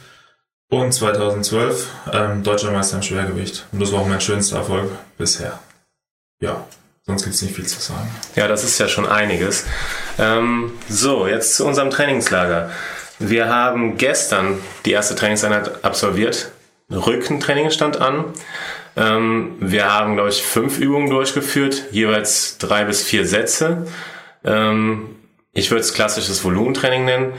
und 0.70 0.94
2012 0.94 1.88
ähm, 2.10 2.42
deutscher 2.42 2.70
Meister 2.70 2.96
im 2.96 3.02
Schwergewicht. 3.02 3.66
Und 3.70 3.82
das 3.82 3.92
war 3.92 4.00
auch 4.00 4.06
mein 4.06 4.22
schönster 4.22 4.56
Erfolg 4.56 4.90
bisher. 5.18 5.58
Ja, 6.40 6.66
sonst 7.02 7.24
gibt 7.24 7.34
es 7.34 7.42
nicht 7.42 7.54
viel 7.54 7.66
zu 7.66 7.78
sagen. 7.80 8.08
Ja, 8.34 8.48
das 8.48 8.64
ist 8.64 8.78
ja 8.78 8.88
schon 8.88 9.06
einiges. 9.06 9.66
Ähm, 10.18 10.72
so, 10.88 11.26
jetzt 11.26 11.56
zu 11.56 11.66
unserem 11.66 11.90
Trainingslager. 11.90 12.70
Wir 13.18 13.50
haben 13.50 13.98
gestern 13.98 14.58
die 14.86 14.92
erste 14.92 15.14
Trainingseinheit 15.14 15.84
absolviert. 15.84 16.50
Rückentraining 16.90 17.70
stand 17.70 17.98
an. 17.98 18.24
Ähm, 18.96 19.56
wir 19.60 19.92
haben, 19.92 20.14
glaube 20.14 20.30
ich, 20.30 20.42
fünf 20.42 20.78
Übungen 20.78 21.10
durchgeführt, 21.10 21.84
jeweils 21.90 22.56
drei 22.56 22.84
bis 22.84 23.02
vier 23.02 23.26
Sätze. 23.26 23.86
Ähm, 24.44 25.16
ich 25.52 25.70
würde 25.70 25.82
es 25.82 25.94
klassisches 25.94 26.42
Volumentraining 26.42 27.04
nennen. 27.04 27.32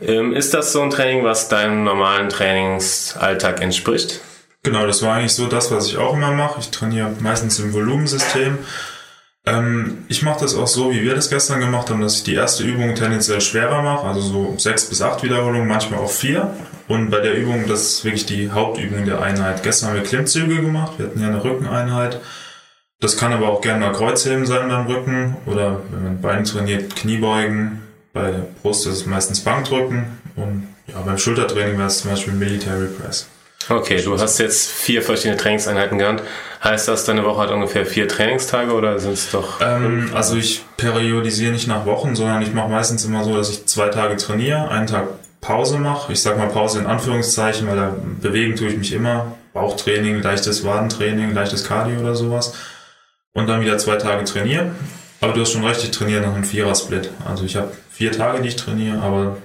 Ähm, 0.00 0.34
ist 0.34 0.52
das 0.52 0.72
so 0.72 0.82
ein 0.82 0.90
Training, 0.90 1.24
was 1.24 1.48
deinem 1.48 1.84
normalen 1.84 2.28
Trainingsalltag 2.28 3.62
entspricht? 3.62 4.20
Genau, 4.62 4.86
das 4.86 5.02
war 5.02 5.14
eigentlich 5.14 5.32
so 5.32 5.46
das, 5.46 5.70
was 5.72 5.88
ich 5.88 5.96
auch 5.96 6.14
immer 6.14 6.32
mache. 6.32 6.60
Ich 6.60 6.70
trainiere 6.70 7.10
meistens 7.20 7.58
im 7.58 7.72
Volumensystem. 7.72 8.58
Ähm, 9.44 10.04
ich 10.08 10.22
mache 10.22 10.40
das 10.40 10.54
auch 10.54 10.68
so, 10.68 10.92
wie 10.92 11.02
wir 11.02 11.16
das 11.16 11.30
gestern 11.30 11.58
gemacht 11.58 11.90
haben, 11.90 12.00
dass 12.00 12.16
ich 12.16 12.22
die 12.22 12.34
erste 12.34 12.62
Übung 12.62 12.94
tendenziell 12.94 13.40
schwerer 13.40 13.82
mache, 13.82 14.06
also 14.06 14.20
so 14.20 14.54
sechs 14.56 14.84
bis 14.84 15.02
acht 15.02 15.24
Wiederholungen, 15.24 15.66
manchmal 15.66 15.98
auch 15.98 16.10
vier. 16.10 16.54
Und 16.86 17.10
bei 17.10 17.20
der 17.20 17.34
Übung, 17.34 17.66
das 17.66 17.82
ist 17.82 18.04
wirklich 18.04 18.26
die 18.26 18.50
Hauptübung 18.50 19.04
der 19.04 19.20
Einheit. 19.20 19.62
Gestern 19.64 19.88
haben 19.88 19.96
wir 19.96 20.04
Klimmzüge 20.04 20.56
gemacht, 20.56 20.92
wir 20.98 21.06
hatten 21.06 21.20
ja 21.20 21.28
eine 21.28 21.42
Rückeneinheit. 21.42 22.20
Das 23.02 23.16
kann 23.16 23.32
aber 23.32 23.48
auch 23.48 23.60
gerne 23.60 23.80
mal 23.80 23.92
Kreuzheben 23.92 24.46
sein 24.46 24.68
beim 24.68 24.86
Rücken 24.86 25.36
oder 25.46 25.80
wenn 25.90 26.04
man 26.04 26.20
Beine 26.20 26.44
trainiert, 26.44 26.94
Kniebeugen. 26.94 27.82
Bei 28.12 28.30
der 28.30 28.46
Brust 28.62 28.86
ist 28.86 28.92
es 28.92 29.06
meistens 29.06 29.40
Bankdrücken 29.40 30.04
und 30.36 30.68
ja, 30.86 31.00
beim 31.00 31.18
Schultertraining 31.18 31.76
wäre 31.78 31.88
es 31.88 31.98
zum 31.98 32.12
Beispiel 32.12 32.32
Military 32.34 32.86
Press. 32.86 33.26
Okay, 33.68 34.00
du 34.00 34.16
hast 34.20 34.38
jetzt 34.38 34.70
vier 34.70 35.02
verschiedene 35.02 35.36
Trainingseinheiten 35.36 35.98
gehabt. 35.98 36.22
Heißt 36.62 36.86
das, 36.86 37.04
deine 37.04 37.24
Woche 37.24 37.42
hat 37.42 37.50
ungefähr 37.50 37.86
vier 37.86 38.06
Trainingstage 38.06 38.72
oder 38.72 39.00
sind 39.00 39.14
es 39.14 39.32
doch? 39.32 39.60
Ähm, 39.60 40.10
also 40.14 40.36
ich 40.36 40.62
periodisiere 40.76 41.50
nicht 41.50 41.66
nach 41.66 41.84
Wochen, 41.86 42.14
sondern 42.14 42.40
ich 42.42 42.54
mache 42.54 42.68
meistens 42.68 43.04
immer 43.04 43.24
so, 43.24 43.36
dass 43.36 43.50
ich 43.50 43.66
zwei 43.66 43.88
Tage 43.88 44.16
trainiere, 44.16 44.68
einen 44.68 44.86
Tag 44.86 45.08
Pause 45.40 45.78
mache. 45.78 46.12
Ich 46.12 46.22
sag 46.22 46.38
mal 46.38 46.48
Pause 46.48 46.78
in 46.78 46.86
Anführungszeichen, 46.86 47.66
weil 47.66 47.76
da 47.76 47.96
bewegen 48.20 48.54
tue 48.54 48.68
ich 48.68 48.76
mich 48.76 48.92
immer. 48.92 49.34
Bauchtraining, 49.54 50.22
leichtes 50.22 50.64
Wadentraining, 50.64 51.34
leichtes 51.34 51.64
Cardio 51.64 51.98
oder 51.98 52.14
sowas. 52.14 52.54
Und 53.34 53.46
dann 53.48 53.60
wieder 53.60 53.78
zwei 53.78 53.96
Tage 53.96 54.24
trainiere. 54.24 54.72
Aber 55.20 55.32
du 55.32 55.40
hast 55.40 55.52
schon 55.52 55.64
recht, 55.64 55.82
ich 55.84 55.90
trainiere 55.90 56.20
nach 56.22 56.34
einem 56.34 56.44
Vierer-Split. 56.44 57.10
Also 57.26 57.44
ich 57.44 57.56
habe 57.56 57.72
vier 57.90 58.12
Tage, 58.12 58.42
die 58.42 58.48
ich 58.48 58.56
trainiere, 58.56 59.00
aber 59.00 59.38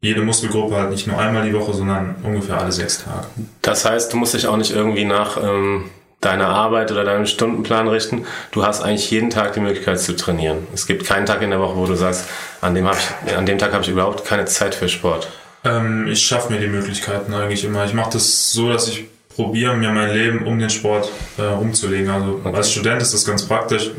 jede 0.00 0.22
Muskelgruppe 0.22 0.76
halt 0.76 0.90
nicht 0.90 1.06
nur 1.06 1.18
einmal 1.18 1.44
die 1.44 1.52
Woche, 1.52 1.74
sondern 1.74 2.16
ungefähr 2.22 2.58
alle 2.58 2.70
sechs 2.70 3.04
Tage. 3.04 3.26
Das 3.62 3.84
heißt, 3.84 4.12
du 4.12 4.16
musst 4.16 4.34
dich 4.34 4.46
auch 4.46 4.56
nicht 4.56 4.70
irgendwie 4.70 5.04
nach 5.04 5.36
ähm, 5.42 5.90
deiner 6.20 6.48
Arbeit 6.48 6.92
oder 6.92 7.04
deinem 7.04 7.26
Stundenplan 7.26 7.88
richten. 7.88 8.24
Du 8.52 8.64
hast 8.64 8.80
eigentlich 8.80 9.10
jeden 9.10 9.30
Tag 9.30 9.54
die 9.54 9.60
Möglichkeit 9.60 10.00
zu 10.00 10.14
trainieren. 10.14 10.66
Es 10.72 10.86
gibt 10.86 11.04
keinen 11.04 11.26
Tag 11.26 11.42
in 11.42 11.50
der 11.50 11.60
Woche, 11.60 11.76
wo 11.76 11.86
du 11.86 11.94
sagst, 11.94 12.28
an 12.60 12.74
dem, 12.74 12.88
ich, 12.88 13.34
an 13.34 13.46
dem 13.46 13.58
Tag 13.58 13.72
habe 13.72 13.82
ich 13.82 13.90
überhaupt 13.90 14.24
keine 14.24 14.44
Zeit 14.44 14.74
für 14.74 14.88
Sport. 14.88 15.28
Ähm, 15.64 16.06
ich 16.08 16.24
schaffe 16.24 16.52
mir 16.52 16.60
die 16.60 16.68
Möglichkeiten 16.68 17.34
eigentlich 17.34 17.64
immer. 17.64 17.84
Ich 17.84 17.94
mache 17.94 18.12
das 18.12 18.52
so, 18.52 18.70
dass 18.72 18.88
ich 18.88 19.06
probiere, 19.38 19.76
mir 19.76 19.92
mein 19.92 20.12
Leben 20.12 20.44
um 20.44 20.58
den 20.58 20.68
Sport 20.68 21.12
äh, 21.38 21.42
umzulegen. 21.42 22.10
Also 22.10 22.40
okay. 22.44 22.56
als 22.56 22.72
Student 22.72 23.00
ist 23.00 23.14
das 23.14 23.24
ganz 23.24 23.46
praktisch. 23.46 23.92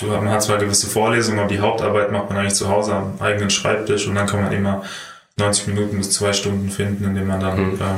Man 0.00 0.30
hat 0.30 0.42
zwar 0.42 0.56
gewisse 0.56 0.86
Vorlesungen, 0.86 1.40
aber 1.40 1.48
die 1.48 1.60
Hauptarbeit 1.60 2.10
macht 2.10 2.30
man 2.30 2.38
eigentlich 2.38 2.54
zu 2.54 2.70
Hause 2.70 2.94
am 2.94 3.20
eigenen 3.20 3.50
Schreibtisch 3.50 4.06
und 4.06 4.14
dann 4.14 4.26
kann 4.26 4.42
man 4.42 4.52
immer 4.52 4.82
90 5.36 5.66
Minuten 5.68 5.98
bis 5.98 6.10
zwei 6.10 6.32
Stunden 6.32 6.70
finden, 6.70 7.04
in 7.04 7.14
denen 7.14 7.26
man 7.26 7.40
dann 7.40 7.72
mhm. 7.72 7.74
äh, 7.74 7.94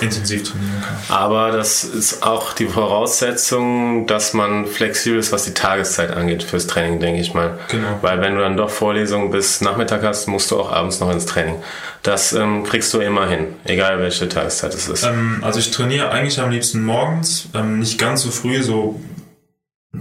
intensiv 0.00 0.44
trainieren 0.44 0.82
kann. 0.82 1.16
Aber 1.16 1.50
das 1.50 1.84
ist 1.84 2.22
auch 2.22 2.52
die 2.52 2.66
Voraussetzung, 2.66 4.06
dass 4.06 4.32
man 4.32 4.66
flexibel 4.66 5.18
ist, 5.18 5.32
was 5.32 5.44
die 5.44 5.54
Tageszeit 5.54 6.10
angeht 6.10 6.42
fürs 6.42 6.66
Training, 6.66 7.00
denke 7.00 7.20
ich 7.20 7.34
mal. 7.34 7.58
Genau. 7.68 7.98
Weil 8.02 8.20
wenn 8.20 8.34
du 8.34 8.40
dann 8.40 8.56
doch 8.56 8.70
Vorlesungen 8.70 9.30
bis 9.30 9.60
Nachmittag 9.60 10.02
hast, 10.02 10.26
musst 10.28 10.50
du 10.50 10.60
auch 10.60 10.70
abends 10.70 11.00
noch 11.00 11.10
ins 11.10 11.26
Training. 11.26 11.56
Das 12.02 12.32
ähm, 12.32 12.64
kriegst 12.64 12.92
du 12.94 13.00
immer 13.00 13.26
hin, 13.26 13.46
egal 13.64 13.98
welche 13.98 14.28
Tageszeit 14.28 14.74
es 14.74 14.88
ist. 14.88 15.04
Ähm, 15.04 15.38
also 15.42 15.58
ich 15.58 15.70
trainiere 15.70 16.10
eigentlich 16.10 16.38
am 16.40 16.50
liebsten 16.50 16.84
morgens, 16.84 17.48
ähm, 17.54 17.80
nicht 17.80 17.98
ganz 17.98 18.22
so 18.22 18.30
früh, 18.30 18.62
so 18.62 19.00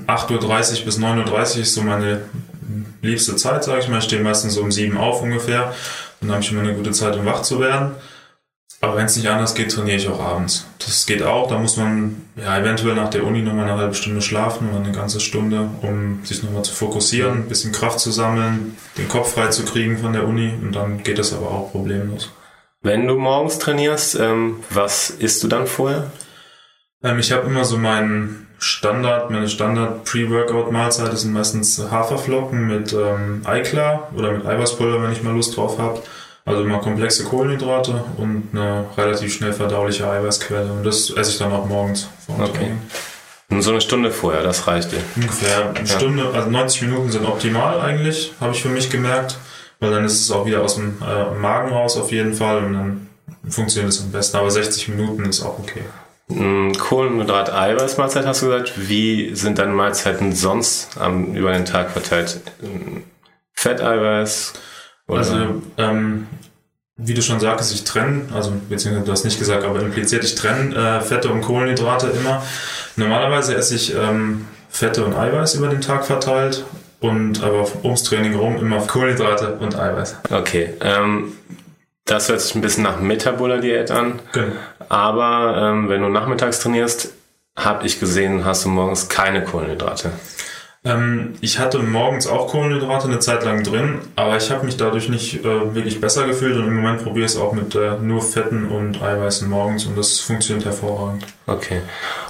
8.30 0.08 0.80
Uhr 0.80 0.86
bis 0.86 1.00
9.30 1.00 1.32
Uhr 1.32 1.62
ist 1.62 1.74
so 1.74 1.82
meine 1.82 2.22
liebste 3.02 3.36
Zeit, 3.36 3.64
sage 3.64 3.80
ich 3.82 3.90
mal. 3.90 4.00
Ich 4.00 4.06
stehe 4.06 4.22
meistens 4.22 4.56
so 4.56 4.62
um 4.62 4.72
7 4.72 4.98
auf 4.98 5.22
ungefähr 5.22 5.74
dann 6.24 6.32
habe 6.32 6.44
ich 6.44 6.52
immer 6.52 6.62
eine 6.62 6.74
gute 6.74 6.92
Zeit, 6.92 7.16
um 7.18 7.26
wach 7.26 7.42
zu 7.42 7.60
werden. 7.60 7.92
Aber 8.84 8.98
wenn 8.98 9.06
es 9.06 9.16
nicht 9.16 9.30
anders 9.30 9.56
geht, 9.56 9.72
trainiere 9.72 9.96
ich 9.96 10.10
auch 10.10 10.20
abends. 10.20 10.68
Das 10.80 11.06
geht 11.06 11.24
auch. 11.24 11.48
Da 11.48 11.58
muss 11.58 11.78
man 11.78 12.22
ja 12.36 12.60
eventuell 12.60 12.96
nach 12.96 13.10
der 13.10 13.24
Uni 13.24 13.42
nochmal 13.42 13.64
eine 13.64 13.78
halbe 13.78 13.96
Stunde 13.96 14.22
schlafen 14.22 14.72
oder 14.72 14.84
eine 14.84 14.92
ganze 14.92 15.22
Stunde, 15.22 15.70
um 15.82 16.20
sich 16.26 16.44
nochmal 16.44 16.66
zu 16.66 16.74
fokussieren, 16.74 17.44
ein 17.44 17.48
bisschen 17.48 17.72
Kraft 17.72 18.02
zu 18.02 18.12
sammeln, 18.12 18.76
den 18.98 19.08
Kopf 19.08 19.36
frei 19.36 19.48
zu 19.48 19.64
kriegen 19.64 20.00
von 20.00 20.12
der 20.12 20.28
Uni 20.28 20.52
und 20.62 20.76
dann 20.76 21.02
geht 21.02 21.18
das 21.18 21.32
aber 21.32 21.50
auch 21.50 21.72
problemlos. 21.72 22.30
Wenn 22.82 23.08
du 23.08 23.16
morgens 23.16 23.58
trainierst, 23.58 24.20
ähm, 24.20 24.58
was 24.70 25.12
isst 25.12 25.42
du 25.46 25.48
dann 25.48 25.66
vorher? 25.66 26.12
Ähm, 27.02 27.20
ich 27.20 27.32
habe 27.32 27.48
immer 27.48 27.64
so 27.64 27.78
meinen 27.78 28.48
Standard, 28.60 29.32
meine 29.32 29.48
Standard 29.48 30.04
Pre-Workout-Mahlzeit 30.04 31.18
sind 31.18 31.32
meistens 31.32 31.80
Haferflocken 31.90 32.68
mit 32.68 32.92
ähm, 32.92 33.44
Eiklar 33.46 34.10
oder 34.14 34.34
mit 34.34 34.46
Eiweißpulver, 34.46 35.02
wenn 35.02 35.14
ich 35.14 35.24
mal 35.24 35.34
Lust 35.34 35.56
drauf 35.56 35.80
habe. 35.80 36.02
Also 36.46 36.64
immer 36.64 36.80
komplexe 36.80 37.24
Kohlenhydrate 37.24 38.04
und 38.18 38.50
eine 38.52 38.86
relativ 38.98 39.34
schnell 39.34 39.54
verdauliche 39.54 40.10
Eiweißquelle. 40.10 40.72
Und 40.74 40.84
das 40.84 41.10
esse 41.10 41.32
ich 41.32 41.38
dann 41.38 41.54
auch 41.54 41.66
morgens 41.66 42.10
vor 42.26 42.36
dem 42.36 42.44
okay. 42.44 42.58
Training. 42.58 42.82
Und 43.50 43.62
so 43.62 43.72
eine 43.72 43.82
Stunde 43.82 44.12
vorher, 44.12 44.44
das 44.44 44.68
reicht 44.68 44.92
dir? 44.92 45.00
Ungefähr 45.16 45.70
eine 45.70 45.80
ja. 45.80 45.86
Stunde, 45.86 46.30
also 46.34 46.50
90 46.50 46.82
Minuten 46.84 47.12
sind 47.12 47.26
optimal 47.26 47.80
eigentlich, 47.80 48.34
habe 48.42 48.54
ich 48.54 48.62
für 48.62 48.70
mich 48.70 48.90
gemerkt. 48.90 49.38
Weil 49.80 49.92
dann 49.92 50.06
ist 50.06 50.20
es 50.22 50.32
auch 50.32 50.46
wieder 50.46 50.62
aus 50.62 50.76
dem 50.76 50.98
äh, 51.02 51.34
Magen 51.36 51.72
raus 51.72 51.98
auf 51.98 52.12
jeden 52.12 52.34
Fall 52.34 52.64
und 52.64 52.74
dann 52.74 53.08
funktioniert 53.50 53.94
es 53.94 54.02
am 54.02 54.12
besten. 54.12 54.38
Aber 54.38 54.50
60 54.50 54.88
Minuten 54.90 55.26
ist 55.26 55.44
auch 55.44 55.60
okay. 55.60 55.84
Kohlenhydrat-Eiweiß-Mahlzeit 56.30 58.26
hast 58.26 58.42
du 58.42 58.46
gesagt. 58.48 58.74
Wie 58.78 59.36
sind 59.36 59.60
deine 59.60 59.74
Mahlzeiten 59.74 60.34
sonst 60.34 60.98
am, 60.98 61.36
über 61.36 61.52
den 61.52 61.66
Tag 61.66 61.92
verteilt? 61.92 62.40
Fetteiweiß? 63.54 64.54
Oder? 65.08 65.20
Also, 65.20 65.62
ähm, 65.78 66.28
wie 66.96 67.14
du 67.14 67.22
schon 67.22 67.40
sagtest, 67.40 67.74
ich 67.74 67.84
trenne, 67.84 68.26
also 68.34 68.54
beziehungsweise 68.70 69.06
du 69.06 69.12
hast 69.12 69.24
nicht 69.24 69.40
gesagt, 69.40 69.64
aber 69.64 69.82
impliziert, 69.82 70.24
ich 70.24 70.36
trenne 70.36 70.76
äh, 70.76 71.02
Fette 71.02 71.30
und 71.30 71.42
Kohlenhydrate 71.42 72.08
immer. 72.08 72.44
Normalerweise 72.96 73.56
esse 73.56 73.76
ich 73.76 73.96
ähm, 73.96 74.48
Fette 74.70 75.04
und 75.04 75.16
Eiweiß 75.16 75.56
über 75.56 75.68
den 75.68 75.82
Tag 75.82 76.06
verteilt 76.06 76.64
und 77.00 77.44
aber 77.44 77.68
ums 77.84 78.04
Training 78.04 78.36
rum 78.36 78.58
immer 78.58 78.80
Kohlenhydrate 78.80 79.56
und 79.60 79.76
Eiweiß. 79.78 80.18
Okay. 80.30 80.74
Ähm, 80.82 81.34
das 82.06 82.30
hört 82.30 82.42
sich 82.42 82.54
ein 82.56 82.62
bisschen 82.62 82.84
nach 82.84 83.00
Metabola-Diät 83.00 83.90
an. 83.90 84.20
Genau. 84.32 84.54
Aber 84.90 85.58
ähm, 85.58 85.90
wenn 85.90 86.02
du 86.02 86.10
nachmittags 86.10 86.60
trainierst, 86.60 87.10
habe 87.56 87.86
ich 87.86 88.00
gesehen, 88.00 88.46
hast 88.46 88.66
du 88.66 88.70
morgens 88.70 89.10
keine 89.10 89.44
Kohlenhydrate. 89.44 90.12
Ähm, 90.86 91.36
ich 91.40 91.60
hatte 91.60 91.80
morgens 91.80 92.28
auch 92.28 92.50
Kohlenhydrate 92.50 93.08
eine 93.08 93.20
Zeit 93.20 93.44
lang 93.46 93.64
drin, 93.64 94.00
aber 94.16 94.36
ich 94.36 94.52
habe 94.52 94.66
mich 94.66 94.76
dadurch 94.76 95.08
nicht 95.08 95.46
äh, 95.46 95.76
wirklich 95.76 96.02
besser 96.02 96.28
gefühlt 96.28 96.58
und 96.58 96.68
im 96.68 96.76
Moment 96.76 97.04
probiere 97.04 97.26
ich 97.26 97.32
es 97.32 97.38
auch 97.38 97.54
mit 97.54 97.74
äh, 97.76 97.98
nur 98.02 98.22
Fetten 98.22 98.68
und 98.68 99.02
Eiweißen 99.02 99.50
morgens 99.50 99.86
und 99.86 99.98
das 99.98 100.20
funktioniert 100.20 100.66
hervorragend. 100.66 101.26
Okay. 101.48 101.82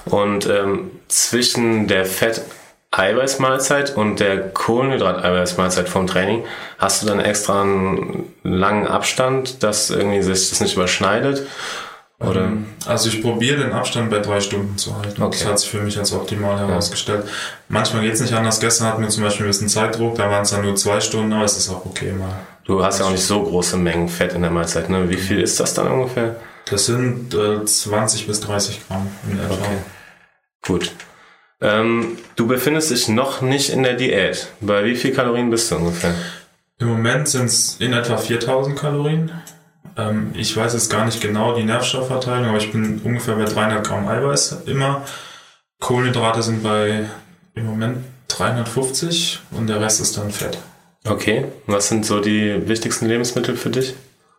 Und 0.06 0.48
ähm, 0.48 0.92
zwischen 1.08 1.88
der 1.88 2.06
Fett 2.06 2.42
Eiweißmahlzeit 2.92 3.98
und 3.98 4.20
der 4.20 4.54
Kohlenhydrat-Eiweißmahlzeit 4.54 5.90
vom 5.90 6.06
Training, 6.06 6.46
hast 6.78 7.02
du 7.02 7.08
dann 7.08 7.20
extra 7.20 7.64
einen 7.64 8.32
langen 8.44 8.86
Abstand, 8.86 9.64
dass 9.64 9.90
irgendwie 9.90 10.22
sich 10.22 10.52
das 10.52 10.62
nicht 10.62 10.76
überschneidet? 10.76 11.48
Oder? 12.24 12.46
Ähm, 12.46 12.66
also 12.86 13.10
ich 13.10 13.22
probiere 13.22 13.62
den 13.62 13.74
Abstand 13.74 14.10
bei 14.10 14.20
drei 14.20 14.40
Stunden 14.40 14.78
zu 14.78 14.96
halten. 14.98 15.22
Okay. 15.22 15.38
Das 15.40 15.48
hat 15.48 15.60
sich 15.60 15.70
für 15.70 15.82
mich 15.82 15.98
als 15.98 16.14
optimal 16.14 16.58
herausgestellt. 16.58 17.24
Ja. 17.26 17.32
Manchmal 17.68 18.04
geht 18.04 18.14
es 18.14 18.22
nicht 18.22 18.34
anders. 18.34 18.60
Gestern 18.60 18.88
hatten 18.88 19.02
wir 19.02 19.10
zum 19.10 19.24
Beispiel 19.24 19.46
ein 19.46 19.50
bisschen 19.50 19.70
Zeitdruck, 19.70 20.16
da 20.16 20.30
waren 20.30 20.44
es 20.44 20.52
dann 20.52 20.64
nur 20.64 20.76
zwei 20.76 21.00
Stunden, 21.00 21.34
aber 21.34 21.46
es 21.46 21.58
ist 21.58 21.70
auch 21.70 21.86
okay 21.86 22.12
mal. 22.14 22.34
Du 22.66 22.84
hast 22.84 23.00
ja 23.00 23.06
auch 23.06 23.12
nicht 23.12 23.26
so 23.26 23.44
große 23.44 23.78
Mengen 23.78 24.08
Fett 24.08 24.34
in 24.34 24.42
der 24.42 24.52
Mahlzeit, 24.52 24.90
ne? 24.90 25.10
Wie 25.10 25.18
viel 25.18 25.42
ist 25.42 25.60
das 25.60 25.74
dann 25.74 25.88
ungefähr? 25.88 26.38
Das 26.70 26.86
sind 26.86 27.34
äh, 27.34 27.66
20 27.66 28.28
bis 28.28 28.40
30 28.40 28.88
Gramm 28.88 29.08
in 29.30 29.38
etwa. 29.38 29.54
Okay. 29.54 29.78
Gut. 30.66 30.92
Ähm, 31.60 32.18
du 32.36 32.48
befindest 32.48 32.92
dich 32.92 33.10
noch 33.10 33.42
nicht 33.42 33.70
in 33.70 33.84
der 33.84 33.94
Diät. 33.94 34.48
Bei 34.62 34.86
wie 34.86 34.96
viel 34.96 35.14
Kalorien 35.14 35.50
bist 35.50 35.72
du 35.72 35.76
ungefähr? 35.76 36.14
Im 36.80 36.88
Moment 36.88 37.28
sind 37.28 37.46
es 37.46 37.78
in 37.80 37.94
etwa 37.94 38.18
4000 38.18 38.78
Kalorien. 38.78 39.32
Ähm, 39.98 40.32
ich 40.36 40.56
weiß 40.56 40.74
jetzt 40.74 40.90
gar 40.90 41.06
nicht 41.06 41.22
genau 41.22 41.56
die 41.56 41.64
Nährstoffverteilung, 41.64 42.50
aber 42.50 42.58
ich 42.58 42.72
bin 42.72 43.02
ungefähr 43.04 43.36
bei 43.36 43.46
300 43.46 43.86
Gramm 43.86 44.08
Eiweiß 44.08 44.64
immer. 44.66 45.04
Kohlenhydrate 45.80 46.42
sind 46.42 46.64
bei 46.64 47.06
im 47.56 47.66
Moment 47.66 47.98
350 48.30 49.40
und 49.52 49.68
der 49.68 49.82
Rest 49.82 50.02
ist 50.02 50.18
dann 50.18 50.32
Fett. 50.32 50.58
Okay, 51.06 51.46
was 51.68 51.90
sind 51.90 52.06
so 52.06 52.20
die 52.20 52.68
wichtigsten 52.68 53.08
Lebensmittel 53.08 53.58
für 53.58 53.70
dich? 53.70 53.94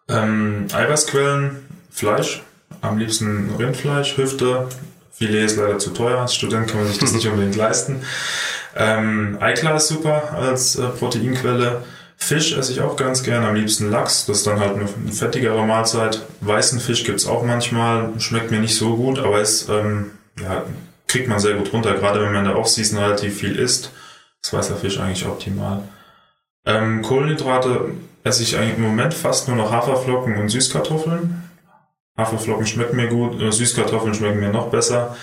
Ähm, 0.08 0.66
Eiweißquellen, 0.72 1.56
Fleisch, 1.90 2.42
am 2.80 2.98
liebsten 2.98 3.50
Rindfleisch, 3.58 4.16
Hüfte, 4.16 4.68
Filet 5.12 5.44
ist 5.44 5.56
leider 5.56 5.78
zu 5.78 5.90
teuer, 5.90 6.20
als 6.20 6.34
Student 6.34 6.68
kann 6.68 6.80
man 6.80 6.88
sich 6.88 6.98
das 6.98 7.12
nicht 7.14 7.26
unbedingt 7.26 7.56
leisten. 7.56 8.02
Ähm, 8.76 9.38
Eiklar 9.40 9.76
ist 9.76 9.88
super 9.88 10.32
als 10.34 10.76
äh, 10.76 10.88
Proteinquelle. 10.88 11.84
Fisch 12.24 12.56
esse 12.56 12.72
ich 12.72 12.80
auch 12.80 12.96
ganz 12.96 13.22
gern, 13.22 13.44
am 13.44 13.54
liebsten 13.54 13.90
Lachs, 13.90 14.24
das 14.24 14.38
ist 14.38 14.46
dann 14.46 14.58
halt 14.58 14.76
eine 14.76 14.88
fettigere 15.12 15.62
Mahlzeit. 15.66 16.22
Weißen 16.40 16.80
Fisch 16.80 17.04
gibt's 17.04 17.26
auch 17.26 17.44
manchmal, 17.44 18.18
schmeckt 18.18 18.50
mir 18.50 18.60
nicht 18.60 18.76
so 18.76 18.96
gut, 18.96 19.18
aber 19.18 19.42
ist, 19.42 19.68
ähm, 19.68 20.12
ja, 20.40 20.64
kriegt 21.06 21.28
man 21.28 21.38
sehr 21.38 21.54
gut 21.54 21.72
runter, 21.72 21.92
gerade 21.94 22.20
wenn 22.20 22.32
man 22.32 22.44
in 22.44 22.50
der 22.50 22.58
Offseason 22.58 22.98
relativ 22.98 23.38
viel 23.38 23.56
isst. 23.56 23.90
Ist 24.42 24.54
weißer 24.54 24.76
Fisch 24.76 24.98
eigentlich 24.98 25.26
optimal. 25.26 25.82
Ähm, 26.64 27.02
Kohlenhydrate 27.02 27.90
esse 28.24 28.42
ich 28.42 28.56
eigentlich 28.56 28.78
im 28.78 28.84
Moment 28.84 29.12
fast 29.12 29.48
nur 29.48 29.56
noch 29.58 29.70
Haferflocken 29.70 30.36
und 30.36 30.48
Süßkartoffeln. 30.48 31.42
Haferflocken 32.16 32.66
schmecken 32.66 32.96
mir 32.96 33.08
gut, 33.08 33.38
äh, 33.38 33.52
Süßkartoffeln 33.52 34.14
schmecken 34.14 34.40
mir 34.40 34.50
noch 34.50 34.70
besser. 34.70 35.14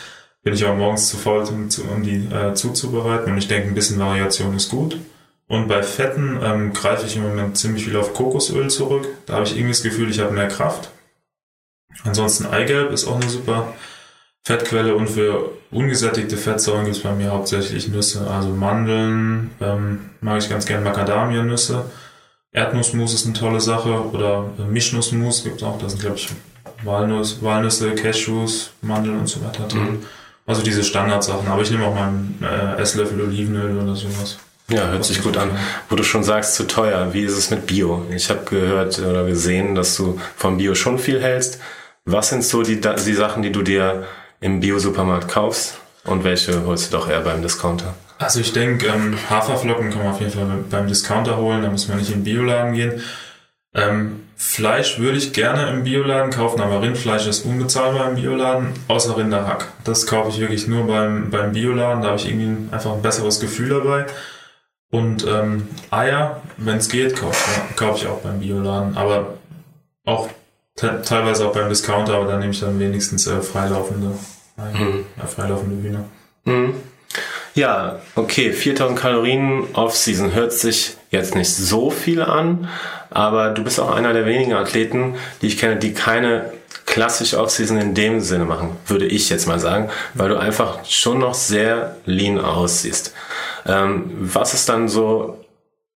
Bin 0.43 0.53
ich 0.53 0.65
auch 0.65 0.75
morgens 0.75 1.09
zu 1.09 1.17
faul, 1.17 1.43
um, 1.45 1.69
um 1.93 2.03
die 2.03 2.27
äh, 2.31 2.53
zuzubereiten. 2.53 3.31
Und 3.31 3.39
ich 3.39 3.47
denke, 3.47 3.69
ein 3.69 3.75
bisschen 3.75 3.99
Variation 3.99 4.55
ist 4.55 4.69
gut. 4.69 4.97
Und 5.51 5.67
bei 5.67 5.83
Fetten 5.83 6.39
ähm, 6.41 6.71
greife 6.71 7.05
ich 7.05 7.17
im 7.17 7.23
Moment 7.23 7.57
ziemlich 7.57 7.83
viel 7.83 7.97
auf 7.97 8.13
Kokosöl 8.13 8.69
zurück. 8.69 9.05
Da 9.25 9.33
habe 9.33 9.43
ich 9.43 9.51
irgendwie 9.51 9.73
das 9.73 9.83
Gefühl, 9.83 10.09
ich 10.09 10.21
habe 10.21 10.31
mehr 10.31 10.47
Kraft. 10.47 10.89
Ansonsten 12.05 12.45
Eigelb 12.45 12.93
ist 12.93 13.05
auch 13.05 13.17
eine 13.17 13.27
super 13.27 13.73
Fettquelle 14.43 14.95
und 14.95 15.09
für 15.09 15.51
ungesättigte 15.69 16.37
Fettsäuren 16.37 16.85
gibt 16.85 16.95
es 16.95 17.03
bei 17.03 17.11
mir 17.11 17.31
hauptsächlich 17.31 17.89
Nüsse, 17.89 18.31
also 18.31 18.47
Mandeln, 18.47 19.51
ähm, 19.59 20.11
mag 20.21 20.41
ich 20.41 20.49
ganz 20.49 20.65
gern 20.65 20.85
Macadamia-Nüsse. 20.85 21.83
Erdnussmus 22.53 23.13
ist 23.13 23.25
eine 23.25 23.35
tolle 23.35 23.59
Sache 23.59 24.09
oder 24.09 24.45
Mischnussmus 24.69 25.43
gibt 25.43 25.57
es 25.57 25.63
auch, 25.63 25.77
da 25.79 25.89
sind 25.89 25.99
glaube 25.99 26.15
ich 26.15 26.29
Walnuss, 26.85 27.43
Walnüsse, 27.43 27.93
Cashews, 27.95 28.71
Mandeln 28.81 29.19
und 29.19 29.27
so 29.27 29.43
weiter 29.43 29.67
drin. 29.67 29.81
Mhm. 29.81 30.05
Also 30.45 30.63
diese 30.63 30.85
Standardsachen. 30.85 31.49
Aber 31.49 31.61
ich 31.61 31.71
nehme 31.71 31.87
auch 31.87 31.93
mal 31.93 32.07
einen 32.07 32.41
äh, 32.41 32.81
Esslöffel 32.81 33.19
Olivenöl 33.19 33.77
oder 33.77 33.97
sowas. 33.97 34.37
Ja, 34.71 34.87
hört 34.87 35.03
sich 35.03 35.21
gut 35.21 35.37
an. 35.37 35.51
Wo 35.89 35.95
du 35.95 36.03
schon 36.03 36.23
sagst, 36.23 36.55
zu 36.55 36.65
teuer. 36.65 37.13
Wie 37.13 37.23
ist 37.23 37.37
es 37.37 37.49
mit 37.49 37.67
Bio? 37.67 38.05
Ich 38.09 38.29
habe 38.29 38.45
gehört 38.45 38.99
oder 38.99 39.25
gesehen, 39.25 39.75
dass 39.75 39.97
du 39.97 40.19
vom 40.37 40.57
Bio 40.57 40.75
schon 40.75 40.97
viel 40.97 41.21
hältst. 41.21 41.59
Was 42.05 42.29
sind 42.29 42.43
so 42.43 42.63
die, 42.63 42.79
die 42.79 43.13
Sachen, 43.13 43.43
die 43.43 43.51
du 43.51 43.61
dir 43.61 44.05
im 44.39 44.61
Bio-Supermarkt 44.61 45.27
kaufst? 45.27 45.77
Und 46.05 46.23
welche 46.23 46.65
holst 46.65 46.91
du 46.91 46.97
doch 46.97 47.09
eher 47.09 47.19
beim 47.19 47.41
Discounter? 47.41 47.93
Also 48.17 48.39
ich 48.39 48.53
denke, 48.53 48.87
ähm, 48.87 49.17
Haferflocken 49.29 49.89
kann 49.89 50.03
man 50.03 50.13
auf 50.13 50.19
jeden 50.19 50.31
Fall 50.31 50.47
beim 50.69 50.87
Discounter 50.87 51.37
holen. 51.37 51.61
Da 51.61 51.69
muss 51.69 51.87
man 51.87 51.97
nicht 51.97 52.09
in 52.09 52.23
den 52.23 52.23
Bioladen 52.23 52.73
gehen. 52.73 53.03
Ähm, 53.73 54.23
Fleisch 54.35 54.97
würde 54.99 55.17
ich 55.17 55.33
gerne 55.33 55.69
im 55.69 55.83
Bioladen 55.83 56.31
kaufen, 56.31 56.61
aber 56.61 56.81
Rindfleisch 56.81 57.27
ist 57.27 57.45
unbezahlbar 57.45 58.09
im 58.09 58.15
Bioladen, 58.15 58.69
außer 58.87 59.15
Rinderhack. 59.15 59.67
Das 59.83 60.07
kaufe 60.07 60.29
ich 60.29 60.39
wirklich 60.39 60.67
nur 60.67 60.87
beim, 60.87 61.29
beim 61.29 61.51
Bioladen, 61.51 62.01
da 62.01 62.09
habe 62.09 62.17
ich 62.17 62.27
irgendwie 62.27 62.73
einfach 62.73 62.93
ein 62.93 63.03
besseres 63.03 63.39
Gefühl 63.39 63.69
dabei. 63.69 64.07
Und 64.91 65.25
ähm, 65.25 65.69
Eier, 65.89 66.41
wenn 66.57 66.77
es 66.77 66.89
geht, 66.89 67.15
kaufe 67.15 67.61
kauf 67.77 67.97
ich 67.97 68.07
auch 68.07 68.19
beim 68.19 68.41
Bioladen, 68.41 68.97
aber 68.97 69.35
auch 70.05 70.29
te 70.75 71.01
teilweise 71.03 71.47
auch 71.47 71.53
beim 71.53 71.69
Discounter, 71.69 72.15
aber 72.15 72.25
da 72.25 72.37
nehme 72.37 72.51
ich 72.51 72.59
dann 72.59 72.79
wenigstens 72.79 73.25
äh, 73.25 73.41
freilaufende, 73.41 74.11
Eier, 74.57 74.79
mhm. 74.79 75.05
ja, 75.17 75.25
freilaufende 75.25 75.81
Hühner. 75.81 76.03
Mhm. 76.43 76.75
Ja, 77.53 77.99
okay, 78.15 78.53
4000 78.53 78.97
Kalorien 78.97 79.65
Off-Season 79.73 80.33
hört 80.33 80.53
sich 80.53 80.95
jetzt 81.09 81.35
nicht 81.35 81.53
so 81.53 81.89
viel 81.89 82.21
an, 82.21 82.69
aber 83.09 83.49
du 83.49 83.63
bist 83.63 83.79
auch 83.79 83.93
einer 83.93 84.13
der 84.13 84.25
wenigen 84.25 84.53
Athleten, 84.53 85.15
die 85.41 85.47
ich 85.47 85.57
kenne, 85.57 85.75
die 85.75 85.93
keine 85.93 86.51
klassische 86.85 87.39
Off-Season 87.39 87.77
in 87.77 87.93
dem 87.93 88.21
Sinne 88.21 88.45
machen, 88.45 88.77
würde 88.87 89.05
ich 89.05 89.29
jetzt 89.29 89.47
mal 89.47 89.59
sagen, 89.59 89.89
weil 90.13 90.29
du 90.29 90.37
einfach 90.37 90.85
schon 90.85 91.19
noch 91.19 91.33
sehr 91.33 91.97
lean 92.05 92.39
aussiehst. 92.39 93.13
Ähm, 93.65 94.11
was 94.19 94.53
ist 94.53 94.69
dann 94.69 94.87
so 94.87 95.43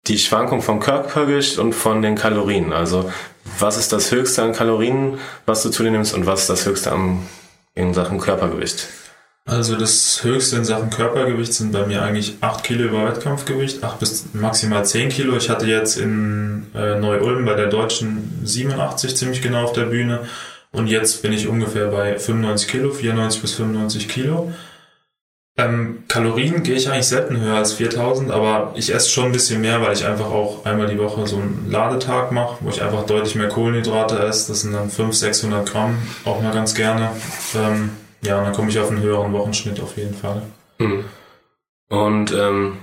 die 0.08 0.18
Schwankung 0.20 0.62
vom 0.62 0.80
Körpergewicht 0.80 1.60
und 1.60 1.74
von 1.74 2.02
den 2.02 2.16
Kalorien? 2.16 2.74
Also 2.74 3.12
was 3.60 3.78
ist 3.78 3.94
das 3.94 4.12
Höchste 4.12 4.44
an 4.44 4.54
Kalorien, 4.54 5.20
was 5.46 5.64
du 5.64 5.70
zu 5.70 5.84
dir 5.84 5.92
nimmst 5.92 6.14
und 6.14 6.26
was 6.26 6.42
ist 6.42 6.50
das 6.50 6.66
Höchste 6.66 6.92
an, 6.92 7.28
in 7.76 7.94
Sachen 7.94 8.20
Körpergewicht? 8.20 8.88
Also 9.46 9.76
das 9.76 10.24
höchste 10.24 10.56
in 10.56 10.64
Sachen 10.64 10.90
Körpergewicht 10.90 11.54
sind 11.54 11.74
bei 11.74 11.86
mir 11.86 12.02
eigentlich 12.02 12.38
8 12.40 12.64
Kilo 12.64 12.86
über 12.86 13.06
Wettkampfgewicht, 13.06 13.84
8 13.84 14.00
bis 14.00 14.26
maximal 14.32 14.86
10 14.86 15.10
Kilo. 15.10 15.36
Ich 15.36 15.50
hatte 15.50 15.66
jetzt 15.66 15.98
in 15.98 16.68
äh, 16.74 16.98
Neu-Ulm 16.98 17.44
bei 17.44 17.56
der 17.56 17.68
Deutschen 17.68 18.40
87 18.44 19.18
ziemlich 19.18 19.42
genau 19.42 19.66
auf 19.66 19.74
der 19.74 19.86
Bühne 19.86 20.22
und 20.72 20.88
jetzt 20.88 21.22
bin 21.22 21.34
ich 21.34 21.50
ungefähr 21.50 21.90
bei 21.90 22.18
95 22.18 22.68
Kilo, 22.70 22.92
94 22.92 23.42
bis 23.42 23.54
95 23.54 24.08
Kilo. 24.08 24.54
Ähm, 25.56 26.04
Kalorien 26.08 26.64
gehe 26.64 26.76
ich 26.76 26.90
eigentlich 26.90 27.08
selten 27.08 27.40
höher 27.40 27.58
als 27.58 27.74
4000, 27.74 28.32
aber 28.32 28.72
ich 28.76 28.92
esse 28.92 29.10
schon 29.10 29.26
ein 29.26 29.32
bisschen 29.32 29.62
mehr, 29.62 29.82
weil 29.82 29.94
ich 29.94 30.04
einfach 30.04 30.26
auch 30.26 30.66
einmal 30.66 30.88
die 30.88 30.98
Woche 30.98 31.28
so 31.28 31.36
einen 31.36 31.68
Ladetag 31.70 32.32
mache, 32.32 32.58
wo 32.62 32.70
ich 32.70 32.82
einfach 32.82 33.06
deutlich 33.06 33.36
mehr 33.36 33.50
Kohlenhydrate 33.50 34.18
esse. 34.18 34.52
Das 34.52 34.62
sind 34.62 34.74
dann 34.74 34.90
500, 34.90 35.14
600 35.14 35.70
Gramm, 35.70 35.98
auch 36.26 36.42
mal 36.42 36.54
ganz 36.54 36.74
gerne. 36.74 37.12
Ähm, 37.54 37.92
ja, 38.22 38.44
dann 38.44 38.54
komme 38.54 38.70
ich 38.70 38.80
auf 38.80 38.90
einen 38.90 39.02
höheren 39.02 39.32
Wochenschnitt 39.34 39.80
auf 39.80 39.96
jeden 39.96 40.16
Fall. 40.16 40.42
Mhm. 40.80 41.06
Und 41.90 42.32
ähm, 42.32 42.78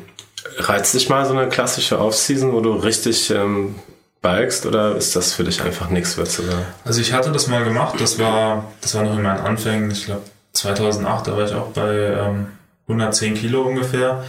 reizt 0.58 0.94
dich 0.94 1.08
mal 1.08 1.26
so 1.26 1.32
eine 1.32 1.48
klassische 1.48 1.98
Offseason, 1.98 2.52
wo 2.52 2.60
du 2.60 2.72
richtig 2.74 3.30
ähm, 3.30 3.74
balkst 4.22 4.66
oder 4.66 4.94
ist 4.94 5.16
das 5.16 5.32
für 5.32 5.42
dich 5.42 5.62
einfach 5.62 5.90
nichts, 5.90 6.16
würdest 6.16 6.38
du 6.38 6.42
sagen? 6.42 6.66
Also 6.84 7.00
ich 7.00 7.12
hatte 7.12 7.32
das 7.32 7.48
mal 7.48 7.64
gemacht, 7.64 8.00
das 8.00 8.18
war, 8.20 8.70
das 8.80 8.94
war 8.94 9.02
noch 9.02 9.16
in 9.16 9.22
meinen 9.22 9.40
Anfängen, 9.40 9.90
ich 9.90 10.04
glaube 10.04 10.22
2008, 10.52 11.26
da 11.26 11.36
war 11.36 11.44
ich 11.44 11.54
auch 11.54 11.68
bei 11.68 11.94
ähm, 11.94 12.46
110 12.90 13.34
Kilo 13.34 13.62
ungefähr. 13.62 14.24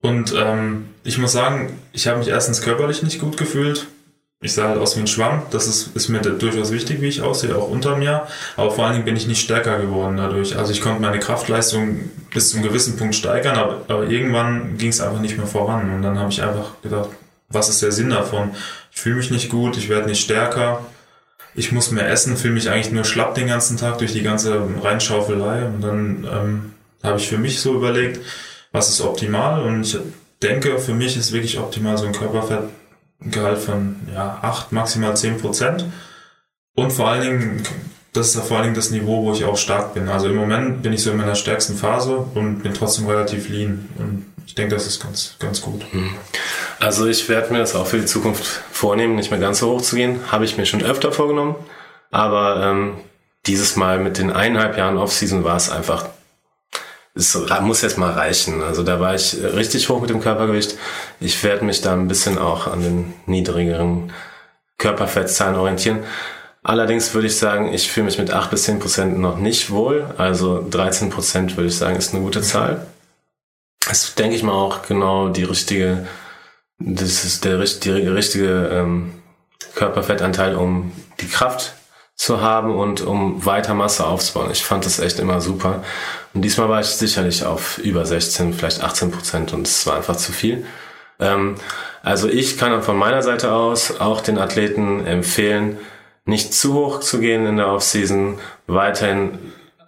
Und 0.00 0.34
ähm, 0.36 0.90
ich 1.04 1.18
muss 1.18 1.32
sagen, 1.32 1.78
ich 1.92 2.06
habe 2.06 2.18
mich 2.18 2.28
erstens 2.28 2.62
körperlich 2.62 3.02
nicht 3.02 3.20
gut 3.20 3.36
gefühlt 3.36 3.86
ich 4.40 4.52
sah 4.52 4.68
halt 4.68 4.78
aus 4.78 4.96
wie 4.96 5.00
ein 5.00 5.08
Schwamm. 5.08 5.42
Das 5.50 5.66
ist, 5.66 5.96
ist 5.96 6.08
mir 6.08 6.20
durchaus 6.20 6.70
wichtig, 6.70 7.00
wie 7.00 7.08
ich 7.08 7.22
aussehe, 7.22 7.56
auch 7.56 7.68
unter 7.68 7.96
mir. 7.96 8.26
Aber 8.56 8.70
vor 8.70 8.84
allen 8.84 8.92
Dingen 8.92 9.04
bin 9.04 9.16
ich 9.16 9.26
nicht 9.26 9.40
stärker 9.40 9.78
geworden 9.78 10.16
dadurch. 10.16 10.56
Also 10.56 10.70
ich 10.70 10.80
konnte 10.80 11.02
meine 11.02 11.18
Kraftleistung 11.18 12.10
bis 12.32 12.50
zu 12.50 12.56
einem 12.56 12.66
gewissen 12.68 12.96
Punkt 12.96 13.16
steigern, 13.16 13.56
aber, 13.56 13.82
aber 13.88 14.04
irgendwann 14.04 14.78
ging 14.78 14.90
es 14.90 15.00
einfach 15.00 15.20
nicht 15.20 15.36
mehr 15.36 15.48
voran. 15.48 15.90
Und 15.92 16.02
dann 16.02 16.20
habe 16.20 16.30
ich 16.30 16.40
einfach 16.40 16.80
gedacht, 16.82 17.08
was 17.48 17.68
ist 17.68 17.82
der 17.82 17.90
Sinn 17.90 18.10
davon? 18.10 18.54
Ich 18.92 19.00
fühle 19.00 19.16
mich 19.16 19.32
nicht 19.32 19.50
gut, 19.50 19.76
ich 19.76 19.88
werde 19.88 20.08
nicht 20.08 20.22
stärker. 20.22 20.86
Ich 21.54 21.72
muss 21.72 21.90
mehr 21.90 22.08
essen, 22.08 22.36
fühle 22.36 22.54
mich 22.54 22.70
eigentlich 22.70 22.92
nur 22.92 23.04
schlapp 23.04 23.34
den 23.34 23.48
ganzen 23.48 23.76
Tag 23.76 23.98
durch 23.98 24.12
die 24.12 24.22
ganze 24.22 24.62
Reinschaufelei. 24.84 25.64
Und 25.64 25.80
dann 25.80 26.28
ähm, 26.30 26.72
habe 27.02 27.18
ich 27.18 27.28
für 27.28 27.38
mich 27.38 27.60
so 27.60 27.74
überlegt, 27.74 28.20
was 28.72 28.88
ist 28.88 29.00
optimal? 29.00 29.62
Und 29.62 29.82
ich 29.82 29.98
denke, 30.42 30.78
für 30.78 30.94
mich 30.94 31.16
ist 31.16 31.32
wirklich 31.32 31.58
optimal 31.58 31.96
so 31.96 32.06
ein 32.06 32.12
Körperfett 32.12 32.64
Gehalt 33.20 33.58
von 33.58 33.96
ja, 34.14 34.38
8, 34.42 34.72
maximal 34.72 35.16
10 35.16 35.38
Prozent. 35.38 35.84
Und 36.74 36.92
vor 36.92 37.08
allen 37.08 37.22
Dingen, 37.22 37.62
das 38.12 38.34
ist 38.34 38.46
vor 38.46 38.58
allen 38.58 38.66
Dingen 38.66 38.76
das 38.76 38.90
Niveau, 38.90 39.24
wo 39.24 39.32
ich 39.32 39.44
auch 39.44 39.56
stark 39.56 39.94
bin. 39.94 40.08
Also 40.08 40.28
im 40.28 40.36
Moment 40.36 40.82
bin 40.82 40.92
ich 40.92 41.02
so 41.02 41.10
in 41.10 41.16
meiner 41.16 41.34
stärksten 41.34 41.76
Phase 41.76 42.16
und 42.34 42.62
bin 42.62 42.74
trotzdem 42.74 43.06
relativ 43.08 43.48
lean. 43.48 43.88
Und 43.98 44.26
ich 44.46 44.54
denke, 44.54 44.76
das 44.76 44.86
ist 44.86 45.02
ganz, 45.02 45.34
ganz 45.40 45.60
gut. 45.60 45.84
Also 46.78 47.06
ich 47.08 47.28
werde 47.28 47.52
mir 47.52 47.58
das 47.58 47.74
auch 47.74 47.88
für 47.88 47.98
die 47.98 48.06
Zukunft 48.06 48.62
vornehmen, 48.70 49.16
nicht 49.16 49.32
mehr 49.32 49.40
ganz 49.40 49.58
so 49.58 49.72
hoch 49.72 49.82
zu 49.82 49.96
gehen. 49.96 50.20
Habe 50.30 50.44
ich 50.44 50.56
mir 50.56 50.66
schon 50.66 50.82
öfter 50.82 51.10
vorgenommen. 51.10 51.56
Aber 52.12 52.62
ähm, 52.62 52.98
dieses 53.46 53.74
Mal 53.74 53.98
mit 53.98 54.18
den 54.18 54.30
eineinhalb 54.30 54.78
Jahren 54.78 54.96
Offseason 54.96 55.42
war 55.42 55.56
es 55.56 55.70
einfach, 55.70 56.08
es 57.18 57.36
muss 57.60 57.82
jetzt 57.82 57.98
mal 57.98 58.12
reichen. 58.12 58.62
Also 58.62 58.82
da 58.82 59.00
war 59.00 59.14
ich 59.14 59.36
richtig 59.42 59.88
hoch 59.88 60.00
mit 60.00 60.10
dem 60.10 60.20
Körpergewicht. 60.20 60.76
Ich 61.20 61.42
werde 61.42 61.64
mich 61.64 61.80
da 61.80 61.92
ein 61.92 62.08
bisschen 62.08 62.38
auch 62.38 62.68
an 62.68 62.80
den 62.80 63.14
niedrigeren 63.26 64.12
Körperfettzahlen 64.78 65.56
orientieren. 65.56 66.04
Allerdings 66.62 67.12
würde 67.14 67.26
ich 67.26 67.36
sagen, 67.36 67.72
ich 67.72 67.90
fühle 67.90 68.06
mich 68.06 68.18
mit 68.18 68.30
8 68.30 68.50
bis 68.50 68.64
10 68.64 68.78
Prozent 68.78 69.18
noch 69.18 69.38
nicht 69.38 69.70
wohl. 69.70 70.14
Also 70.16 70.64
13 70.70 71.10
Prozent 71.10 71.56
würde 71.56 71.68
ich 71.68 71.76
sagen, 71.76 71.96
ist 71.96 72.14
eine 72.14 72.22
gute 72.22 72.42
Zahl. 72.42 72.86
Das 73.80 74.04
ist, 74.04 74.18
denke 74.18 74.36
ich 74.36 74.42
mal, 74.42 74.52
auch 74.52 74.82
genau 74.82 75.28
die 75.28 75.44
richtige, 75.44 76.06
das 76.78 77.24
ist 77.24 77.44
der 77.44 77.58
die 77.58 77.90
richtige 77.90 78.68
ähm, 78.72 79.14
Körperfettanteil, 79.74 80.54
um 80.54 80.92
die 81.20 81.28
Kraft 81.28 81.74
zu 82.18 82.40
haben 82.40 82.74
und 82.74 83.00
um 83.00 83.46
weiter 83.46 83.74
Masse 83.74 84.04
aufzubauen. 84.04 84.50
Ich 84.50 84.64
fand 84.64 84.84
das 84.84 84.98
echt 84.98 85.20
immer 85.20 85.40
super. 85.40 85.84
Und 86.34 86.42
diesmal 86.42 86.68
war 86.68 86.80
ich 86.80 86.88
sicherlich 86.88 87.44
auf 87.44 87.78
über 87.78 88.04
16, 88.04 88.52
vielleicht 88.54 88.82
18 88.82 89.10
Prozent 89.10 89.52
und 89.52 89.66
es 89.66 89.86
war 89.86 89.96
einfach 89.96 90.16
zu 90.16 90.32
viel. 90.32 90.66
Ähm, 91.18 91.56
also 92.02 92.28
ich 92.28 92.58
kann 92.58 92.82
von 92.82 92.96
meiner 92.96 93.22
Seite 93.22 93.52
aus 93.52 94.00
auch 94.00 94.20
den 94.20 94.38
Athleten 94.38 95.06
empfehlen, 95.06 95.78
nicht 96.24 96.52
zu 96.54 96.74
hoch 96.74 97.00
zu 97.00 97.20
gehen 97.20 97.46
in 97.46 97.56
der 97.56 97.68
Offseason, 97.68 98.38
weiterhin 98.66 99.38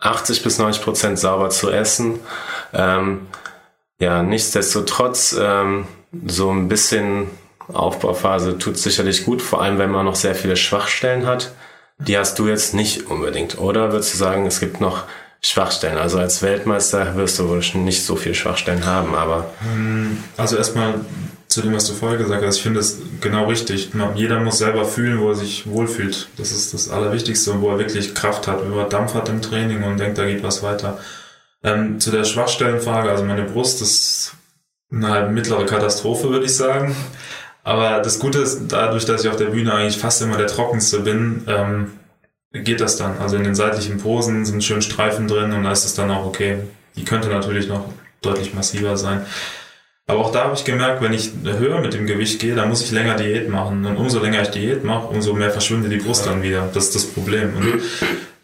80 0.01 0.43
bis 0.43 0.59
90 0.59 0.83
Prozent 0.83 1.19
sauber 1.19 1.51
zu 1.51 1.71
essen. 1.71 2.19
Ähm, 2.73 3.27
ja, 4.01 4.23
nichtsdestotrotz 4.23 5.37
ähm, 5.39 5.87
so 6.27 6.51
ein 6.51 6.69
bisschen 6.69 7.31
Aufbauphase 7.73 8.59
tut 8.59 8.79
sicherlich 8.79 9.25
gut, 9.25 9.43
vor 9.43 9.63
allem 9.63 9.79
wenn 9.79 9.91
man 9.91 10.07
noch 10.07 10.17
sehr 10.17 10.35
viele 10.35 10.57
Schwachstellen 10.57 11.27
hat. 11.27 11.53
Die 11.99 12.17
hast 12.17 12.39
du 12.39 12.49
jetzt 12.49 12.75
nicht 12.75 13.09
unbedingt, 13.11 13.59
oder 13.59 13.93
würdest 13.93 14.15
du 14.15 14.19
sagen, 14.19 14.47
es 14.47 14.59
gibt 14.59 14.81
noch 14.81 15.05
Schwachstellen? 15.43 15.99
Also 15.99 16.19
als 16.19 16.43
Weltmeister 16.43 17.17
wirst 17.17 17.39
du 17.39 17.49
wohl 17.49 17.63
nicht 17.75 18.05
so 18.05 18.17
viele 18.17 18.35
Schwachstellen 18.35 18.85
haben, 18.85 19.15
aber. 19.15 19.51
Also 20.37 20.57
erstmal 20.57 20.95
zu 21.49 21.63
dem, 21.63 21.75
was 21.75 21.87
du 21.87 21.95
vorher 21.95 22.19
gesagt 22.19 22.45
hast, 22.45 22.57
ich 22.59 22.63
finde 22.63 22.79
es 22.79 22.99
genau 23.21 23.47
richtig. 23.47 23.91
Jeder 24.15 24.39
muss 24.39 24.59
selber 24.59 24.85
fühlen, 24.85 25.21
wo 25.21 25.31
er 25.31 25.35
sich 25.35 25.69
wohlfühlt. 25.69 26.29
Das 26.37 26.53
ist 26.53 26.73
das 26.73 26.91
Allerwichtigste 26.91 27.51
und 27.51 27.61
wo 27.61 27.71
er 27.71 27.79
wirklich 27.79 28.15
Kraft 28.15 28.47
hat, 28.47 28.61
wo 28.71 28.79
er 28.79 28.89
Dampf 28.89 29.15
hat 29.15 29.29
im 29.29 29.43
Training 29.43 29.83
und 29.83 29.99
denkt, 29.99 30.19
da 30.19 30.27
geht 30.27 30.45
was 30.45 30.63
weiter. 30.63 30.99
Ähm, 31.65 31.99
zu 31.99 32.11
der 32.11 32.25
Schwachstellenfrage, 32.25 33.11
also 33.11 33.25
meine 33.25 33.43
Brust 33.43 33.83
ist 33.83 34.35
eine 34.93 35.29
mittlere 35.29 35.67
Katastrophe, 35.67 36.31
würde 36.31 36.47
ich 36.47 36.57
sagen. 36.57 36.95
Aber 37.65 38.01
das 38.01 38.19
Gute 38.19 38.39
ist, 38.39 38.69
dadurch, 38.69 39.05
dass 39.05 39.25
ich 39.25 39.31
auf 39.31 39.37
der 39.37 39.47
Bühne 39.47 39.75
eigentlich 39.75 39.99
fast 39.99 40.23
immer 40.23 40.37
der 40.37 40.47
Trockenste 40.47 41.01
bin, 41.01 41.45
ähm, 41.49 41.93
geht 42.53 42.81
das 42.81 42.97
dann. 42.97 43.19
Also 43.19 43.37
in 43.37 43.45
den 43.45 43.55
seitlichen 43.55 43.99
Posen 43.99 44.45
sind 44.45 44.65
schön 44.65 44.83
Streifen 44.83 45.29
drin 45.29 45.53
und 45.53 45.65
da 45.65 45.73
ist 45.73 45.85
es 45.85 45.95
dann 45.95 46.11
auch 46.11 46.27
okay. 46.27 46.59
Die 46.97 47.05
könnte 47.05 47.29
natürlich 47.29 47.69
noch 47.69 47.87
deutlich 48.23 48.55
massiver 48.55 48.97
sein. 48.97 49.25
Aber 50.07 50.21
auch 50.21 50.33
da 50.33 50.45
habe 50.45 50.55
ich 50.55 50.65
gemerkt, 50.65 51.03
wenn 51.03 51.13
ich 51.13 51.31
höher 51.45 51.81
mit 51.81 51.95
dem 51.95 52.07
Gewicht 52.07 52.41
gehe, 52.41 52.57
dann 52.57 52.69
muss 52.69 52.83
ich 52.83 52.91
länger 52.91 53.15
Diät 53.15 53.49
machen. 53.49 53.87
Und 53.87 53.97
umso 53.97 54.19
länger 54.21 54.43
ich 54.43 54.49
Diät 54.49 54.83
mache, 54.83 55.07
umso 55.07 55.35
mehr 55.35 55.51
verschwindet 55.51 55.93
die 55.93 55.99
Brust 55.99 56.27
dann 56.27 56.43
wieder. 56.43 56.69
Das 56.75 56.87
ist 56.87 56.97
das 56.97 57.07
Problem. 57.07 57.57
Und 57.57 57.81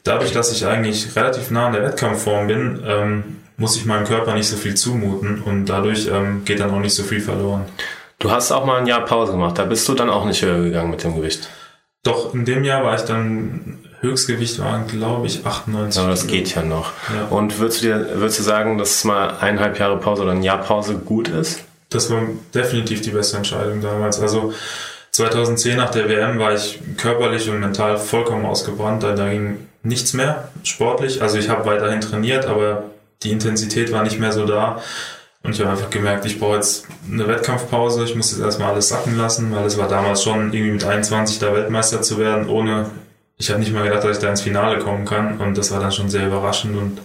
dadurch, 0.05 0.33
dass 0.33 0.53
ich 0.53 0.65
eigentlich 0.65 1.17
relativ 1.17 1.51
nah 1.51 1.67
an 1.67 1.73
der 1.73 1.83
Wettkampfform 1.83 2.47
bin, 2.47 2.83
ähm, 2.87 3.25
muss 3.57 3.77
ich 3.77 3.85
meinem 3.85 4.05
Körper 4.05 4.35
nicht 4.35 4.49
so 4.49 4.57
viel 4.57 4.75
zumuten 4.75 5.43
und 5.43 5.67
dadurch 5.67 6.09
ähm, 6.09 6.45
geht 6.45 6.61
dann 6.61 6.71
auch 6.71 6.81
nicht 6.81 6.95
so 6.95 7.03
viel 7.03 7.21
verloren. 7.21 7.65
Du 8.19 8.31
hast 8.31 8.53
auch 8.53 8.65
mal 8.65 8.79
ein 8.81 8.87
Jahr 8.87 9.05
Pause 9.05 9.33
gemacht, 9.33 9.59
da 9.59 9.65
bist 9.65 9.89
du 9.89 9.95
dann 9.95 10.11
auch 10.11 10.25
nicht 10.25 10.43
höher 10.43 10.63
gegangen 10.63 10.91
mit 10.91 11.03
dem 11.03 11.17
Gewicht. 11.17 11.49
Doch, 12.03 12.35
in 12.35 12.45
dem 12.45 12.65
Jahr 12.65 12.85
war 12.85 12.95
ich 12.95 13.03
dann, 13.03 13.79
Höchstgewicht 14.01 14.59
waren, 14.59 14.87
glaube 14.87 15.27
ich, 15.27 15.47
98. 15.47 16.01
Aber 16.01 16.11
das 16.11 16.27
geht 16.27 16.55
ja 16.55 16.63
noch. 16.63 16.93
Ja. 17.15 17.27
Und 17.31 17.59
würdest 17.59 17.83
du 17.83 17.87
dir, 17.87 18.09
würdest 18.15 18.39
du 18.39 18.43
sagen, 18.43 18.79
dass 18.79 19.05
mal 19.05 19.37
eineinhalb 19.41 19.79
Jahre 19.79 19.99
Pause 19.99 20.23
oder 20.23 20.33
ein 20.33 20.43
Jahr 20.43 20.59
Pause 20.59 20.95
gut 20.95 21.29
ist? 21.29 21.61
Das 21.89 22.11
war 22.11 22.23
definitiv 22.55 23.01
die 23.01 23.11
beste 23.11 23.37
Entscheidung 23.37 23.81
damals. 23.81 24.21
Also 24.21 24.53
2010 25.13 25.77
nach 25.77 25.91
der 25.91 26.09
WM 26.09 26.39
war 26.39 26.53
ich 26.55 26.79
körperlich 26.99 27.49
und 27.49 27.61
mental 27.61 27.97
vollkommen 27.97 28.45
ausgebrannt. 28.45 29.03
Da, 29.03 29.15
da 29.15 29.31
ging 29.31 29.67
nichts 29.83 30.13
mehr 30.13 30.49
sportlich. 30.63 31.23
Also 31.23 31.39
ich 31.39 31.49
habe 31.49 31.65
weiterhin 31.65 32.01
trainiert, 32.01 32.45
aber 32.47 32.85
die 33.23 33.31
Intensität 33.31 33.93
war 33.93 34.03
nicht 34.03 34.19
mehr 34.19 34.33
so 34.33 34.45
da. 34.45 34.83
Und 35.43 35.55
ich 35.55 35.61
habe 35.61 35.71
einfach 35.71 35.91
gemerkt, 35.91 36.27
ich 36.27 36.41
brauche 36.41 36.57
jetzt 36.57 36.87
eine 37.11 37.29
Wettkampfpause. 37.29 38.05
Ich 38.05 38.17
muss 38.17 38.33
jetzt 38.33 38.41
erstmal 38.41 38.73
alles 38.73 38.89
sacken 38.89 39.17
lassen, 39.17 39.55
weil 39.55 39.65
es 39.65 39.79
war 39.79 39.89
damals 39.89 40.23
schon 40.23 40.53
irgendwie 40.53 40.73
mit 40.73 40.85
21 40.85 41.39
da 41.39 41.55
Weltmeister 41.55 42.03
zu 42.03 42.19
werden, 42.19 42.49
ohne, 42.49 42.91
ich 43.39 43.51
habe 43.51 43.61
nicht 43.61 43.73
mal 43.73 43.85
gedacht, 43.85 44.05
dass 44.05 44.17
ich 44.17 44.23
da 44.23 44.31
ins 44.31 44.43
Finale 44.43 44.79
kommen 44.79 45.05
kann. 45.05 45.39
Und 45.39 45.59
das 45.59 45.71
war 45.71 45.81
dann 45.81 45.93
schon 45.93 46.09
sehr 46.09 46.27
überraschend 46.27 46.77
und 46.77 47.01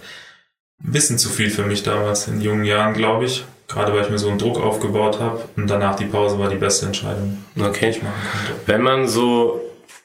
ein 0.84 0.92
bisschen 0.92 1.18
zu 1.18 1.28
viel 1.28 1.50
für 1.50 1.62
mich 1.62 1.82
damals 1.82 2.28
in 2.28 2.40
jungen 2.40 2.64
Jahren, 2.64 2.94
glaube 2.94 3.26
ich. 3.26 3.44
Gerade 3.68 3.92
weil 3.94 4.02
ich 4.02 4.10
mir 4.10 4.18
so 4.18 4.28
einen 4.28 4.38
Druck 4.38 4.58
aufgebaut 4.58 5.20
habe. 5.20 5.40
Und 5.56 5.68
danach 5.68 5.96
die 5.96 6.04
Pause 6.04 6.38
war 6.38 6.48
die 6.48 6.56
beste 6.56 6.86
Entscheidung, 6.86 7.42
okay. 7.58 7.90
die 7.90 7.98
ich 7.98 8.02
machen 8.02 8.14
konnte. 8.32 8.60
Wenn 8.66 8.82
man 8.82 9.08
so 9.08 9.60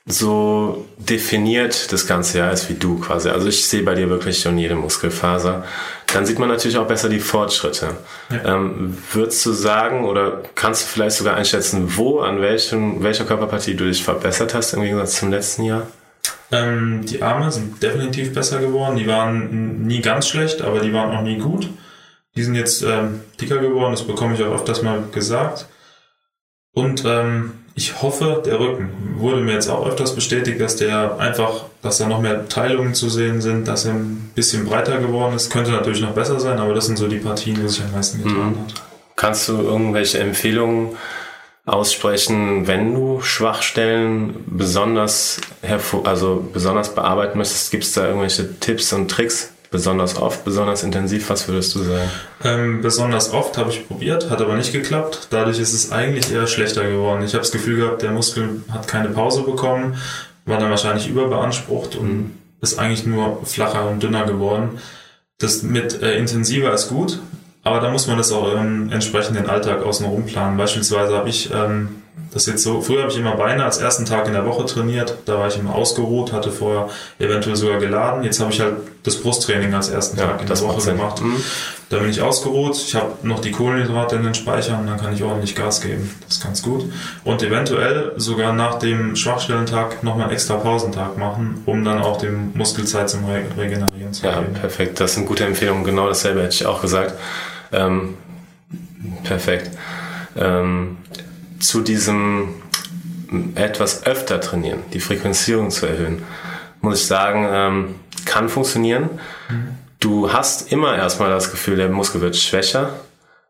so 0.10 0.86
definiert 0.98 1.92
das 1.92 2.08
ganze 2.08 2.38
Jahr 2.38 2.54
ist 2.54 2.70
wie 2.70 2.76
du 2.76 2.98
quasi. 2.98 3.28
Also 3.28 3.50
ich 3.50 3.68
sehe 3.68 3.84
bei 3.84 3.94
dir 3.94 4.10
wirklich 4.10 4.40
schon 4.40 4.58
jede 4.58 4.76
Muskelfaser. 4.76 5.66
Dann 6.14 6.26
sieht 6.26 6.40
man 6.40 6.48
natürlich 6.48 6.78
auch 6.78 6.88
besser 6.88 7.10
die 7.10 7.20
Fortschritte. 7.20 7.98
Ja. 8.30 8.56
Ähm, 8.56 8.98
würdest 9.12 9.46
du 9.46 9.52
sagen 9.52 10.06
oder 10.06 10.44
kannst 10.56 10.84
du 10.84 10.88
vielleicht 10.88 11.18
sogar 11.18 11.36
einschätzen, 11.36 11.98
wo, 11.98 12.22
an 12.22 12.40
welchem, 12.40 13.04
welcher 13.04 13.26
Körperpartie 13.26 13.76
du 13.76 13.84
dich 13.84 14.02
verbessert 14.02 14.54
hast 14.54 14.74
im 14.74 14.82
Gegensatz 14.82 15.20
zum 15.20 15.30
letzten 15.30 15.64
Jahr? 15.64 15.88
Ähm, 16.52 17.06
die 17.06 17.22
Arme 17.22 17.52
sind 17.52 17.82
definitiv 17.84 18.34
besser 18.34 18.60
geworden. 18.60 18.96
Die 18.96 19.08
waren 19.08 19.86
nie 19.86 20.02
ganz 20.02 20.28
schlecht, 20.28 20.62
aber 20.62 20.80
die 20.80 20.94
waren 20.94 21.16
auch 21.16 21.22
nie 21.22 21.38
gut. 21.38 21.70
Die 22.36 22.44
sind 22.44 22.56
jetzt 22.56 22.84
ähm, 22.84 23.22
dicker 23.42 23.58
geworden, 23.58 23.92
das 23.92 24.06
bekomme 24.06 24.36
ich 24.36 24.44
auch 24.44 24.54
öfters 24.54 24.84
mal 24.84 25.04
gesagt. 25.12 25.68
Und 26.74 27.04
ähm, 27.06 27.54
ich 27.74 28.02
hoffe, 28.02 28.44
der 28.46 28.60
Rücken 28.60 28.90
wurde 29.18 29.42
mir 29.42 29.54
jetzt 29.54 29.68
auch 29.68 29.88
öfters 29.88 30.14
bestätigt, 30.14 30.62
dass 30.62 30.76
der 30.76 31.20
einfach, 31.20 31.66
dass 31.82 31.98
da 31.98 32.08
noch 32.08 32.22
mehr 32.22 32.48
Teilungen 32.48 32.94
zu 32.94 33.10
sehen 33.10 33.42
sind, 33.42 33.68
dass 33.68 33.86
er 33.86 33.94
ein 33.94 34.32
bisschen 34.36 34.66
breiter 34.66 35.00
geworden 35.00 35.36
ist. 35.36 35.52
Könnte 35.52 35.72
natürlich 35.72 36.02
noch 36.02 36.14
besser 36.14 36.40
sein, 36.40 36.60
aber 36.60 36.76
das 36.76 36.86
sind 36.86 36.98
so 36.98 37.08
die 37.08 37.18
Partien, 37.18 37.62
wo 37.62 37.68
sich 37.68 37.84
am 37.84 37.92
meisten 37.92 38.24
getan 38.24 38.52
mhm. 38.52 38.60
hat. 38.60 38.74
Kannst 39.16 39.50
du 39.50 39.54
irgendwelche 39.54 40.20
Empfehlungen 40.20 40.96
aussprechen, 41.68 42.66
wenn 42.66 42.96
du 42.96 43.22
Schwachstellen 43.22 44.44
besonders 44.48 45.42
hervor, 45.62 46.08
also 46.08 46.48
besonders 46.52 46.96
bearbeiten 46.96 47.38
möchtest? 47.38 47.72
Gibt 47.72 47.84
es 47.84 47.92
da 47.92 48.08
irgendwelche 48.08 48.58
Tipps 48.60 48.94
und 48.94 49.12
Tricks? 49.12 49.52
Besonders 49.70 50.16
oft, 50.16 50.46
besonders 50.46 50.84
intensiv, 50.84 51.30
was 51.30 51.46
würdest 51.50 51.76
du 51.76 51.80
sagen? 51.80 52.10
Ähm, 52.46 52.82
besonders 52.82 53.34
oft 53.34 53.58
habe 53.58 53.70
ich 53.70 53.86
probiert, 53.86 54.30
hat 54.30 54.42
aber 54.42 54.56
nicht 54.56 54.72
geklappt. 54.72 55.28
Dadurch 55.30 55.60
ist 55.60 55.74
es 55.74 55.92
eigentlich 55.92 56.32
eher 56.32 56.48
schlechter 56.48 56.90
geworden. 56.90 57.22
Ich 57.26 57.34
habe 57.34 57.42
das 57.42 57.52
Gefühl 57.52 57.76
gehabt, 57.76 58.02
der 58.02 58.12
Muskel 58.12 58.64
hat 58.72 58.88
keine 58.88 59.10
Pause 59.10 59.42
bekommen, 59.42 59.98
war 60.46 60.58
dann 60.58 60.70
wahrscheinlich 60.70 61.10
überbeansprucht 61.10 61.98
und 61.98 62.10
mhm. 62.10 62.32
ist 62.62 62.80
eigentlich 62.80 63.06
nur 63.06 63.46
flacher 63.46 63.90
und 63.90 64.02
dünner 64.02 64.24
geworden. 64.24 64.80
Das 65.38 65.64
mit 65.64 66.02
äh, 66.02 66.18
intensiver 66.18 66.74
ist 66.74 66.88
gut, 66.88 67.20
aber 67.68 67.82
da 67.82 67.92
muss 67.92 68.08
man 68.08 68.18
das 68.18 68.32
auch 68.32 68.56
ähm, 68.56 68.90
entsprechend 68.94 69.38
den 69.38 69.50
Alltag 69.50 69.84
außenrum 69.84 70.26
planen. 70.26 70.56
Beispielsweise 70.58 71.18
habe 71.18 71.28
ich 71.28 71.52
ähm, 71.54 72.02
das 72.32 72.46
jetzt 72.46 72.64
so, 72.64 72.82
früher 72.82 73.02
habe 73.02 73.12
ich 73.12 73.18
immer 73.18 73.36
Beine 73.36 73.64
als 73.64 73.78
ersten 73.78 74.06
Tag 74.06 74.28
in 74.28 74.34
der 74.34 74.46
Woche 74.46 74.66
trainiert, 74.66 75.18
da 75.26 75.40
war 75.40 75.48
ich 75.48 75.58
immer 75.58 75.76
ausgeruht, 75.76 76.34
hatte 76.34 76.52
vorher 76.52 76.90
eventuell 77.20 77.56
sogar 77.56 77.80
geladen. 77.80 78.24
Jetzt 78.24 78.40
habe 78.40 78.52
ich 78.52 78.60
halt 78.60 78.76
das 79.04 79.18
Brusttraining 79.18 79.74
als 79.74 79.90
ersten 79.90 80.18
ja, 80.18 80.26
Tag 80.26 80.42
in 80.42 80.48
der 80.48 80.60
Woche 80.62 80.92
gemacht. 80.92 81.22
Mhm. 81.22 81.42
Da 81.90 82.00
bin 82.00 82.10
ich 82.10 82.22
ausgeruht, 82.22 82.76
ich 82.76 82.96
habe 82.96 83.14
noch 83.24 83.40
die 83.40 83.52
Kohlenhydrate 83.52 84.18
in 84.18 84.24
den 84.24 84.34
Speichern, 84.34 84.86
dann 84.88 85.00
kann 85.00 85.14
ich 85.14 85.24
ordentlich 85.24 85.56
Gas 85.56 85.80
geben. 85.80 86.14
Das 86.26 86.38
ist 86.38 86.44
ganz 86.44 86.62
gut. 86.62 86.86
Und 87.24 87.42
eventuell 87.42 88.12
sogar 88.18 88.52
nach 88.52 88.78
dem 88.78 89.16
Schwachstellentag 89.16 90.04
nochmal 90.04 90.26
einen 90.26 90.34
extra 90.34 90.56
Pausentag 90.56 91.18
machen, 91.18 91.64
um 91.66 91.86
dann 91.86 92.02
auch 92.02 92.18
dem 92.18 92.52
Muskelzeit 92.56 93.10
zum 93.10 93.26
Re 93.26 93.44
Regenerieren 93.58 94.12
zu 94.12 94.26
Ja, 94.26 94.42
perfekt. 94.42 95.00
Das 95.00 95.14
sind 95.14 95.28
gute 95.28 95.46
Empfehlungen. 95.46 95.86
Genau 95.86 96.08
dasselbe 96.08 96.42
hätte 96.42 96.56
ich 96.56 96.66
auch 96.66 96.82
gesagt. 96.82 97.14
Ähm, 97.72 98.16
perfekt. 99.24 99.72
Ähm, 100.36 100.98
zu 101.60 101.82
diesem 101.82 102.56
etwas 103.56 104.06
öfter 104.06 104.40
trainieren, 104.40 104.80
die 104.94 105.00
Frequenzierung 105.00 105.70
zu 105.70 105.86
erhöhen, 105.86 106.24
muss 106.82 107.02
ich 107.02 107.08
sagen, 107.08 107.48
ähm, 107.50 107.96
kann 108.26 108.50
funktionieren. 108.50 109.10
Du 110.00 110.32
hast 110.32 110.72
immer 110.72 110.96
erstmal 110.96 111.30
das 111.30 111.52
Gefühl, 111.52 111.78
der 111.78 111.90
Muskel 111.90 112.22
wird 112.22 112.36
schwächer, 112.36 112.92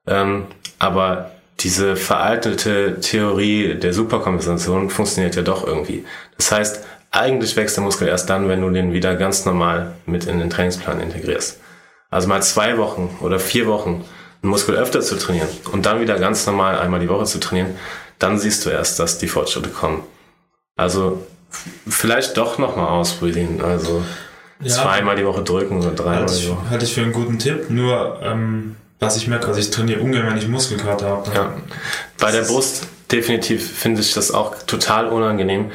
ähm, 0.07 0.45
aber 0.79 1.31
diese 1.59 1.95
veraltete 1.95 2.99
Theorie 3.01 3.75
der 3.75 3.93
Superkompensation 3.93 4.89
funktioniert 4.89 5.35
ja 5.35 5.41
doch 5.41 5.65
irgendwie. 5.65 6.05
Das 6.37 6.51
heißt, 6.51 6.85
eigentlich 7.11 7.55
wächst 7.55 7.77
der 7.77 7.83
Muskel 7.83 8.07
erst 8.07 8.29
dann, 8.29 8.47
wenn 8.47 8.61
du 8.61 8.69
den 8.69 8.93
wieder 8.93 9.15
ganz 9.15 9.45
normal 9.45 9.93
mit 10.05 10.25
in 10.25 10.39
den 10.39 10.49
Trainingsplan 10.49 11.01
integrierst. 11.01 11.59
Also 12.09 12.27
mal 12.27 12.41
zwei 12.41 12.77
Wochen 12.77 13.17
oder 13.21 13.39
vier 13.39 13.67
Wochen 13.67 14.05
einen 14.41 14.51
Muskel 14.51 14.75
öfter 14.75 15.01
zu 15.01 15.17
trainieren 15.17 15.49
und 15.71 15.85
dann 15.85 15.99
wieder 15.99 16.17
ganz 16.19 16.45
normal 16.45 16.79
einmal 16.79 16.99
die 16.99 17.09
Woche 17.09 17.25
zu 17.25 17.39
trainieren, 17.39 17.75
dann 18.19 18.39
siehst 18.39 18.65
du 18.65 18.69
erst, 18.69 18.99
dass 18.99 19.17
die 19.17 19.27
Fortschritte 19.27 19.69
kommen. 19.69 20.03
Also 20.75 21.25
vielleicht 21.87 22.37
doch 22.37 22.57
nochmal 22.57 22.87
ausprobieren. 22.87 23.61
Also 23.61 24.03
ja, 24.61 24.69
zweimal 24.69 25.15
die 25.15 25.25
Woche 25.25 25.43
drücken 25.43 25.79
oder 25.79 25.91
dreimal 25.91 26.19
halte 26.19 26.35
die 26.35 26.49
Woche. 26.49 26.69
Halte 26.69 26.85
ich 26.85 26.93
für 26.93 27.01
einen 27.01 27.13
guten 27.13 27.39
Tipp. 27.39 27.69
Nur 27.69 28.19
ähm, 28.23 28.75
was 28.99 29.17
ich 29.17 29.27
merke, 29.27 29.47
also 29.47 29.59
ich 29.59 29.69
trainiere 29.69 29.99
ungern, 29.99 30.25
wenn 30.27 30.37
ich 30.37 30.47
Muskelkater 30.47 31.07
habe. 31.07 31.31
Ja. 31.33 31.53
Bei 32.17 32.31
der 32.31 32.41
Brust 32.41 32.87
definitiv 33.11 33.79
finde 33.79 34.01
ich 34.01 34.13
das 34.13 34.31
auch 34.31 34.55
total 34.65 35.07
unangenehm. 35.09 35.71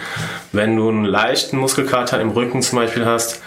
Wenn 0.51 0.77
du 0.77 0.89
einen 0.89 1.05
leichten 1.05 1.57
Muskelkater 1.57 2.21
im 2.21 2.31
Rücken 2.31 2.63
zum 2.63 2.79
Beispiel 2.79 3.07
hast, 3.07 3.41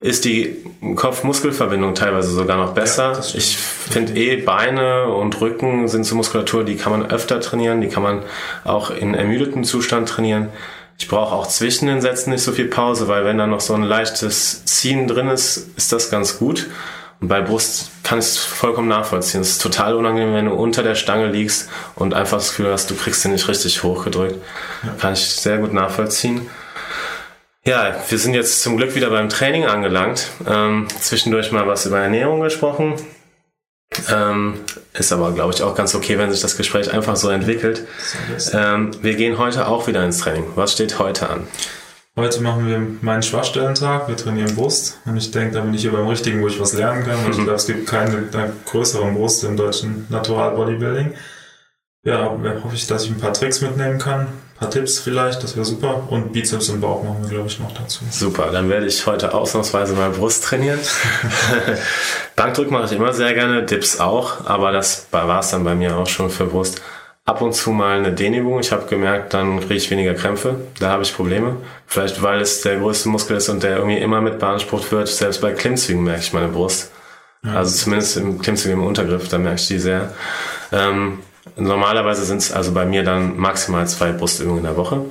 ist 0.00 0.24
die 0.24 0.56
Kopf-Muskelverbindung 0.96 1.94
teilweise 1.94 2.30
sogar 2.30 2.56
noch 2.56 2.72
besser. 2.72 3.12
Ja, 3.12 3.34
ich 3.34 3.56
finde 3.58 4.14
eh 4.14 4.36
Beine 4.36 5.08
und 5.08 5.38
Rücken 5.40 5.88
sind 5.88 6.04
so 6.04 6.14
Muskulatur, 6.14 6.64
die 6.64 6.76
kann 6.76 6.92
man 6.92 7.10
öfter 7.10 7.40
trainieren, 7.40 7.82
die 7.82 7.88
kann 7.88 8.02
man 8.02 8.22
auch 8.64 8.90
in 8.90 9.14
ermüdeten 9.14 9.62
Zustand 9.62 10.08
trainieren. 10.08 10.48
Ich 10.98 11.08
brauche 11.08 11.34
auch 11.34 11.46
zwischen 11.46 11.86
den 11.86 12.00
Sätzen 12.00 12.30
nicht 12.30 12.42
so 12.42 12.52
viel 12.52 12.66
Pause, 12.66 13.08
weil 13.08 13.24
wenn 13.24 13.38
da 13.38 13.46
noch 13.46 13.60
so 13.60 13.74
ein 13.74 13.82
leichtes 13.82 14.64
Ziehen 14.64 15.06
drin 15.06 15.28
ist, 15.28 15.68
ist 15.76 15.92
das 15.92 16.10
ganz 16.10 16.38
gut. 16.38 16.68
Und 17.20 17.28
bei 17.28 17.42
Brust 17.42 17.90
kann 18.02 18.18
ich 18.18 18.24
es 18.24 18.38
vollkommen 18.38 18.88
nachvollziehen. 18.88 19.42
Es 19.42 19.50
ist 19.50 19.62
total 19.62 19.94
unangenehm, 19.94 20.34
wenn 20.34 20.46
du 20.46 20.52
unter 20.52 20.82
der 20.82 20.94
Stange 20.94 21.26
liegst 21.26 21.68
und 21.94 22.14
einfach 22.14 22.38
das 22.38 22.50
Gefühl 22.50 22.72
hast, 22.72 22.90
du 22.90 22.94
kriegst 22.94 23.20
sie 23.20 23.28
nicht 23.28 23.48
richtig 23.48 23.82
hochgedrückt. 23.82 24.36
Ja. 24.82 24.94
Kann 24.98 25.12
ich 25.12 25.26
sehr 25.26 25.58
gut 25.58 25.74
nachvollziehen. 25.74 26.48
Ja, 27.64 27.94
wir 28.08 28.18
sind 28.18 28.32
jetzt 28.32 28.62
zum 28.62 28.78
Glück 28.78 28.94
wieder 28.94 29.10
beim 29.10 29.28
Training 29.28 29.66
angelangt. 29.66 30.28
Ähm, 30.48 30.88
zwischendurch 30.98 31.52
mal 31.52 31.66
was 31.66 31.84
über 31.84 31.98
Ernährung 32.00 32.40
gesprochen. 32.40 32.94
Ähm, 34.10 34.60
ist 34.94 35.12
aber, 35.12 35.32
glaube 35.32 35.52
ich, 35.52 35.62
auch 35.62 35.74
ganz 35.74 35.94
okay, 35.94 36.16
wenn 36.16 36.30
sich 36.30 36.40
das 36.40 36.56
Gespräch 36.56 36.92
einfach 36.92 37.16
so 37.16 37.28
entwickelt. 37.28 37.86
Ähm, 38.54 38.92
wir 39.02 39.14
gehen 39.14 39.36
heute 39.36 39.66
auch 39.66 39.86
wieder 39.88 40.02
ins 40.04 40.18
Training. 40.18 40.44
Was 40.54 40.72
steht 40.72 40.98
heute 40.98 41.28
an? 41.28 41.46
Heute 42.16 42.40
machen 42.40 42.66
wir 42.66 42.80
meinen 43.02 43.22
Schwachstellentag. 43.22 44.08
Wir 44.08 44.16
trainieren 44.16 44.54
Brust. 44.54 44.98
Und 45.04 45.18
ich 45.18 45.30
denke, 45.30 45.54
da 45.54 45.60
bin 45.60 45.74
ich 45.74 45.82
hier 45.82 45.92
beim 45.92 46.08
Richtigen, 46.08 46.40
wo 46.40 46.48
ich 46.48 46.58
was 46.58 46.72
lernen 46.72 47.04
kann. 47.04 47.24
Und 47.24 47.32
ich 47.32 47.36
glaube, 47.36 47.54
es 47.54 47.66
gibt 47.66 47.86
keine 47.86 48.26
größeren 48.64 49.14
Brust 49.14 49.44
im 49.44 49.56
deutschen 49.56 50.06
Natural 50.08 50.52
Bodybuilding. 50.52 51.14
Ja, 52.04 52.24
hoffe 52.24 52.74
ich, 52.74 52.86
dass 52.86 53.04
ich 53.04 53.10
ein 53.10 53.18
paar 53.20 53.34
Tricks 53.34 53.60
mitnehmen 53.60 53.98
kann. 53.98 54.28
Paar 54.60 54.70
Tipps 54.70 54.98
vielleicht, 54.98 55.42
das 55.42 55.56
wäre 55.56 55.64
super. 55.64 56.02
Und 56.10 56.34
Bizeps 56.34 56.68
und 56.68 56.82
Bauch 56.82 57.02
machen 57.02 57.22
wir, 57.22 57.30
glaube 57.30 57.48
ich, 57.48 57.58
noch 57.58 57.72
dazu. 57.72 58.04
Super, 58.10 58.50
dann 58.52 58.68
werde 58.68 58.86
ich 58.86 59.06
heute 59.06 59.32
ausnahmsweise 59.32 59.94
mal 59.94 60.10
Brust 60.10 60.44
trainieren. 60.44 60.78
Bankdrück 62.36 62.70
mache 62.70 62.84
ich 62.84 62.92
immer 62.92 63.14
sehr 63.14 63.32
gerne, 63.32 63.64
Dips 63.64 64.00
auch, 64.00 64.44
aber 64.44 64.70
das 64.70 65.06
war 65.12 65.40
es 65.40 65.50
dann 65.50 65.64
bei 65.64 65.74
mir 65.74 65.96
auch 65.96 66.06
schon 66.06 66.28
für 66.28 66.44
Brust 66.44 66.82
ab 67.24 67.40
und 67.40 67.54
zu 67.54 67.70
mal 67.70 67.98
eine 67.98 68.12
Dehnübung. 68.12 68.60
Ich 68.60 68.72
habe 68.72 68.86
gemerkt, 68.86 69.32
dann 69.34 69.60
kriege 69.60 69.76
ich 69.76 69.90
weniger 69.90 70.14
Krämpfe. 70.14 70.56
Da 70.78 70.90
habe 70.90 71.04
ich 71.04 71.14
Probleme. 71.14 71.56
Vielleicht 71.86 72.22
weil 72.22 72.40
es 72.40 72.60
der 72.60 72.78
größte 72.78 73.08
Muskel 73.08 73.36
ist 73.36 73.48
und 73.48 73.62
der 73.62 73.76
irgendwie 73.76 73.98
immer 73.98 74.20
mit 74.20 74.38
beansprucht 74.38 74.90
wird. 74.92 75.08
Selbst 75.08 75.40
bei 75.40 75.52
Klimmzügen 75.52 76.02
merke 76.02 76.20
ich 76.20 76.32
meine 76.32 76.48
Brust. 76.48 76.90
Ja. 77.44 77.54
Also 77.54 77.76
zumindest 77.76 78.16
im 78.16 78.38
Klimmzügen 78.40 78.80
im 78.80 78.86
Untergriff, 78.86 79.28
da 79.28 79.38
merke 79.38 79.60
ich 79.60 79.68
die 79.68 79.78
sehr. 79.78 80.12
Ähm, 80.72 81.20
normalerweise 81.56 82.24
sind 82.24 82.38
es 82.38 82.52
also 82.52 82.72
bei 82.72 82.84
mir 82.84 83.02
dann 83.02 83.36
maximal 83.36 83.86
zwei 83.88 84.12
Brustübungen 84.12 84.58
in 84.58 84.64
der 84.64 84.76
Woche. 84.76 85.02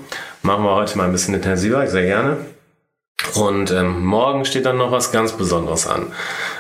Machen 0.42 0.64
wir 0.64 0.76
heute 0.76 0.98
mal 0.98 1.06
ein 1.06 1.12
bisschen 1.12 1.34
intensiver, 1.34 1.86
sehr 1.88 2.06
gerne. 2.06 2.38
Und 3.36 3.72
ähm, 3.72 4.06
morgen 4.06 4.46
steht 4.46 4.66
dann 4.66 4.78
noch 4.78 4.92
was 4.92 5.12
ganz 5.12 5.34
Besonderes 5.34 5.88
an. 5.88 6.14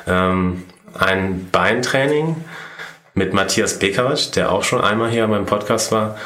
Ähm, 0.07 0.65
ein 0.97 1.49
Beintraining 1.51 2.35
mit 3.13 3.33
Matthias 3.33 3.79
Bekaric, 3.79 4.31
der 4.33 4.51
auch 4.51 4.63
schon 4.63 4.81
einmal 4.81 5.09
hier 5.09 5.27
beim 5.27 5.45
Podcast 5.45 5.91
war, 5.91 6.17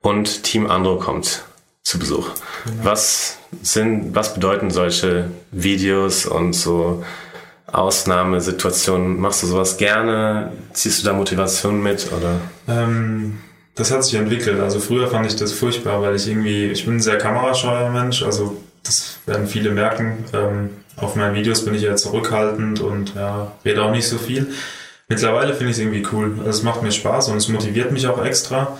und 0.00 0.44
Team 0.44 0.70
Andro 0.70 0.96
kommt 0.96 1.44
zu 1.82 1.98
Besuch. 1.98 2.30
Genau. 2.64 2.84
Was 2.84 3.38
sind, 3.62 4.14
was 4.14 4.34
bedeuten 4.34 4.70
solche 4.70 5.30
Videos 5.50 6.26
und 6.26 6.52
so 6.52 7.04
Ausnahmesituationen? 7.72 9.20
Machst 9.20 9.42
du 9.42 9.46
sowas 9.46 9.76
gerne? 9.76 10.52
Ziehst 10.72 11.02
du 11.02 11.06
da 11.06 11.12
Motivation 11.12 11.82
mit 11.82 12.10
oder? 12.12 12.40
Ähm, 12.68 13.38
das 13.74 13.90
hat 13.90 14.04
sich 14.04 14.14
entwickelt. 14.14 14.60
Also 14.60 14.80
früher 14.80 15.08
fand 15.08 15.26
ich 15.26 15.36
das 15.36 15.52
furchtbar, 15.52 16.02
weil 16.02 16.16
ich 16.16 16.28
irgendwie, 16.28 16.66
ich 16.66 16.84
bin 16.84 16.96
ein 16.96 17.00
sehr 17.00 17.18
kamerascheuer 17.18 17.90
Mensch, 17.90 18.22
also 18.22 18.56
das 18.82 19.18
werden 19.26 19.46
viele 19.46 19.70
merken. 19.70 20.24
Ähm, 20.32 20.70
auf 20.96 21.16
meinen 21.16 21.34
Videos 21.34 21.64
bin 21.64 21.74
ich 21.74 21.84
eher 21.84 21.96
zurückhaltend 21.96 22.80
und 22.80 23.14
ja, 23.14 23.52
rede 23.64 23.82
auch 23.82 23.90
nicht 23.90 24.08
so 24.08 24.18
viel. 24.18 24.48
Mittlerweile 25.08 25.54
finde 25.54 25.70
ich 25.70 25.78
es 25.78 25.82
irgendwie 25.82 26.06
cool. 26.12 26.34
Also 26.38 26.50
es 26.50 26.62
macht 26.62 26.82
mir 26.82 26.92
Spaß 26.92 27.28
und 27.28 27.36
es 27.36 27.48
motiviert 27.48 27.90
mich 27.90 28.06
auch 28.06 28.24
extra. 28.24 28.78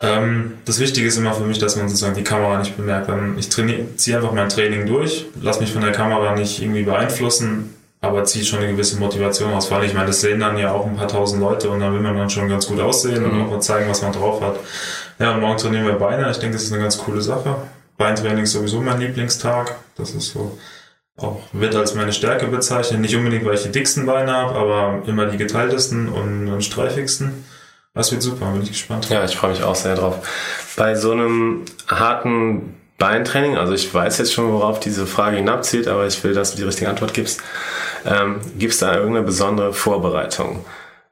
Ähm, 0.00 0.54
das 0.64 0.80
Wichtige 0.80 1.06
ist 1.06 1.16
immer 1.16 1.34
für 1.34 1.44
mich, 1.44 1.58
dass 1.58 1.76
man 1.76 1.88
sozusagen 1.88 2.16
die 2.16 2.24
Kamera 2.24 2.58
nicht 2.58 2.76
bemerkt. 2.76 3.10
Ich 3.38 3.50
ziehe 3.50 4.16
einfach 4.16 4.32
mein 4.32 4.48
Training 4.48 4.86
durch, 4.86 5.26
lass 5.40 5.60
mich 5.60 5.72
von 5.72 5.82
der 5.82 5.92
Kamera 5.92 6.34
nicht 6.34 6.60
irgendwie 6.60 6.82
beeinflussen, 6.82 7.74
aber 8.02 8.24
ziehe 8.24 8.44
schon 8.44 8.58
eine 8.58 8.72
gewisse 8.72 8.98
Motivation 8.98 9.54
aus. 9.54 9.70
Weil 9.70 9.84
ich 9.84 9.94
meine, 9.94 10.08
das 10.08 10.20
sehen 10.20 10.40
dann 10.40 10.58
ja 10.58 10.72
auch 10.72 10.86
ein 10.86 10.96
paar 10.96 11.08
tausend 11.08 11.40
Leute 11.40 11.70
und 11.70 11.80
dann 11.80 11.94
will 11.94 12.00
man 12.00 12.16
dann 12.16 12.28
schon 12.28 12.48
ganz 12.48 12.66
gut 12.66 12.80
aussehen 12.80 13.22
mhm. 13.22 13.30
und 13.30 13.42
auch 13.42 13.50
mal 13.50 13.60
zeigen, 13.60 13.88
was 13.88 14.02
man 14.02 14.12
drauf 14.12 14.42
hat. 14.42 14.56
Ja, 15.18 15.32
und 15.32 15.40
morgen 15.40 15.56
trainieren 15.56 15.86
wir 15.86 15.94
Beine. 15.94 16.30
Ich 16.30 16.38
denke, 16.38 16.56
das 16.56 16.64
ist 16.64 16.72
eine 16.72 16.82
ganz 16.82 16.98
coole 16.98 17.22
Sache. 17.22 17.56
Beintraining 17.96 18.44
ist 18.44 18.52
sowieso 18.52 18.80
mein 18.80 19.00
Lieblingstag. 19.00 19.76
Das 19.96 20.10
ist 20.10 20.32
so 20.32 20.58
auch 21.16 21.42
wird 21.52 21.74
als 21.74 21.94
meine 21.94 22.12
Stärke 22.12 22.46
bezeichnet. 22.46 23.00
Nicht 23.00 23.14
unbedingt, 23.14 23.44
weil 23.44 23.54
ich 23.54 23.62
die 23.62 23.70
dicksten 23.70 24.06
Beine 24.06 24.32
habe, 24.32 24.54
aber 24.54 25.02
immer 25.06 25.26
die 25.26 25.36
geteiltesten 25.36 26.08
und, 26.08 26.48
und 26.48 26.64
streifigsten. 26.64 27.44
Das 27.94 28.10
wird 28.10 28.22
super, 28.22 28.46
bin 28.46 28.62
ich 28.62 28.70
gespannt. 28.70 29.10
Ja, 29.10 29.22
ich 29.24 29.36
freue 29.36 29.50
mich 29.50 29.62
auch 29.62 29.74
sehr 29.74 29.94
drauf. 29.94 30.26
Bei 30.76 30.94
so 30.94 31.12
einem 31.12 31.66
harten 31.86 32.74
Beintraining, 32.96 33.58
also 33.58 33.74
ich 33.74 33.92
weiß 33.92 34.18
jetzt 34.18 34.32
schon, 34.32 34.50
worauf 34.52 34.80
diese 34.80 35.06
Frage 35.06 35.36
hinabzielt, 35.36 35.88
aber 35.88 36.06
ich 36.06 36.22
will, 36.24 36.32
dass 36.32 36.52
du 36.52 36.56
die 36.56 36.62
richtige 36.62 36.88
Antwort 36.88 37.12
gibst. 37.12 37.42
Ähm, 38.04 38.40
Gibt 38.58 38.72
es 38.72 38.80
da 38.80 38.94
irgendeine 38.94 39.24
besondere 39.24 39.72
Vorbereitung? 39.72 40.64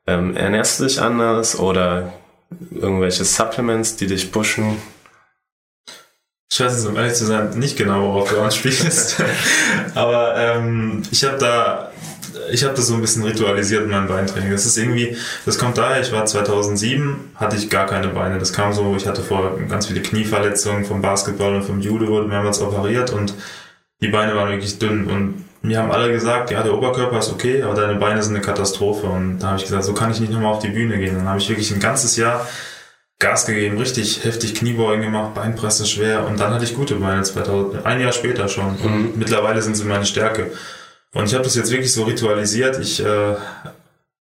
Ähm, 0.06 0.36
ernährst 0.36 0.80
du 0.80 0.84
dich 0.84 1.00
anders 1.00 1.58
oder 1.58 2.12
irgendwelche 2.70 3.24
Supplements, 3.24 3.96
die 3.96 4.06
dich 4.06 4.32
pushen? 4.32 4.76
Ich 6.52 6.58
weiß 6.58 6.72
jetzt, 6.72 6.86
um 6.86 6.96
ehrlich 6.96 7.14
zu 7.14 7.26
sein, 7.26 7.50
nicht 7.58 7.76
genau, 7.76 8.08
worauf 8.08 8.30
du 8.30 8.40
anspielst. 8.40 9.22
Aber 9.94 10.34
ähm, 10.36 11.02
ich 11.12 11.22
habe 11.22 11.38
da, 11.38 11.92
ich 12.50 12.64
habe 12.64 12.74
das 12.74 12.88
so 12.88 12.94
ein 12.94 13.00
bisschen 13.00 13.22
ritualisiert 13.22 13.84
in 13.84 13.90
meinem 13.90 14.08
Beintraining. 14.08 14.50
Das 14.50 14.66
ist 14.66 14.76
irgendwie, 14.76 15.16
das 15.46 15.58
kommt 15.58 15.78
daher, 15.78 16.00
ich 16.00 16.10
war 16.10 16.26
2007, 16.26 17.34
hatte 17.36 17.54
ich 17.54 17.70
gar 17.70 17.86
keine 17.86 18.08
Beine. 18.08 18.38
Das 18.38 18.52
kam 18.52 18.72
so, 18.72 18.96
ich 18.96 19.06
hatte 19.06 19.22
vorher 19.22 19.64
ganz 19.68 19.86
viele 19.86 20.02
Knieverletzungen 20.02 20.84
vom 20.84 21.00
Basketball 21.00 21.54
und 21.54 21.62
vom 21.62 21.80
Judo, 21.80 22.08
wurde 22.08 22.26
mehrmals 22.26 22.60
operiert 22.60 23.10
und 23.10 23.34
die 24.00 24.08
Beine 24.08 24.34
waren 24.34 24.50
wirklich 24.50 24.78
dünn 24.78 25.06
und 25.06 25.44
mir 25.62 25.78
haben 25.78 25.90
alle 25.90 26.10
gesagt, 26.10 26.50
ja, 26.50 26.62
der 26.62 26.74
Oberkörper 26.74 27.18
ist 27.18 27.30
okay, 27.30 27.62
aber 27.62 27.74
deine 27.74 27.96
Beine 27.96 28.22
sind 28.22 28.34
eine 28.34 28.44
Katastrophe. 28.44 29.06
Und 29.06 29.40
da 29.40 29.48
habe 29.48 29.58
ich 29.58 29.64
gesagt, 29.64 29.84
so 29.84 29.92
kann 29.92 30.10
ich 30.10 30.18
nicht 30.18 30.32
nochmal 30.32 30.54
auf 30.54 30.60
die 30.60 30.68
Bühne 30.68 30.98
gehen. 30.98 31.16
Dann 31.16 31.28
habe 31.28 31.38
ich 31.38 31.48
wirklich 31.50 31.70
ein 31.70 31.80
ganzes 31.80 32.16
Jahr 32.16 32.46
Gas 33.18 33.44
gegeben, 33.44 33.76
richtig 33.76 34.24
heftig 34.24 34.54
Kniebeugen 34.54 35.02
gemacht, 35.02 35.34
Beinpresse 35.34 35.84
schwer 35.84 36.26
und 36.26 36.40
dann 36.40 36.54
hatte 36.54 36.64
ich 36.64 36.74
gute 36.74 36.94
Beine 36.94 37.22
2000, 37.22 37.84
ein 37.84 38.00
Jahr 38.00 38.12
später 38.12 38.48
schon. 38.48 38.76
Und 38.78 39.12
mhm. 39.12 39.12
mittlerweile 39.16 39.60
sind 39.60 39.76
sie 39.76 39.84
meine 39.84 40.06
Stärke. 40.06 40.50
Und 41.12 41.26
ich 41.26 41.34
habe 41.34 41.44
das 41.44 41.54
jetzt 41.54 41.70
wirklich 41.70 41.92
so 41.92 42.04
ritualisiert. 42.04 42.78
Ich, 42.78 43.04
äh, 43.04 43.34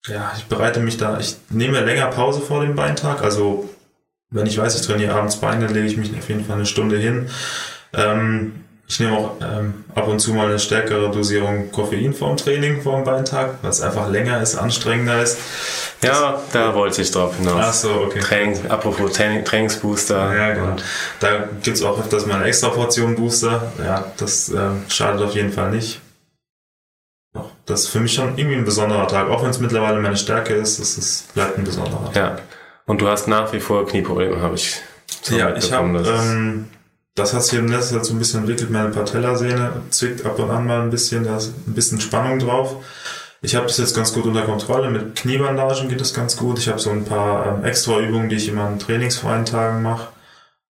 ja, 0.08 0.32
ich 0.36 0.46
bereite 0.46 0.80
mich 0.80 0.96
da, 0.96 1.20
ich 1.20 1.36
nehme 1.48 1.80
länger 1.80 2.08
Pause 2.08 2.40
vor 2.40 2.62
dem 2.62 2.74
Beintag. 2.74 3.22
Also 3.22 3.70
wenn 4.30 4.46
ich 4.46 4.58
weiß, 4.58 4.74
ich 4.74 4.84
trainiere 4.84 5.14
abends 5.14 5.36
Beine, 5.36 5.68
lege 5.68 5.86
ich 5.86 5.96
mich 5.96 6.10
auf 6.18 6.28
jeden 6.28 6.44
Fall 6.44 6.56
eine 6.56 6.66
Stunde 6.66 6.98
hin. 6.98 7.28
Ähm, 7.94 8.64
ich 8.88 9.00
nehme 9.00 9.16
auch 9.16 9.36
ähm, 9.40 9.84
ab 9.94 10.06
und 10.08 10.18
zu 10.18 10.34
mal 10.34 10.48
eine 10.48 10.58
stärkere 10.58 11.10
Dosierung 11.10 11.72
Koffein 11.72 12.12
vorm 12.12 12.36
Training, 12.36 12.82
vorm 12.82 13.04
Beintag, 13.04 13.54
weil 13.62 13.70
es 13.70 13.80
einfach 13.80 14.08
länger 14.10 14.42
ist, 14.42 14.56
anstrengender 14.56 15.22
ist. 15.22 15.38
Ja, 16.02 16.40
da 16.52 16.74
wollte 16.74 17.00
ich 17.00 17.10
drauf 17.10 17.36
hinaus. 17.36 17.60
Ach 17.60 17.72
so, 17.72 17.90
okay. 18.06 18.20
Training, 18.20 18.70
apropos 18.70 19.12
Training, 19.12 19.44
Trainingsbooster. 19.44 20.36
Ja, 20.36 20.52
genau. 20.52 20.76
Da 21.20 21.48
gibt 21.62 21.76
es 21.76 21.82
auch 21.82 21.98
öfters 21.98 22.26
mal 22.26 22.36
eine 22.36 22.44
extra 22.44 22.68
Portion 22.68 23.14
Booster. 23.14 23.72
Ja, 23.82 24.12
das 24.16 24.50
äh, 24.50 24.58
schadet 24.88 25.22
auf 25.22 25.34
jeden 25.34 25.52
Fall 25.52 25.70
nicht. 25.70 26.00
Das 27.66 27.82
ist 27.82 27.88
für 27.88 28.00
mich 28.00 28.12
schon 28.12 28.36
irgendwie 28.36 28.56
ein 28.56 28.64
besonderer 28.64 29.06
Tag. 29.06 29.28
Auch 29.28 29.42
wenn 29.42 29.50
es 29.50 29.60
mittlerweile 29.60 30.00
meine 30.00 30.16
Stärke 30.16 30.54
ist, 30.54 30.78
es 30.78 30.98
ist, 30.98 31.32
bleibt 31.34 31.56
ein 31.56 31.64
besonderer 31.64 32.12
Tag. 32.12 32.16
Ja. 32.16 32.36
Und 32.86 33.00
du 33.00 33.08
hast 33.08 33.28
nach 33.28 33.52
wie 33.52 33.60
vor 33.60 33.86
Knieprobleme, 33.86 34.40
habe 34.40 34.56
ich. 34.56 34.80
So 35.22 35.36
ja, 35.36 35.54
ich 35.54 35.72
habe 35.72 36.66
das 37.14 37.34
hat 37.34 37.44
sich 37.44 37.58
im 37.58 37.68
letzter 37.68 37.96
Zeit 37.96 38.06
so 38.06 38.14
ein 38.14 38.18
bisschen 38.18 38.40
entwickelt. 38.40 38.70
Meine 38.70 38.90
Patellasehne 38.90 39.82
zwickt 39.90 40.24
ab 40.24 40.38
und 40.38 40.50
an 40.50 40.66
mal 40.66 40.80
ein 40.80 40.90
bisschen, 40.90 41.24
da 41.24 41.36
ist 41.36 41.52
ein 41.66 41.74
bisschen 41.74 42.00
Spannung 42.00 42.38
drauf. 42.38 42.76
Ich 43.42 43.56
habe 43.56 43.66
das 43.66 43.78
jetzt 43.78 43.96
ganz 43.96 44.12
gut 44.12 44.24
unter 44.24 44.42
Kontrolle. 44.42 44.88
Mit 44.88 45.16
Kniebandagen 45.16 45.88
geht 45.88 46.00
das 46.00 46.14
ganz 46.14 46.36
gut. 46.36 46.58
Ich 46.58 46.68
habe 46.68 46.78
so 46.78 46.90
ein 46.90 47.04
paar 47.04 47.46
ähm, 47.46 47.64
extra 47.64 47.98
Übungen, 47.98 48.28
die 48.28 48.36
ich 48.36 48.48
immer 48.48 48.64
an 48.64 48.78
trainingsfreien 48.78 49.44
Tagen 49.44 49.82
mache. 49.82 50.08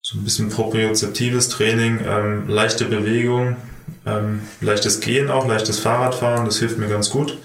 So 0.03 0.19
ein 0.19 0.25
bisschen 0.25 0.51
propriozeptives 0.51 1.49
Training, 1.49 2.01
ähm, 2.07 2.49
leichte 2.49 2.85
Bewegung, 2.85 3.57
ähm, 4.05 4.43
leichtes 4.61 5.01
Gehen 5.01 5.31
auch, 5.31 5.47
leichtes 5.47 5.79
Fahrradfahren. 5.79 6.45
Das 6.45 6.59
hilft 6.59 6.79
mir 6.79 6.89
ganz 6.89 7.11
gut. 7.11 7.39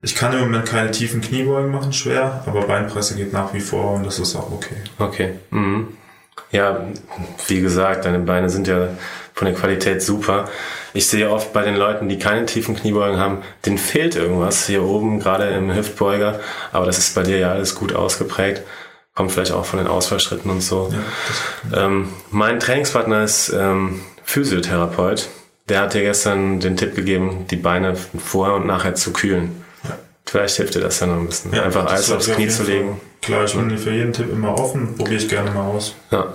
Ich 0.00 0.14
kann 0.14 0.32
im 0.32 0.40
Moment 0.40 0.66
keine 0.66 0.92
tiefen 0.92 1.20
Kniebeugen 1.20 1.70
machen, 1.70 1.92
schwer, 1.92 2.42
aber 2.46 2.62
Beinpresse 2.66 3.16
geht 3.16 3.32
nach 3.32 3.52
wie 3.52 3.60
vor 3.60 3.94
und 3.94 4.04
das 4.04 4.18
ist 4.18 4.36
auch 4.36 4.50
okay. 4.50 4.76
Okay. 4.98 5.34
Mhm. 5.50 5.97
Ja, 6.50 6.80
wie 7.46 7.60
gesagt, 7.60 8.04
deine 8.04 8.18
Beine 8.20 8.48
sind 8.48 8.66
ja 8.68 8.88
von 9.34 9.46
der 9.46 9.54
Qualität 9.54 10.02
super. 10.02 10.48
Ich 10.94 11.06
sehe 11.06 11.30
oft 11.30 11.52
bei 11.52 11.62
den 11.62 11.76
Leuten, 11.76 12.08
die 12.08 12.18
keine 12.18 12.46
tiefen 12.46 12.74
Kniebeugen 12.74 13.18
haben, 13.18 13.42
denen 13.64 13.78
fehlt 13.78 14.16
irgendwas 14.16 14.66
hier 14.66 14.82
oben, 14.82 15.20
gerade 15.20 15.44
im 15.50 15.74
Hüftbeuger. 15.74 16.40
Aber 16.72 16.86
das 16.86 16.98
ist 16.98 17.14
bei 17.14 17.22
dir 17.22 17.38
ja 17.38 17.52
alles 17.52 17.74
gut 17.74 17.94
ausgeprägt. 17.94 18.62
Kommt 19.14 19.32
vielleicht 19.32 19.52
auch 19.52 19.64
von 19.64 19.78
den 19.78 19.88
Ausfallschritten 19.88 20.50
und 20.50 20.60
so. 20.62 20.92
Ja, 21.70 21.86
ähm, 21.86 22.08
mein 22.30 22.60
Trainingspartner 22.60 23.24
ist 23.24 23.50
ähm, 23.50 24.00
Physiotherapeut. 24.24 25.28
Der 25.68 25.80
hat 25.80 25.94
dir 25.94 26.02
gestern 26.02 26.60
den 26.60 26.76
Tipp 26.76 26.94
gegeben, 26.94 27.46
die 27.50 27.56
Beine 27.56 27.94
vorher 27.94 28.56
und 28.56 28.66
nachher 28.66 28.94
zu 28.94 29.12
kühlen. 29.12 29.62
Vielleicht 30.24 30.56
hilft 30.56 30.74
dir 30.74 30.80
das 30.80 31.00
ja 31.00 31.06
noch 31.06 31.16
ein 31.16 31.26
bisschen. 31.26 31.54
Ja, 31.54 31.62
Einfach 31.62 31.90
Eis 31.90 32.10
aufs 32.10 32.30
Knie 32.30 32.48
zu 32.48 32.62
legen. 32.64 33.00
Klar, 33.22 33.44
ich 33.44 33.54
bin 33.54 33.76
für 33.76 33.90
jeden 33.90 34.12
Tipp 34.12 34.30
immer 34.30 34.58
offen, 34.58 34.96
probiere 34.96 35.16
ich 35.16 35.28
gerne 35.28 35.50
mal 35.50 35.66
aus. 35.66 35.94
Ja. 36.10 36.32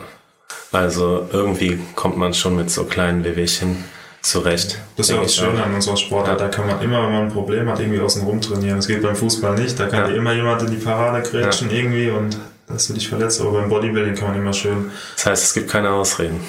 Also 0.71 1.27
irgendwie 1.31 1.79
kommt 1.95 2.17
man 2.17 2.33
schon 2.33 2.55
mit 2.55 2.69
so 2.71 2.83
kleinen 2.85 3.23
Wehwehchen 3.23 3.83
zurecht. 4.21 4.79
Das 4.95 5.09
ist 5.09 5.15
ja 5.15 5.21
das 5.21 5.35
Schöne 5.35 5.63
an 5.63 5.75
unserer 5.75 5.97
Sportart. 5.97 6.39
Ja. 6.39 6.47
Da 6.47 6.51
kann 6.51 6.65
man 6.65 6.81
immer, 6.81 7.03
wenn 7.03 7.11
man 7.11 7.23
ein 7.23 7.31
Problem 7.31 7.69
hat, 7.69 7.79
irgendwie 7.79 7.99
außen 7.99 8.23
rum 8.23 8.41
trainieren. 8.41 8.77
Das 8.77 8.87
geht 8.87 9.01
beim 9.03 9.15
Fußball 9.15 9.55
nicht. 9.55 9.79
Da 9.79 9.87
kann 9.87 9.99
ja. 9.99 10.07
dir 10.07 10.15
immer 10.15 10.33
jemand 10.33 10.63
in 10.63 10.71
die 10.71 10.77
Parade 10.77 11.21
grätschen 11.27 11.69
ja. 11.69 11.77
irgendwie 11.77 12.09
und 12.09 12.37
dass 12.67 12.87
du 12.87 12.93
dich 12.93 13.07
verletzt. 13.07 13.41
Aber 13.41 13.51
beim 13.51 13.69
Bodybuilding 13.69 14.15
kann 14.15 14.29
man 14.29 14.37
immer 14.37 14.53
schön. 14.53 14.91
Das 15.15 15.25
heißt, 15.25 15.43
es 15.43 15.53
gibt 15.53 15.69
keine 15.69 15.91
Ausreden. 15.91 16.39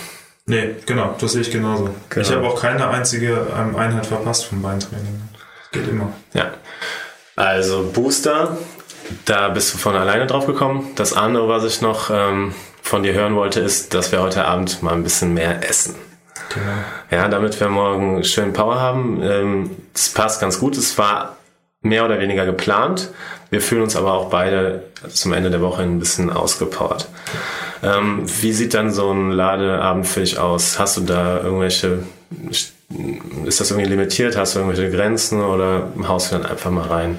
Nee, 0.46 0.76
genau, 0.86 1.16
das 1.18 1.32
sehe 1.32 1.40
ich 1.40 1.50
genauso. 1.50 1.90
Genau. 2.10 2.26
Ich 2.26 2.32
habe 2.32 2.46
auch 2.46 2.60
keine 2.60 2.88
einzige 2.88 3.46
ähm, 3.56 3.76
Einheit 3.76 4.06
verpasst 4.06 4.44
vom 4.44 4.62
Beintraining. 4.62 5.22
Das 5.32 5.70
geht 5.72 5.90
immer. 5.90 6.12
Ja. 6.34 6.52
Also 7.36 7.90
Booster, 7.92 8.56
da 9.24 9.48
bist 9.48 9.74
du 9.74 9.78
von 9.78 9.94
alleine 9.94 10.26
drauf 10.26 10.46
gekommen. 10.46 10.90
Das 10.94 11.12
andere, 11.12 11.48
was 11.48 11.64
ich 11.64 11.80
noch 11.80 12.10
ähm, 12.10 12.54
von 12.82 13.02
dir 13.02 13.14
hören 13.14 13.34
wollte, 13.34 13.60
ist, 13.60 13.94
dass 13.94 14.12
wir 14.12 14.22
heute 14.22 14.44
Abend 14.44 14.82
mal 14.82 14.94
ein 14.94 15.02
bisschen 15.02 15.34
mehr 15.34 15.68
essen. 15.68 15.94
Genau. 16.52 16.66
Ja, 17.10 17.28
damit 17.28 17.58
wir 17.58 17.68
morgen 17.68 18.22
schön 18.24 18.52
Power 18.52 18.80
haben. 18.80 19.20
Ähm, 19.22 19.70
das 19.92 20.10
passt 20.10 20.40
ganz 20.40 20.60
gut. 20.60 20.76
Es 20.76 20.96
war 20.98 21.36
mehr 21.80 22.04
oder 22.04 22.20
weniger 22.20 22.46
geplant. 22.46 23.10
Wir 23.50 23.60
fühlen 23.60 23.82
uns 23.82 23.96
aber 23.96 24.12
auch 24.12 24.30
beide 24.30 24.84
zum 25.08 25.32
Ende 25.32 25.50
der 25.50 25.60
Woche 25.60 25.82
ein 25.82 25.98
bisschen 25.98 26.30
ausgepowert. 26.30 27.08
Ähm, 27.82 28.22
wie 28.40 28.52
sieht 28.52 28.74
dann 28.74 28.90
so 28.90 29.12
ein 29.12 29.30
Ladeabend 29.30 30.06
für 30.06 30.20
dich 30.20 30.38
aus? 30.38 30.78
Hast 30.78 30.96
du 30.96 31.02
da 31.02 31.40
irgendwelche 31.40 32.00
ist 33.44 33.60
das 33.60 33.70
irgendwie 33.70 33.90
limitiert? 33.90 34.36
Hast 34.36 34.54
du 34.54 34.60
irgendwelche 34.60 34.90
Grenzen 34.90 35.42
oder 35.42 35.88
haust 36.06 36.32
du 36.32 36.36
dann 36.36 36.46
einfach 36.46 36.70
mal 36.70 36.86
rein? 36.86 37.18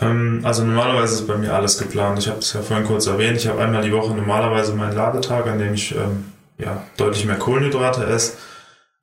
Ähm, 0.00 0.40
also 0.44 0.64
normalerweise 0.64 1.14
ist 1.14 1.26
bei 1.26 1.36
mir 1.36 1.54
alles 1.54 1.78
geplant. 1.78 2.18
Ich 2.18 2.28
habe 2.28 2.38
es 2.38 2.52
ja 2.52 2.62
vorhin 2.62 2.86
kurz 2.86 3.06
erwähnt. 3.06 3.36
Ich 3.36 3.46
habe 3.46 3.62
einmal 3.62 3.82
die 3.82 3.92
Woche 3.92 4.14
normalerweise 4.14 4.74
meinen 4.74 4.96
Ladetag, 4.96 5.46
an 5.46 5.58
dem 5.58 5.74
ich 5.74 5.94
ähm, 5.94 6.32
ja, 6.58 6.84
deutlich 6.96 7.24
mehr 7.24 7.36
Kohlenhydrate 7.36 8.04
esse. 8.04 8.32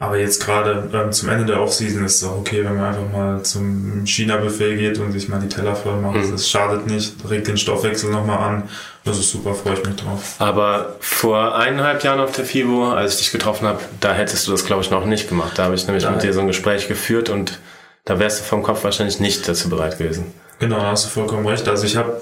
Aber 0.02 0.18
jetzt 0.18 0.46
gerade 0.46 0.90
ähm, 0.94 1.12
zum 1.12 1.28
Ende 1.28 1.46
der 1.46 1.62
Offseason 1.62 2.06
ist 2.06 2.22
es 2.22 2.24
auch 2.24 2.38
okay, 2.38 2.64
wenn 2.64 2.78
man 2.78 2.86
einfach 2.86 3.12
mal 3.12 3.44
zum 3.44 4.06
China-Buffet 4.06 4.78
geht 4.78 4.98
und 4.98 5.12
sich 5.12 5.28
mal 5.28 5.42
die 5.42 5.50
Teller 5.50 5.76
voll 5.76 5.98
macht. 5.98 6.16
Mhm. 6.16 6.32
Das 6.32 6.50
schadet 6.50 6.88
nicht, 6.88 7.16
regt 7.30 7.50
den 7.50 7.58
Stoffwechsel 7.58 8.10
nochmal 8.10 8.38
an. 8.38 8.70
Das 9.04 9.20
ist 9.20 9.30
super, 9.30 9.54
freue 9.54 9.74
ich 9.74 9.86
mich 9.86 9.98
drauf. 9.98 10.36
Aber 10.40 10.96
vor 11.02 11.58
eineinhalb 11.58 12.02
Jahren 12.06 12.22
auf 12.22 12.32
der 12.32 12.46
FIBO, 12.46 12.94
als 12.94 13.16
ich 13.16 13.20
dich 13.20 13.32
getroffen 13.34 13.68
habe, 13.68 13.80
da 14.00 14.14
hättest 14.14 14.48
du 14.48 14.52
das, 14.52 14.66
glaube 14.66 14.84
ich, 14.84 14.90
noch 14.90 15.06
nicht 15.06 15.28
gemacht. 15.28 15.60
Da 15.60 15.66
habe 15.66 15.76
ich 15.76 15.86
nämlich 15.86 16.06
Nein. 16.06 16.14
mit 16.14 16.24
dir 16.24 16.32
so 16.32 16.40
ein 16.40 16.48
Gespräch 16.48 16.88
geführt 16.88 17.28
und 17.28 17.60
da 18.06 18.20
wärst 18.20 18.40
du 18.40 18.44
vom 18.46 18.64
Kopf 18.64 18.86
wahrscheinlich 18.86 19.20
nicht 19.20 19.50
dazu 19.50 19.70
bereit 19.70 19.98
gewesen. 19.98 20.32
Genau, 20.60 20.78
da 20.78 20.92
hast 20.92 21.06
du 21.06 21.10
vollkommen 21.10 21.48
recht. 21.48 21.68
Also 21.68 21.86
ich 21.86 21.96
habe 21.96 22.22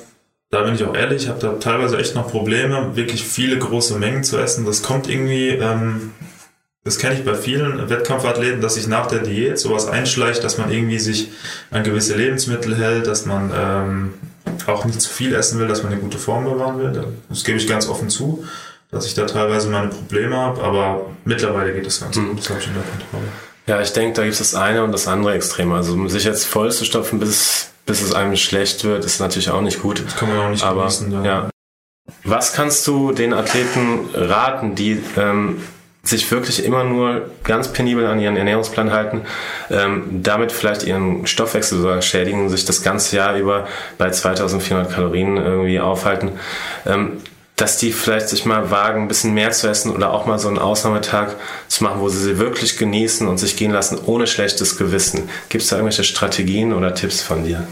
da 0.50 0.62
bin 0.62 0.76
ich 0.76 0.84
auch 0.86 0.96
ehrlich, 0.96 1.24
ich 1.24 1.30
habe 1.30 1.40
da 1.40 1.54
teilweise 1.54 1.98
echt 1.98 2.16
noch 2.16 2.32
Probleme, 2.32 2.96
wirklich 2.96 3.22
viele 3.22 3.60
große 3.60 3.98
Mengen 3.98 4.24
zu 4.24 4.38
essen. 4.38 4.66
Das 4.66 4.82
kommt 4.82 5.10
irgendwie 5.10 5.50
ähm, 5.50 6.14
das 6.88 7.00
kenne 7.00 7.16
ich 7.16 7.26
bei 7.26 7.36
vielen 7.36 7.90
Wettkampfathleten, 7.90 8.62
dass 8.62 8.76
sich 8.76 8.88
nach 8.88 9.08
der 9.08 9.20
Diät 9.20 9.60
sowas 9.60 9.88
einschleicht, 9.88 10.46
dass 10.46 10.58
man 10.58 10.72
irgendwie 10.72 11.00
sich 11.00 11.28
an 11.70 11.84
gewisse 11.84 12.16
Lebensmittel 12.16 12.78
hält, 12.78 13.08
dass 13.08 13.26
man 13.26 13.52
ähm, 13.54 14.14
auch 14.68 14.86
nicht 14.86 15.02
zu 15.02 15.10
viel 15.10 15.36
essen 15.36 15.60
will, 15.60 15.68
dass 15.68 15.84
man 15.84 15.92
eine 15.92 16.00
gute 16.00 16.18
Form 16.18 16.46
bewahren 16.46 16.80
will. 16.80 17.08
Das 17.28 17.44
gebe 17.44 17.58
ich 17.58 17.68
ganz 17.68 17.90
offen 17.90 18.10
zu, 18.10 18.46
dass 18.90 19.06
ich 19.06 19.16
da 19.16 19.26
teilweise 19.26 19.68
meine 19.68 19.90
Probleme 19.90 20.38
habe, 20.38 20.64
aber 20.64 21.08
mittlerweile 21.26 21.74
geht 21.74 21.86
es 21.86 22.00
ganz 22.00 22.16
mhm. 22.16 22.30
gut. 22.30 22.40
Das 22.40 22.50
habe 22.52 22.60
ich 22.62 22.68
in 22.68 22.74
der 22.76 22.84
Kontrolle. 22.84 23.28
Ja, 23.68 23.82
ich 23.82 23.92
denke, 23.92 24.14
da 24.14 24.22
gibt 24.22 24.32
es 24.32 24.40
das 24.40 24.56
eine 24.56 24.82
und 24.86 24.94
das 24.94 25.10
andere 25.10 25.34
Extrem. 25.34 25.74
Also 25.74 26.08
sich 26.08 26.24
jetzt 26.24 26.46
voll 26.46 26.72
zu 26.72 26.86
stopfen, 26.86 27.20
bis, 27.20 27.72
bis 27.88 28.02
es 28.02 28.14
einem 28.14 28.36
schlecht 28.36 28.84
wird, 28.84 29.04
ist 29.04 29.20
natürlich 29.20 29.50
auch 29.50 29.62
nicht 29.62 29.82
gut. 29.82 30.04
Das 30.06 30.16
kann 30.16 30.30
man 30.30 30.38
auch 30.38 30.50
nicht 30.50 30.64
aber, 30.64 30.82
genießen. 30.82 31.24
Ja. 31.24 31.50
Was 32.24 32.54
kannst 32.54 32.86
du 32.86 33.12
den 33.12 33.34
Athleten 33.34 34.10
raten, 34.14 34.76
die 34.76 35.02
ähm, 35.18 35.64
sich 36.04 36.30
wirklich 36.32 36.64
immer 36.64 36.84
nur 36.84 37.32
ganz 37.44 37.70
penibel 37.74 38.06
an 38.06 38.20
ihren 38.20 38.38
Ernährungsplan 38.38 38.92
halten, 38.92 39.22
ähm, 39.70 40.22
damit 40.24 40.52
vielleicht 40.52 40.84
ihren 40.84 41.28
Stoffwechsel 41.28 41.80
sogar 41.80 42.02
schädigen, 42.02 42.50
sich 42.50 42.66
das 42.66 42.82
ganze 42.84 43.16
Jahr 43.16 43.36
über 43.36 43.68
bei 43.98 44.10
2400 44.10 44.92
Kalorien 44.92 45.38
irgendwie 45.38 45.80
aufhalten, 45.80 46.32
ähm, 46.86 47.22
dass 47.58 47.78
die 47.78 47.92
vielleicht 47.92 48.30
sich 48.30 48.46
mal 48.46 48.72
wagen, 48.72 49.02
ein 49.02 49.08
bisschen 49.08 49.34
mehr 49.34 49.52
zu 49.52 49.68
essen 49.68 49.92
oder 49.92 50.14
auch 50.14 50.26
mal 50.26 50.40
so 50.40 50.48
einen 50.48 50.60
Ausnahmetag 50.60 51.36
zu 51.68 51.84
machen, 51.84 52.00
wo 52.00 52.08
sie 52.08 52.20
sie 52.20 52.38
wirklich 52.38 52.78
genießen 52.78 53.28
und 53.28 53.40
sich 53.40 53.58
gehen 53.58 53.72
lassen 53.72 54.00
ohne 54.06 54.28
schlechtes 54.28 54.78
Gewissen. 54.78 55.28
Gibt 55.50 55.64
es 55.64 55.70
da 55.70 55.78
irgendwelche 55.78 56.04
Strategien 56.04 56.72
oder 56.72 56.94
Tipps 56.94 57.22
von 57.22 57.44
dir? 57.44 57.68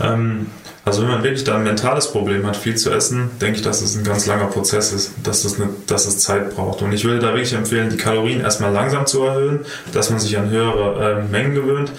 Ähm, 0.00 0.46
also 0.84 1.02
wenn 1.02 1.08
man 1.10 1.24
wirklich 1.24 1.42
da 1.42 1.56
ein 1.56 1.64
mentales 1.64 2.12
Problem 2.12 2.46
hat, 2.46 2.56
viel 2.56 2.76
zu 2.76 2.92
essen, 2.92 3.30
denke 3.40 3.58
ich, 3.58 3.62
dass 3.62 3.82
es 3.82 3.96
ein 3.96 4.04
ganz 4.04 4.26
langer 4.26 4.46
Prozess 4.46 4.92
ist, 4.92 5.12
dass 5.24 5.44
es, 5.44 5.60
eine, 5.60 5.68
dass 5.88 6.06
es 6.06 6.20
Zeit 6.20 6.54
braucht. 6.54 6.80
Und 6.82 6.92
ich 6.92 7.04
würde 7.04 7.18
da 7.18 7.28
wirklich 7.34 7.52
empfehlen, 7.52 7.90
die 7.90 7.96
Kalorien 7.96 8.40
erstmal 8.40 8.72
langsam 8.72 9.04
zu 9.04 9.24
erhöhen, 9.24 9.66
dass 9.92 10.10
man 10.10 10.20
sich 10.20 10.38
an 10.38 10.48
höhere 10.48 11.18
äh, 11.18 11.22
Mengen 11.24 11.54
gewöhnt. 11.54 11.90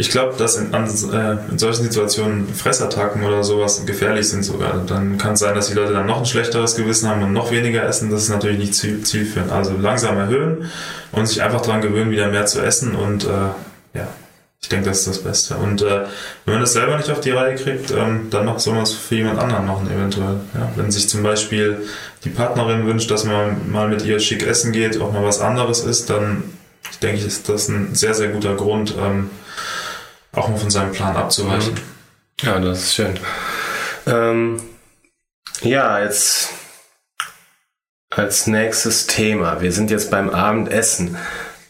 Ich 0.00 0.08
glaube, 0.08 0.34
dass 0.38 0.56
in, 0.56 0.72
äh, 0.72 1.36
in 1.50 1.58
solchen 1.58 1.82
Situationen 1.82 2.48
Fressattacken 2.54 3.22
oder 3.22 3.44
sowas 3.44 3.84
gefährlich 3.84 4.30
sind 4.30 4.44
sogar. 4.44 4.82
Dann 4.86 5.18
kann 5.18 5.34
es 5.34 5.40
sein, 5.40 5.54
dass 5.54 5.68
die 5.68 5.74
Leute 5.74 5.92
dann 5.92 6.06
noch 6.06 6.20
ein 6.20 6.24
schlechteres 6.24 6.74
Gewissen 6.74 7.06
haben 7.06 7.22
und 7.22 7.34
noch 7.34 7.50
weniger 7.50 7.82
essen. 7.84 8.10
Das 8.10 8.22
ist 8.22 8.30
natürlich 8.30 8.58
nicht 8.58 8.74
zielführend. 8.74 9.52
Also 9.52 9.76
langsam 9.78 10.16
erhöhen 10.16 10.70
und 11.12 11.26
sich 11.26 11.42
einfach 11.42 11.60
daran 11.60 11.82
gewöhnen, 11.82 12.10
wieder 12.10 12.28
mehr 12.28 12.46
zu 12.46 12.62
essen 12.62 12.94
und 12.94 13.24
äh, 13.24 13.28
ja, 13.98 14.08
ich 14.62 14.70
denke, 14.70 14.88
das 14.88 15.00
ist 15.00 15.08
das 15.08 15.18
Beste. 15.18 15.56
Und 15.56 15.82
äh, 15.82 16.06
wenn 16.46 16.54
man 16.54 16.62
das 16.62 16.72
selber 16.72 16.96
nicht 16.96 17.10
auf 17.10 17.20
die 17.20 17.32
Reihe 17.32 17.56
kriegt, 17.56 17.90
ähm, 17.90 18.28
dann 18.30 18.46
macht 18.46 18.60
soll 18.60 18.72
man 18.72 18.84
es 18.84 18.94
für 18.94 19.16
jemand 19.16 19.38
anderen 19.38 19.66
machen 19.66 19.90
eventuell. 19.94 20.36
Ja, 20.54 20.72
wenn 20.76 20.90
sich 20.90 21.10
zum 21.10 21.22
Beispiel 21.22 21.76
die 22.24 22.30
Partnerin 22.30 22.86
wünscht, 22.86 23.10
dass 23.10 23.24
man 23.24 23.70
mal 23.70 23.88
mit 23.88 24.02
ihr 24.06 24.18
schick 24.18 24.46
essen 24.46 24.72
geht, 24.72 24.98
auch 24.98 25.12
mal 25.12 25.24
was 25.24 25.42
anderes 25.42 25.84
isst, 25.84 26.08
dann 26.08 26.42
denke 27.02 27.18
ich, 27.18 27.26
ist 27.26 27.50
das 27.50 27.68
ein 27.68 27.94
sehr, 27.94 28.14
sehr 28.14 28.28
guter 28.28 28.56
Grund, 28.56 28.94
ähm, 28.98 29.28
auch 30.32 30.48
mal 30.48 30.58
von 30.58 30.70
seinem 30.70 30.92
Plan 30.92 31.16
abzuweichen. 31.16 31.74
Mhm. 31.74 31.80
Ja, 32.42 32.58
das 32.58 32.80
ist 32.80 32.94
schön. 32.94 33.18
Ähm, 34.06 34.60
ja, 35.62 36.02
jetzt 36.02 36.50
als 38.10 38.46
nächstes 38.46 39.06
Thema. 39.06 39.60
Wir 39.60 39.72
sind 39.72 39.90
jetzt 39.90 40.10
beim 40.10 40.30
Abendessen. 40.30 41.16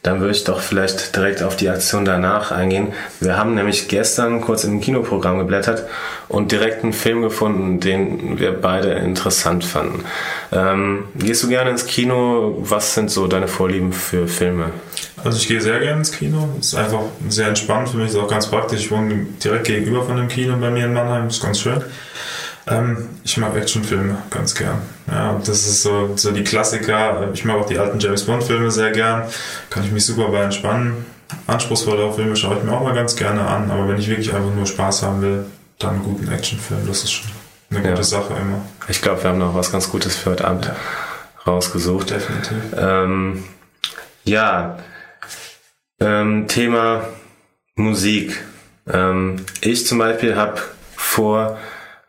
Dann 0.03 0.21
würde 0.21 0.33
ich 0.33 0.45
doch 0.45 0.61
vielleicht 0.61 1.15
direkt 1.15 1.43
auf 1.43 1.57
die 1.57 1.69
Aktion 1.69 2.07
danach 2.07 2.53
eingehen. 2.53 2.95
Wir 3.21 3.37
haben 3.37 3.55
nämlich 3.55 3.87
gestern 3.89 4.41
kurz 4.41 4.65
im 4.65 4.81
Kinoprogramm 4.81 5.39
geblättert 5.39 5.87
und 6.29 6.53
direkt 6.53 6.83
einen 6.83 6.95
Film 6.95 7.21
gefunden, 7.21 7.81
den 7.81 8.39
wir 8.39 8.53
beide 8.53 8.93
interessant 8.93 9.63
fanden. 9.63 10.05
Ähm, 10.53 11.09
gehst 11.17 11.43
du 11.43 11.49
gerne 11.49 11.69
ins 11.69 11.85
Kino? 11.85 12.57
Was 12.61 12.95
sind 12.95 13.11
so 13.11 13.27
deine 13.27 13.47
Vorlieben 13.47 13.93
für 13.93 14.27
Filme? 14.27 14.71
Also 15.25 15.39
ich 15.39 15.49
gehe 15.49 15.61
sehr 15.61 15.81
gerne 15.81 15.99
ins 15.99 16.13
Kino. 16.13 16.49
Ist 16.59 16.75
einfach 16.75 17.01
sehr 17.29 17.49
entspannt 17.49 17.89
für 17.89 17.97
mich, 17.97 18.11
ist 18.11 18.17
auch 18.17 18.29
ganz 18.29 18.47
praktisch. 18.49 18.81
Ich 18.81 18.91
wohne 18.91 19.27
direkt 19.43 19.67
gegenüber 19.67 20.05
von 20.05 20.17
dem 20.17 20.29
Kino 20.29 20.57
bei 20.57 20.71
mir 20.71 20.87
in 20.87 20.93
Mannheim, 20.93 21.29
ist 21.29 21.43
ganz 21.43 21.61
schön. 21.61 21.83
Ähm, 22.67 23.09
ich 23.25 23.37
mag 23.37 23.57
Actionfilme 23.57 24.19
ganz 24.31 24.55
gern. 24.55 24.81
Ja, 25.11 25.41
das 25.45 25.67
ist 25.67 25.83
so, 25.83 26.11
so 26.17 26.31
die 26.31 26.45
Klassiker. 26.45 27.29
Ich 27.33 27.45
mag 27.45 27.57
auch 27.57 27.67
die 27.67 27.79
alten 27.79 27.99
James 27.99 28.25
Bond 28.25 28.45
Filme 28.45 28.71
sehr 28.71 28.91
gern. 28.91 29.25
Kann 29.71 29.85
ich 29.85 29.91
mich 29.91 30.05
super 30.05 30.29
bei 30.29 30.43
entspannen. 30.43 31.05
Anspruchsvolle 31.47 32.13
Filme 32.13 32.37
schaue 32.37 32.59
ich 32.59 32.65
mir 32.65 32.73
auch 32.73 32.83
mal 32.83 32.95
ganz 32.95 33.17
gerne 33.17 33.47
an, 33.47 33.71
aber 33.71 33.89
wenn 33.89 33.99
ich 33.99 34.09
wirklich 34.09 34.35
einfach 34.35 34.53
nur 34.53 34.67
Spaß 34.67 35.03
haben 35.03 35.23
will, 35.23 35.45
dann 35.79 35.95
einen 35.95 36.03
guten 36.03 36.31
Actionfilm. 36.31 36.87
Das 36.87 37.05
ist 37.05 37.13
schon 37.13 37.31
eine 37.71 37.81
gute 37.81 37.95
ja. 37.95 38.03
Sache 38.03 38.35
immer. 38.35 38.63
Ich 38.89 39.01
glaube, 39.01 39.23
wir 39.23 39.31
haben 39.31 39.39
noch 39.39 39.55
was 39.55 39.71
ganz 39.71 39.91
Gutes 39.91 40.17
für 40.17 40.31
heute 40.31 40.45
Abend 40.45 40.67
ja. 40.67 40.77
rausgesucht. 41.47 42.11
Definitiv. 42.11 42.57
Ähm, 42.77 43.45
ja, 44.25 44.79
ähm, 46.01 46.49
Thema 46.49 47.09
Musik. 47.77 48.39
Ähm, 48.91 49.37
ich 49.61 49.87
zum 49.87 49.99
Beispiel 49.99 50.37
habe 50.37 50.61
vor, 50.97 51.59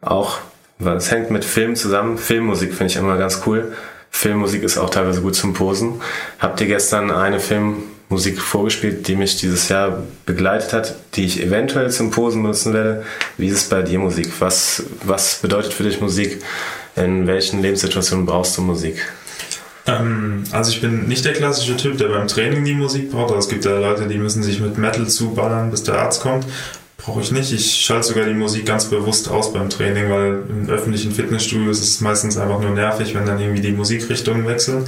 auch 0.01 0.39
es 0.79 1.11
hängt 1.11 1.29
mit 1.29 1.45
Film 1.45 1.75
zusammen. 1.75 2.17
Filmmusik 2.17 2.73
finde 2.73 2.91
ich 2.91 2.97
immer 2.97 3.17
ganz 3.17 3.43
cool. 3.45 3.73
Filmmusik 4.09 4.63
ist 4.63 4.77
auch 4.77 4.89
teilweise 4.89 5.21
gut 5.21 5.35
zum 5.35 5.53
Posen. 5.53 6.01
Habt 6.39 6.59
ihr 6.59 6.67
gestern 6.67 7.11
eine 7.11 7.39
Film 7.39 7.83
Musik 8.09 8.41
vorgespielt, 8.41 9.07
die 9.07 9.15
mich 9.15 9.37
dieses 9.37 9.69
Jahr 9.69 10.03
begleitet 10.25 10.73
hat, 10.73 10.95
die 11.15 11.25
ich 11.25 11.41
eventuell 11.41 11.89
zum 11.91 12.11
Posen 12.11 12.41
benutzen 12.41 12.73
werde. 12.73 13.05
Wie 13.37 13.47
ist 13.47 13.53
es 13.53 13.69
bei 13.69 13.81
dir 13.83 13.99
Musik? 13.99 14.29
Was, 14.39 14.83
was 15.03 15.35
bedeutet 15.35 15.73
für 15.73 15.83
dich 15.83 16.01
Musik? 16.01 16.43
In 16.95 17.25
welchen 17.25 17.61
Lebenssituationen 17.61 18.25
brauchst 18.25 18.57
du 18.57 18.61
Musik? 18.61 18.97
Ähm, 19.99 20.43
also 20.51 20.71
ich 20.71 20.81
bin 20.81 21.07
nicht 21.07 21.25
der 21.25 21.33
klassische 21.33 21.77
Typ, 21.77 21.97
der 21.97 22.07
beim 22.07 22.27
Training 22.27 22.63
die 22.63 22.73
Musik 22.73 23.11
braucht. 23.11 23.35
Es 23.37 23.49
gibt 23.49 23.65
ja 23.65 23.77
Leute, 23.77 24.07
die 24.07 24.17
müssen 24.17 24.43
sich 24.43 24.59
mit 24.59 24.77
Metal 24.77 25.07
zuballern, 25.07 25.71
bis 25.71 25.83
der 25.83 25.99
Arzt 25.99 26.21
kommt. 26.21 26.45
Brauche 26.97 27.21
ich 27.21 27.31
nicht. 27.31 27.51
Ich 27.51 27.81
schalte 27.81 28.07
sogar 28.07 28.25
die 28.25 28.33
Musik 28.33 28.65
ganz 28.65 28.85
bewusst 28.85 29.29
aus 29.29 29.53
beim 29.53 29.69
Training, 29.69 30.09
weil 30.09 30.43
in 30.49 30.69
öffentlichen 30.69 31.11
Fitnessstudios 31.11 31.79
ist 31.79 31.89
es 31.89 32.01
meistens 32.01 32.37
einfach 32.37 32.59
nur 32.59 32.71
nervig, 32.71 33.15
wenn 33.15 33.25
dann 33.25 33.39
irgendwie 33.39 33.61
die 33.61 33.71
Musikrichtungen 33.71 34.47
wechseln. 34.47 34.85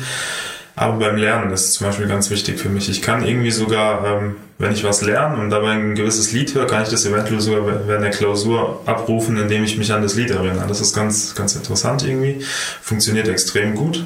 Aber 0.75 0.97
beim 0.97 1.17
Lernen 1.17 1.51
ist 1.51 1.65
es 1.65 1.73
zum 1.73 1.87
Beispiel 1.87 2.07
ganz 2.07 2.31
wichtig 2.31 2.59
für 2.59 2.69
mich. 2.69 2.89
Ich 2.89 3.01
kann 3.01 3.25
irgendwie 3.25 3.51
sogar, 3.51 4.05
ähm, 4.05 4.35
wenn 4.57 4.73
ich 4.73 4.83
was 4.83 5.01
lerne 5.03 5.37
und 5.37 5.51
dabei 5.51 5.71
ein 5.71 5.93
gewisses 5.93 6.31
Lied 6.31 6.55
höre, 6.55 6.65
kann 6.65 6.81
ich 6.81 6.89
das 6.89 7.05
eventuell 7.05 7.41
sogar 7.41 7.87
während 7.87 8.03
der 8.03 8.11
Klausur 8.11 8.81
abrufen, 8.85 9.37
indem 9.37 9.63
ich 9.63 9.77
mich 9.77 9.93
an 9.93 10.01
das 10.01 10.15
Lied 10.15 10.31
erinnere. 10.31 10.65
Das 10.67 10.81
ist 10.81 10.95
ganz, 10.95 11.35
ganz 11.35 11.55
interessant 11.55 12.03
irgendwie. 12.03 12.43
Funktioniert 12.81 13.27
extrem 13.27 13.75
gut. 13.75 14.03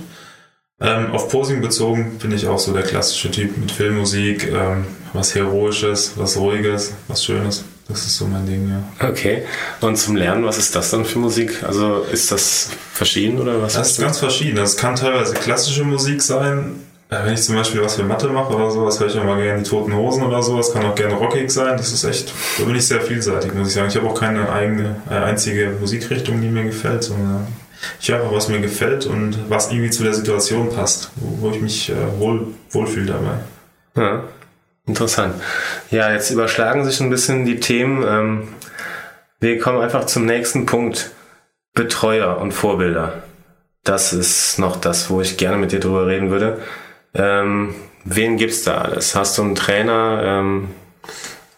Ähm, 0.79 1.11
auf 1.11 1.29
Posing 1.29 1.61
bezogen 1.61 2.19
bin 2.19 2.31
ich 2.31 2.47
auch 2.47 2.59
so 2.59 2.71
der 2.71 2.83
klassische 2.83 3.31
Typ 3.31 3.57
mit 3.57 3.71
Filmmusik, 3.71 4.51
ähm, 4.51 4.85
was 5.11 5.33
Heroisches, 5.33 6.13
was 6.17 6.37
Ruhiges, 6.37 6.93
was 7.07 7.23
Schönes. 7.23 7.63
Das 7.87 8.05
ist 8.05 8.17
so 8.17 8.27
mein 8.27 8.45
Ding, 8.45 8.69
ja. 8.69 9.07
Okay. 9.09 9.43
Und 9.81 9.97
zum 9.97 10.15
Lernen, 10.15 10.45
was 10.45 10.59
ist 10.59 10.75
das 10.75 10.91
dann 10.91 11.05
für 11.05 11.17
Musik? 11.17 11.63
Also 11.63 12.05
ist 12.11 12.31
das 12.31 12.69
verschieden 12.93 13.39
oder 13.39 13.61
was? 13.61 13.73
Das 13.73 13.91
ist 13.91 14.01
ganz 14.01 14.19
verschieden. 14.19 14.57
Das 14.57 14.77
kann 14.77 14.95
teilweise 14.95 15.33
klassische 15.33 15.83
Musik 15.83 16.21
sein. 16.21 16.75
Äh, 17.09 17.25
wenn 17.25 17.33
ich 17.33 17.41
zum 17.41 17.55
Beispiel 17.55 17.81
was 17.81 17.95
für 17.95 18.03
Mathe 18.03 18.27
mache 18.27 18.53
oder 18.53 18.69
sowas, 18.69 18.99
höre 18.99 19.07
ich 19.07 19.17
auch 19.17 19.23
mal 19.23 19.41
gerne 19.41 19.63
die 19.63 19.69
Toten 19.69 19.95
Hosen 19.95 20.21
oder 20.21 20.43
sowas. 20.43 20.73
Kann 20.73 20.85
auch 20.85 20.93
gerne 20.93 21.15
rockig 21.15 21.49
sein. 21.49 21.75
Das 21.77 21.91
ist 21.91 22.03
echt, 22.03 22.31
da 22.59 22.65
bin 22.65 22.75
ich 22.75 22.85
sehr 22.85 23.01
vielseitig, 23.01 23.51
muss 23.55 23.69
ich 23.69 23.73
sagen. 23.73 23.87
Ich 23.87 23.95
habe 23.95 24.07
auch 24.07 24.19
keine 24.19 24.51
eigene, 24.51 24.97
äh, 25.09 25.15
einzige 25.15 25.71
Musikrichtung, 25.79 26.39
die 26.41 26.49
mir 26.49 26.65
gefällt, 26.65 27.03
sondern 27.03 27.47
ich 27.99 28.09
höre 28.09 28.31
was 28.33 28.47
mir 28.47 28.59
gefällt 28.59 29.05
und 29.05 29.49
was 29.49 29.71
irgendwie 29.71 29.89
zu 29.89 30.03
der 30.03 30.13
Situation 30.13 30.73
passt, 30.73 31.11
wo, 31.15 31.47
wo 31.47 31.51
ich 31.51 31.61
mich 31.61 31.89
äh, 31.89 32.19
wohl, 32.19 32.47
wohlfühle 32.71 33.05
dabei. 33.05 33.39
Ja. 33.95 34.23
Interessant. 34.85 35.35
Ja, 35.91 36.13
jetzt 36.13 36.31
überschlagen 36.31 36.85
sich 36.85 37.01
ein 37.01 37.09
bisschen 37.09 37.45
die 37.45 37.59
Themen. 37.59 38.05
Ähm, 38.07 38.47
wir 39.39 39.59
kommen 39.59 39.81
einfach 39.81 40.05
zum 40.05 40.25
nächsten 40.25 40.65
Punkt. 40.65 41.11
Betreuer 41.73 42.37
und 42.39 42.53
Vorbilder. 42.53 43.21
Das 43.83 44.11
ist 44.11 44.57
noch 44.57 44.77
das, 44.77 45.11
wo 45.11 45.21
ich 45.21 45.37
gerne 45.37 45.57
mit 45.57 45.71
dir 45.71 45.79
drüber 45.79 46.07
reden 46.07 46.31
würde. 46.31 46.59
Ähm, 47.13 47.75
wen 48.03 48.37
gibt's 48.37 48.63
da 48.63 48.79
alles? 48.79 49.15
Hast 49.15 49.37
du 49.37 49.43
einen 49.43 49.53
Trainer? 49.53 50.21
Ähm 50.23 50.69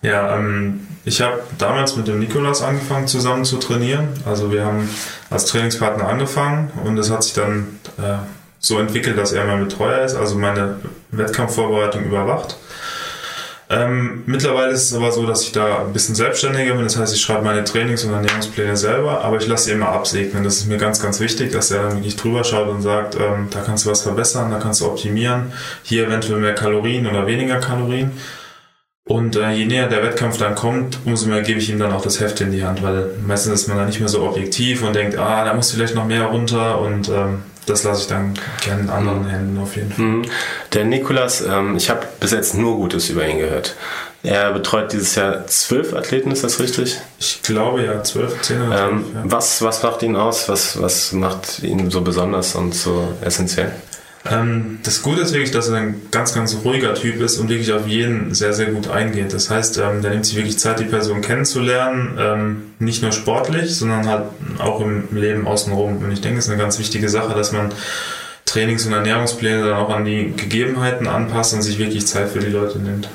ja, 0.01 0.37
ähm, 0.37 0.87
ich 1.05 1.21
habe 1.21 1.39
damals 1.57 1.95
mit 1.95 2.07
dem 2.07 2.19
Nikolas 2.19 2.61
angefangen 2.61 3.07
zusammen 3.07 3.45
zu 3.45 3.57
trainieren. 3.57 4.09
Also 4.25 4.51
wir 4.51 4.65
haben 4.65 4.89
als 5.29 5.45
Trainingspartner 5.45 6.07
angefangen 6.07 6.71
und 6.83 6.97
es 6.97 7.09
hat 7.09 7.23
sich 7.23 7.33
dann 7.33 7.79
äh, 7.97 8.17
so 8.59 8.79
entwickelt, 8.79 9.17
dass 9.17 9.31
er 9.31 9.45
mein 9.45 9.63
Betreuer 9.63 10.03
ist, 10.03 10.15
also 10.15 10.35
meine 10.35 10.79
Wettkampfvorbereitung 11.11 12.03
überwacht. 12.03 12.57
Ähm, 13.71 14.23
mittlerweile 14.25 14.71
ist 14.71 14.85
es 14.85 14.93
aber 14.95 15.11
so, 15.11 15.27
dass 15.27 15.43
ich 15.43 15.51
da 15.51 15.81
ein 15.81 15.93
bisschen 15.93 16.15
selbstständiger 16.15 16.73
bin. 16.73 16.83
Das 16.83 16.97
heißt, 16.97 17.13
ich 17.13 17.21
schreibe 17.21 17.43
meine 17.43 17.63
Trainings- 17.63 18.03
und 18.03 18.11
Ernährungspläne 18.11 18.75
selber, 18.75 19.23
aber 19.23 19.37
ich 19.37 19.47
lasse 19.47 19.65
sie 19.65 19.71
immer 19.73 19.89
absegnen. 19.89 20.43
Das 20.43 20.57
ist 20.57 20.65
mir 20.65 20.77
ganz, 20.77 20.99
ganz 20.99 21.19
wichtig, 21.19 21.51
dass 21.51 21.69
er 21.69 21.83
dann 21.83 21.97
wirklich 21.97 22.15
drüber 22.15 22.43
schaut 22.43 22.67
und 22.67 22.81
sagt, 22.81 23.15
ähm, 23.15 23.47
da 23.51 23.61
kannst 23.61 23.85
du 23.85 23.91
was 23.91 24.01
verbessern, 24.01 24.49
da 24.49 24.57
kannst 24.57 24.81
du 24.81 24.87
optimieren, 24.87 25.53
hier 25.83 26.07
eventuell 26.07 26.39
mehr 26.39 26.55
Kalorien 26.55 27.05
oder 27.05 27.27
weniger 27.27 27.59
Kalorien. 27.59 28.11
Und 29.09 29.35
äh, 29.35 29.49
je 29.53 29.65
näher 29.65 29.87
der 29.87 30.03
Wettkampf 30.03 30.37
dann 30.37 30.53
kommt, 30.53 30.99
umso 31.03 31.25
mehr 31.25 31.41
gebe 31.41 31.57
ich 31.57 31.67
ihm 31.67 31.79
dann 31.79 31.91
auch 31.93 32.03
das 32.03 32.19
Heft 32.19 32.41
in 32.41 32.51
die 32.51 32.63
Hand, 32.63 32.83
weil 32.83 33.09
meistens 33.25 33.61
ist 33.61 33.67
man 33.67 33.75
dann 33.75 33.87
nicht 33.87 33.99
mehr 33.99 34.07
so 34.07 34.21
objektiv 34.21 34.83
und 34.83 34.95
denkt, 34.95 35.17
ah, 35.17 35.43
da 35.43 35.55
muss 35.55 35.71
vielleicht 35.71 35.95
noch 35.95 36.05
mehr 36.05 36.25
runter 36.25 36.79
und 36.79 37.09
ähm, 37.09 37.41
das 37.65 37.83
lasse 37.83 38.01
ich 38.01 38.07
dann 38.07 38.35
gerne 38.63 38.83
in 38.83 38.89
anderen 38.91 39.23
mhm. 39.23 39.29
Händen 39.29 39.57
auf 39.57 39.75
jeden 39.75 39.91
Fall. 39.91 40.05
Mhm. 40.05 40.25
Der 40.73 40.85
Nikolas, 40.85 41.41
ähm, 41.41 41.75
ich 41.75 41.89
habe 41.89 42.01
bis 42.19 42.33
jetzt 42.33 42.53
nur 42.53 42.75
Gutes 42.75 43.09
über 43.09 43.27
ihn 43.27 43.39
gehört. 43.39 43.75
Er 44.21 44.53
betreut 44.53 44.93
dieses 44.93 45.15
Jahr 45.15 45.47
zwölf 45.47 45.95
Athleten, 45.95 46.29
ist 46.29 46.43
das 46.43 46.59
richtig? 46.59 46.99
Ich 47.19 47.41
glaube 47.41 47.83
ja, 47.83 48.03
zwölf, 48.03 48.39
zehn 48.43 48.61
oder 48.61 48.89
ähm, 48.89 49.05
ja. 49.11 49.21
was, 49.23 49.63
was 49.63 49.81
macht 49.81 50.03
ihn 50.03 50.17
aus? 50.17 50.47
Was, 50.49 50.79
was 50.79 51.13
macht 51.13 51.63
ihn 51.63 51.89
so 51.89 52.01
besonders 52.01 52.53
und 52.53 52.75
so 52.75 53.11
essentiell? 53.21 53.71
Ähm, 54.29 54.79
das 54.83 55.01
Gute 55.01 55.21
ist 55.21 55.33
wirklich, 55.33 55.51
dass 55.51 55.69
er 55.69 55.77
ein 55.77 56.01
ganz, 56.11 56.33
ganz 56.33 56.57
ruhiger 56.63 56.93
Typ 56.93 57.21
ist 57.21 57.37
und 57.37 57.49
wirklich 57.49 57.71
auf 57.71 57.87
jeden 57.87 58.33
sehr, 58.33 58.53
sehr 58.53 58.67
gut 58.67 58.89
eingeht. 58.89 59.33
Das 59.33 59.49
heißt, 59.49 59.77
ähm, 59.77 60.01
der 60.01 60.11
nimmt 60.11 60.25
sich 60.25 60.35
wirklich 60.35 60.59
Zeit, 60.59 60.79
die 60.79 60.85
Person 60.85 61.21
kennenzulernen, 61.21 62.17
ähm, 62.19 62.61
nicht 62.79 63.01
nur 63.01 63.11
sportlich, 63.11 63.75
sondern 63.75 64.07
halt 64.07 64.23
auch 64.59 64.81
im 64.81 65.07
Leben 65.11 65.47
außenrum. 65.47 66.03
Und 66.03 66.11
ich 66.11 66.21
denke, 66.21 66.39
es 66.39 66.45
ist 66.45 66.51
eine 66.51 66.61
ganz 66.61 66.79
wichtige 66.79 67.07
Sache, 67.07 67.33
dass 67.33 67.51
man 67.51 67.71
Trainings- 68.45 68.85
und 68.85 68.93
Ernährungspläne 68.93 69.63
dann 69.63 69.77
auch 69.77 69.89
an 69.89 70.05
die 70.05 70.33
Gegebenheiten 70.35 71.07
anpasst 71.07 71.53
und 71.53 71.61
sich 71.61 71.77
wirklich 71.77 72.07
Zeit 72.07 72.29
für 72.29 72.39
die 72.39 72.47
Leute 72.47 72.79
nimmt. 72.79 73.07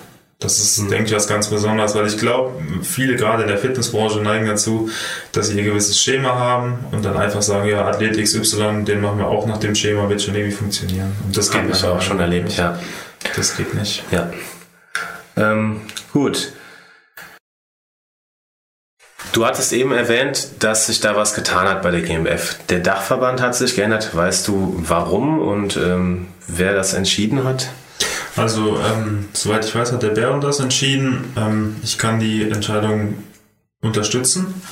Das 0.45 0.59
ist, 0.59 0.79
denke 0.91 1.05
ich, 1.05 1.15
was 1.15 1.27
ganz 1.27 1.49
Besonderes, 1.49 1.95
weil 1.95 2.07
ich 2.07 2.19
glaube, 2.19 2.53
viele 2.83 3.17
gerade 3.17 3.45
in 3.45 3.49
der 3.49 3.57
Fitnessbranche 3.57 4.21
neigen 4.21 4.47
dazu, 4.47 4.91
dass 5.33 5.49
sie 5.49 5.57
ihr 5.57 5.65
gewisses 5.65 5.99
Schema 5.99 6.35
haben 6.35 6.85
und 6.93 7.03
dann 7.03 7.17
einfach 7.17 7.41
sagen, 7.41 7.67
ja, 7.67 7.87
Athlet 7.87 8.23
XY, 8.23 8.85
den 8.85 9.01
machen 9.01 9.19
wir 9.19 9.27
auch 9.27 9.47
nach 9.47 9.57
dem 9.57 9.75
Schema, 9.75 10.07
wird 10.11 10.21
schon 10.21 10.35
irgendwie 10.35 10.55
funktionieren. 10.55 11.13
Und 11.25 11.35
das 11.35 11.55
habe 11.55 11.71
ich 11.73 11.83
auch 11.83 12.03
schon 12.03 12.21
erlebt, 12.21 12.49
nicht. 12.49 12.59
ja. 12.59 12.79
Das 13.37 13.57
geht 13.57 13.73
nicht. 13.73 14.05
Ja. 14.11 14.31
Ähm, 15.37 15.81
gut. 16.13 16.53
Du 19.33 19.47
hattest 19.47 19.73
eben 19.73 19.93
erwähnt, 19.93 20.63
dass 20.63 20.87
sich 20.87 21.01
da 21.01 21.17
was 21.17 21.35
getan 21.35 21.67
hat 21.67 21.81
bei 21.81 21.91
der 21.91 22.03
GmbF. 22.03 22.59
Der 22.69 22.81
Dachverband 22.81 23.41
hat 23.41 23.57
sich 23.57 23.75
geändert. 23.75 24.15
Weißt 24.15 24.47
du 24.47 24.77
warum 24.77 25.39
und 25.41 25.79
ähm, 25.79 26.29
wer 26.47 26.75
das 26.75 26.93
entschieden 26.93 27.45
hat? 27.45 27.71
Also, 28.37 28.79
ähm, 28.79 29.29
soweit 29.33 29.65
ich 29.65 29.75
weiß, 29.75 29.93
hat 29.93 30.03
der 30.03 30.11
Bär 30.11 30.37
das 30.39 30.61
entschieden. 30.61 31.33
Ähm, 31.37 31.77
ich 31.83 31.99
kann 31.99 32.19
die 32.19 32.43
Entscheidung 32.43 33.15
unterstützen. 33.81 34.63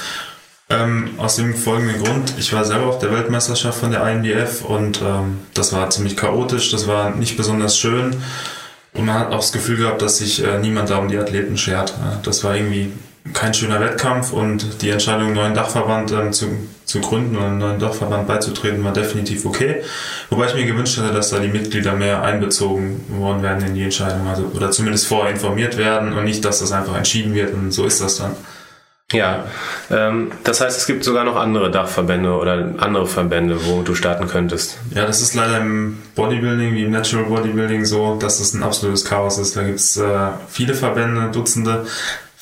Ähm, 0.69 1.11
aus 1.19 1.37
dem 1.37 1.55
folgenden 1.55 2.03
Grund, 2.03 2.35
ich 2.39 2.53
war 2.53 2.65
selber 2.65 2.87
auf 2.87 2.99
der 2.99 3.13
Weltmeisterschaft 3.13 3.79
von 3.79 3.91
der 3.91 4.07
INBF 4.11 4.65
und 4.65 5.03
ähm, 5.03 5.39
das 5.53 5.73
war 5.73 5.91
ziemlich 5.91 6.17
chaotisch, 6.17 6.71
das 6.71 6.87
war 6.87 7.11
nicht 7.11 7.37
besonders 7.37 7.77
schön 7.77 8.17
und 8.95 9.05
man 9.05 9.19
hat 9.19 9.29
auch 9.33 9.41
das 9.41 9.53
Gefühl 9.53 9.77
gehabt, 9.77 10.01
dass 10.01 10.19
sich 10.19 10.43
äh, 10.43 10.59
niemand 10.59 10.89
da 10.89 10.97
um 10.97 11.09
die 11.09 11.19
Athleten 11.19 11.59
schert. 11.59 11.93
Das 12.23 12.43
war 12.43 12.57
irgendwie 12.57 12.91
kein 13.33 13.55
schöner 13.55 13.81
Wettkampf 13.81 14.33
und 14.33 14.83
die 14.83 14.91
Entscheidung, 14.91 15.29
einen 15.29 15.35
neuen 15.35 15.55
Dachverband 15.55 16.13
ähm, 16.13 16.33
zu, 16.33 16.47
zu 16.85 17.01
gründen 17.01 17.37
und 17.37 17.45
einen 17.45 17.59
neuen 17.59 17.79
Dachverband 17.79 18.27
beizutreten, 18.27 18.83
war 18.85 18.93
definitiv 18.93 19.47
okay. 19.47 19.83
Wobei 20.31 20.47
ich 20.47 20.55
mir 20.55 20.67
gewünscht 20.67 20.99
hätte, 20.99 21.13
dass 21.13 21.31
da 21.31 21.39
die 21.39 21.49
Mitglieder 21.49 21.93
mehr 21.93 22.23
einbezogen 22.23 23.05
worden 23.09 23.43
werden 23.43 23.65
in 23.67 23.75
die 23.75 23.85
Entscheidung, 23.85 24.27
also 24.29 24.51
oder 24.55 24.71
zumindest 24.71 25.07
vorher 25.07 25.33
informiert 25.33 25.77
werden 25.79 26.13
und 26.13 26.25
nicht, 26.25 26.45
dass 26.45 26.59
das 26.59 26.73
einfach 26.73 26.97
entschieden 26.97 27.35
wird 27.35 27.55
und 27.55 27.71
so 27.71 27.87
ist 27.87 28.01
das 28.01 28.17
dann. 28.17 28.35
Ja, 29.13 29.45
ähm, 29.91 30.33
das 30.43 30.61
heißt, 30.61 30.77
es 30.77 30.87
gibt 30.87 31.05
sogar 31.05 31.25
noch 31.25 31.37
andere 31.37 31.71
Dachverbände 31.71 32.31
oder 32.31 32.75
andere 32.79 33.07
Verbände, 33.07 33.59
wo 33.67 33.83
du 33.83 33.95
starten 33.95 34.27
könntest. 34.27 34.79
Ja, 34.95 35.05
das 35.05 35.21
ist 35.21 35.35
leider 35.35 35.59
im 35.59 35.99
Bodybuilding 36.15 36.75
wie 36.75 36.85
im 36.85 36.93
Natural 36.93 37.27
Bodybuilding 37.27 37.85
so, 37.85 38.17
dass 38.17 38.41
es 38.41 38.55
ein 38.55 38.63
absolutes 38.63 39.05
Chaos 39.05 39.39
ist. 39.39 39.57
Da 39.57 39.63
gibt 39.63 39.81
es 39.81 39.97
äh, 39.99 40.29
viele 40.49 40.75
Verbände, 40.75 41.31
Dutzende. 41.31 41.87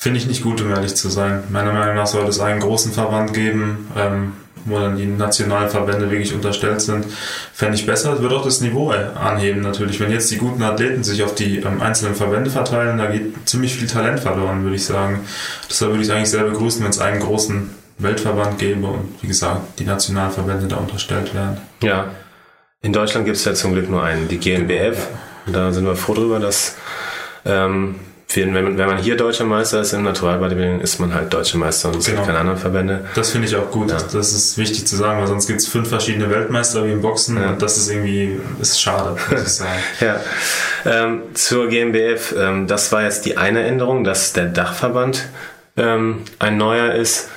Finde 0.01 0.17
ich 0.17 0.25
nicht 0.25 0.41
gut, 0.41 0.59
um 0.61 0.71
ehrlich 0.71 0.95
zu 0.95 1.09
sein. 1.09 1.43
Meiner 1.49 1.73
Meinung 1.73 1.93
nach 1.93 2.07
sollte 2.07 2.29
es 2.29 2.39
einen 2.39 2.59
großen 2.59 2.91
Verband 2.91 3.35
geben, 3.35 3.87
ähm, 3.95 4.33
wo 4.65 4.79
dann 4.79 4.97
die 4.97 5.05
nationalen 5.05 5.69
Verbände 5.69 6.09
wirklich 6.09 6.33
unterstellt 6.33 6.81
sind. 6.81 7.05
Fände 7.53 7.75
ich 7.75 7.85
besser. 7.85 8.13
Es 8.13 8.21
wird 8.23 8.33
auch 8.33 8.43
das 8.43 8.61
Niveau 8.61 8.89
anheben 8.89 9.61
natürlich. 9.61 9.99
Wenn 9.99 10.09
jetzt 10.09 10.31
die 10.31 10.37
guten 10.37 10.63
Athleten 10.63 11.03
sich 11.03 11.21
auf 11.21 11.35
die 11.35 11.57
ähm, 11.57 11.83
einzelnen 11.83 12.15
Verbände 12.15 12.49
verteilen, 12.49 12.97
da 12.97 13.11
geht 13.11 13.47
ziemlich 13.47 13.75
viel 13.75 13.87
Talent 13.87 14.19
verloren, 14.19 14.63
würde 14.63 14.75
ich 14.75 14.85
sagen. 14.85 15.19
Deshalb 15.69 15.91
würde 15.91 16.01
ich 16.01 16.09
es 16.09 16.15
eigentlich 16.15 16.31
sehr 16.31 16.45
begrüßen, 16.45 16.83
wenn 16.83 16.89
es 16.89 16.97
einen 16.97 17.19
großen 17.19 17.69
Weltverband 17.99 18.57
gäbe 18.57 18.87
und 18.87 19.21
wie 19.21 19.27
gesagt, 19.27 19.77
die 19.77 19.85
nationalen 19.85 20.31
Verbände 20.31 20.65
da 20.65 20.77
unterstellt 20.77 21.35
werden. 21.35 21.57
Ja. 21.83 22.09
In 22.81 22.91
Deutschland 22.91 23.27
gibt 23.27 23.37
es 23.37 23.45
ja 23.45 23.53
zum 23.53 23.73
Glück 23.73 23.87
nur 23.87 24.01
einen, 24.01 24.27
die 24.27 24.39
GmbF. 24.39 24.97
Da 25.45 25.71
sind 25.71 25.85
wir 25.85 25.95
froh 25.95 26.15
drüber, 26.15 26.39
dass 26.39 26.75
ähm, 27.45 27.97
wenn 28.35 28.53
man, 28.53 28.77
wenn 28.77 28.87
man 28.87 28.97
hier 28.97 29.17
deutscher 29.17 29.43
Meister 29.45 29.81
ist 29.81 29.93
im 29.93 30.03
Naturalbodybuilding, 30.03 30.79
ist 30.81 30.99
man 30.99 31.13
halt 31.13 31.33
deutscher 31.33 31.57
Meister 31.57 31.89
und 31.89 31.97
es 31.97 32.05
genau. 32.05 32.17
gibt 32.17 32.27
keine 32.27 32.39
anderen 32.39 32.59
Verbände. 32.59 33.05
Das 33.15 33.31
finde 33.31 33.47
ich 33.47 33.55
auch 33.55 33.69
gut. 33.71 33.91
Ja. 33.91 33.97
Das 33.97 34.33
ist 34.33 34.57
wichtig 34.57 34.87
zu 34.87 34.95
sagen, 34.95 35.19
weil 35.19 35.27
sonst 35.27 35.47
gibt 35.47 35.59
es 35.59 35.67
fünf 35.67 35.89
verschiedene 35.89 36.29
Weltmeister 36.29 36.85
wie 36.85 36.91
im 36.91 37.01
Boxen 37.01 37.37
ja. 37.37 37.49
und 37.49 37.61
das 37.61 37.77
ist 37.77 37.89
irgendwie 37.89 38.39
ist 38.61 38.81
schade, 38.81 39.15
muss 39.29 39.41
ich 39.41 39.47
sagen. 39.47 39.79
ja. 39.99 40.21
Ähm, 40.85 41.21
zur 41.33 41.67
GmbF, 41.67 42.33
ähm, 42.37 42.67
das 42.67 42.91
war 42.91 43.03
jetzt 43.03 43.25
die 43.25 43.37
eine 43.37 43.63
Änderung, 43.63 44.03
dass 44.03 44.33
der 44.33 44.45
Dachverband 44.45 45.27
ähm, 45.77 46.23
ein 46.39 46.57
neuer 46.57 46.93
ist. 46.93 47.29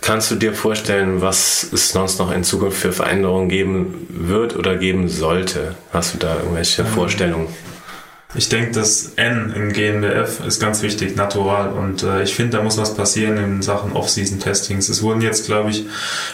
Kannst 0.00 0.30
du 0.30 0.34
dir 0.34 0.52
vorstellen, 0.52 1.22
was 1.22 1.66
es 1.72 1.90
sonst 1.90 2.18
noch 2.18 2.32
in 2.32 2.44
Zukunft 2.44 2.78
für 2.78 2.92
Veränderungen 2.92 3.48
geben 3.48 4.06
wird 4.08 4.56
oder 4.56 4.76
geben 4.76 5.08
sollte? 5.08 5.74
Hast 5.92 6.14
du 6.14 6.18
da 6.18 6.36
irgendwelche 6.36 6.82
ähm, 6.82 6.88
Vorstellungen? 6.88 7.48
Ich 8.34 8.48
denke, 8.48 8.72
das 8.72 9.12
N 9.16 9.52
in 9.54 9.72
GNBF 9.72 10.44
ist 10.44 10.60
ganz 10.60 10.82
wichtig, 10.82 11.16
natural. 11.16 11.68
Und 11.70 12.02
äh, 12.02 12.22
ich 12.22 12.34
finde, 12.34 12.56
da 12.56 12.62
muss 12.62 12.76
was 12.76 12.94
passieren 12.94 13.36
in 13.38 13.62
Sachen 13.62 13.92
Off-Season-Testings. 13.92 14.88
Es 14.88 15.02
wurden 15.02 15.20
jetzt, 15.20 15.46
glaube 15.46 15.70
ich, 15.70 15.86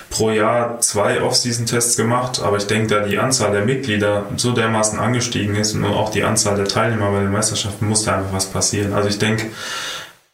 pro 0.09 0.31
Jahr 0.31 0.81
zwei 0.81 1.21
Off-Season-Tests 1.21 1.97
gemacht, 1.97 2.41
aber 2.43 2.57
ich 2.57 2.67
denke, 2.67 2.89
da 2.89 3.01
die 3.07 3.19
Anzahl 3.19 3.53
der 3.53 3.67
Mitglieder 3.67 4.27
so 4.37 4.53
dermaßen 4.53 4.99
angestiegen 4.99 5.55
ist 5.55 5.75
und 5.75 5.85
auch 5.85 6.11
die 6.11 6.25
Anzahl 6.25 6.57
der 6.57 6.67
Teilnehmer 6.67 7.11
bei 7.13 7.21
den 7.21 7.31
Meisterschaften, 7.31 7.87
muss 7.87 8.05
da 8.05 8.17
einfach 8.17 8.33
was 8.33 8.47
passieren. 8.47 8.95
Also 8.95 9.09
ich 9.11 9.19
denke, 9.19 9.51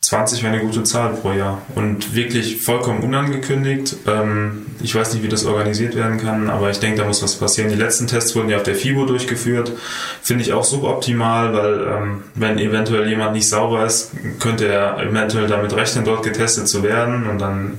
20 0.00 0.42
wäre 0.42 0.54
eine 0.54 0.62
gute 0.62 0.84
Zahl 0.84 1.12
pro 1.14 1.32
Jahr 1.32 1.60
und 1.74 2.14
wirklich 2.14 2.62
vollkommen 2.62 3.00
unangekündigt. 3.00 3.96
Ähm, 4.06 4.66
ich 4.80 4.94
weiß 4.94 5.12
nicht, 5.12 5.24
wie 5.24 5.28
das 5.28 5.44
organisiert 5.44 5.96
werden 5.96 6.18
kann, 6.18 6.48
aber 6.50 6.70
ich 6.70 6.78
denke, 6.78 6.98
da 6.98 7.04
muss 7.04 7.22
was 7.22 7.34
passieren. 7.34 7.68
Die 7.68 7.74
letzten 7.74 8.06
Tests 8.06 8.34
wurden 8.36 8.48
ja 8.48 8.58
auf 8.58 8.62
der 8.62 8.76
FIBO 8.76 9.06
durchgeführt. 9.06 9.72
Finde 10.22 10.44
ich 10.44 10.52
auch 10.52 10.64
suboptimal, 10.64 11.52
weil 11.52 11.86
ähm, 11.88 12.22
wenn 12.36 12.58
eventuell 12.58 13.08
jemand 13.08 13.32
nicht 13.32 13.48
sauber 13.48 13.84
ist, 13.84 14.12
könnte 14.38 14.68
er 14.68 14.98
eventuell 15.00 15.48
damit 15.48 15.74
rechnen, 15.74 16.04
dort 16.04 16.22
getestet 16.22 16.68
zu 16.68 16.84
werden 16.84 17.26
und 17.26 17.40
dann 17.40 17.78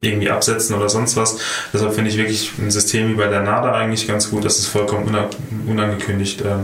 irgendwie 0.00 0.30
absetzen 0.30 0.76
oder 0.76 0.88
sonst 0.88 1.16
was. 1.16 1.38
Deshalb 1.72 1.92
finde 1.92 2.10
ich 2.10 2.16
wirklich 2.16 2.52
ein 2.58 2.70
System 2.70 3.08
wie 3.08 3.14
bei 3.14 3.26
der 3.26 3.42
NADA 3.42 3.72
eigentlich 3.72 4.06
ganz 4.06 4.30
gut, 4.30 4.44
dass 4.44 4.60
es 4.60 4.66
vollkommen 4.66 5.12
unangekündigt 5.66 6.40
äh, 6.42 6.58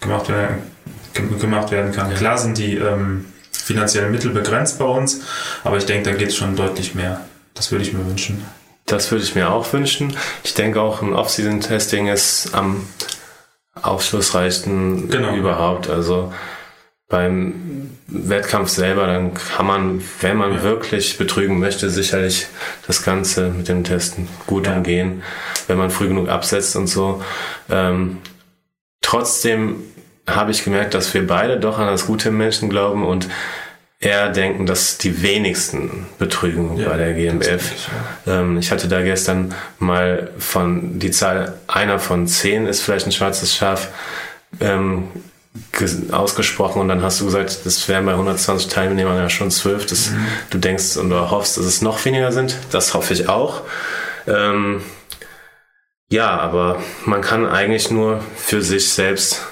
gemacht, 0.00 0.28
werden, 0.28 1.92
kann. 1.92 2.14
Klar 2.14 2.36
sind 2.36 2.58
die 2.58 2.76
ähm, 2.76 3.26
finanziellen 3.70 4.10
Mittel 4.10 4.32
begrenzt 4.32 4.78
bei 4.78 4.84
uns, 4.84 5.20
aber 5.62 5.76
ich 5.76 5.86
denke, 5.86 6.10
da 6.10 6.16
geht 6.16 6.28
es 6.28 6.36
schon 6.36 6.56
deutlich 6.56 6.94
mehr. 6.94 7.20
Das 7.54 7.70
würde 7.70 7.84
ich 7.84 7.92
mir 7.92 8.04
wünschen. 8.04 8.44
Das 8.86 9.10
würde 9.12 9.22
ich 9.22 9.36
mir 9.36 9.50
auch 9.50 9.72
wünschen. 9.72 10.16
Ich 10.42 10.54
denke 10.54 10.80
auch, 10.80 11.02
ein 11.02 11.12
Off-Season-Testing 11.12 12.08
ist 12.08 12.50
am 12.52 12.84
aufschlussreichsten 13.80 15.08
genau. 15.08 15.34
überhaupt. 15.36 15.88
Also 15.88 16.32
beim 17.08 17.90
Wettkampf 18.08 18.68
selber, 18.70 19.06
dann 19.06 19.34
kann 19.34 19.66
man, 19.66 20.02
wenn 20.20 20.36
man 20.36 20.54
ja. 20.54 20.62
wirklich 20.62 21.18
betrügen 21.18 21.60
möchte, 21.60 21.90
sicherlich 21.90 22.46
das 22.86 23.02
Ganze 23.04 23.50
mit 23.50 23.68
dem 23.68 23.84
Testen 23.84 24.28
gut 24.46 24.66
ja. 24.66 24.76
umgehen, 24.76 25.22
wenn 25.68 25.78
man 25.78 25.90
früh 25.90 26.08
genug 26.08 26.28
absetzt 26.28 26.74
und 26.74 26.88
so. 26.88 27.22
Ähm, 27.68 28.18
trotzdem 29.00 29.82
habe 30.28 30.50
ich 30.50 30.64
gemerkt, 30.64 30.94
dass 30.94 31.12
wir 31.14 31.26
beide 31.26 31.58
doch 31.58 31.78
an 31.78 31.86
das 31.86 32.06
gute 32.06 32.30
Menschen 32.30 32.68
glauben 32.68 33.04
und 33.04 33.28
eher 34.00 34.30
denken, 34.30 34.64
dass 34.64 34.96
die 34.96 35.22
wenigsten 35.22 36.06
betrügen 36.18 36.78
ja, 36.78 36.88
bei 36.88 36.96
der 36.96 37.12
GmbF. 37.12 37.70
Ähm, 38.26 38.58
ich 38.58 38.70
hatte 38.70 38.88
da 38.88 39.02
gestern 39.02 39.54
mal 39.78 40.30
von 40.38 40.98
die 40.98 41.10
Zahl 41.10 41.58
einer 41.66 41.98
von 41.98 42.26
zehn 42.26 42.66
ist 42.66 42.80
vielleicht 42.80 43.06
ein 43.06 43.12
schwarzes 43.12 43.54
Schaf 43.54 43.88
ähm, 44.60 45.08
ausgesprochen 46.12 46.80
und 46.80 46.88
dann 46.88 47.02
hast 47.02 47.20
du 47.20 47.26
gesagt, 47.26 47.60
das 47.64 47.88
wären 47.88 48.06
bei 48.06 48.12
120 48.12 48.68
Teilnehmern 48.68 49.18
ja 49.18 49.28
schon 49.28 49.50
zwölf. 49.50 49.84
Das, 49.84 50.10
mhm. 50.10 50.26
Du 50.48 50.58
denkst 50.58 50.96
und 50.96 51.10
du 51.10 51.30
hoffst, 51.30 51.58
dass 51.58 51.66
es 51.66 51.82
noch 51.82 52.02
weniger 52.04 52.32
sind. 52.32 52.56
Das 52.70 52.94
hoffe 52.94 53.12
ich 53.12 53.28
auch. 53.28 53.62
Ähm, 54.26 54.80
ja, 56.08 56.38
aber 56.38 56.82
man 57.04 57.20
kann 57.20 57.46
eigentlich 57.46 57.90
nur 57.90 58.20
für 58.36 58.62
sich 58.62 58.88
selbst 58.88 59.42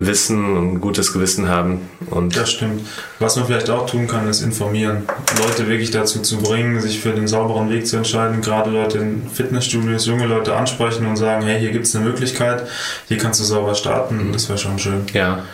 wissen 0.00 0.56
und 0.56 0.72
ein 0.72 0.80
gutes 0.80 1.12
Gewissen 1.12 1.48
haben. 1.48 1.88
Und 2.08 2.34
das 2.34 2.50
stimmt. 2.50 2.86
Was 3.18 3.36
man 3.36 3.44
vielleicht 3.46 3.68
auch 3.68 3.86
tun 3.88 4.08
kann, 4.08 4.28
ist 4.28 4.40
informieren. 4.40 5.02
Leute 5.38 5.68
wirklich 5.68 5.90
dazu 5.90 6.20
zu 6.20 6.38
bringen, 6.38 6.80
sich 6.80 7.00
für 7.00 7.12
den 7.12 7.28
sauberen 7.28 7.68
Weg 7.70 7.86
zu 7.86 7.98
entscheiden. 7.98 8.40
Gerade 8.40 8.70
Leute 8.70 8.98
in 8.98 9.28
Fitnessstudios, 9.30 10.06
junge 10.06 10.26
Leute 10.26 10.56
ansprechen 10.56 11.06
und 11.06 11.16
sagen, 11.16 11.44
hey, 11.44 11.60
hier 11.60 11.70
gibt 11.70 11.86
es 11.86 11.94
eine 11.94 12.06
Möglichkeit, 12.06 12.66
hier 13.08 13.18
kannst 13.18 13.40
du 13.40 13.44
sauber 13.44 13.74
starten. 13.74 14.30
Das 14.32 14.48
wäre 14.48 14.58
schon 14.58 14.78
schön. 14.78 15.02
Ja. 15.12 15.44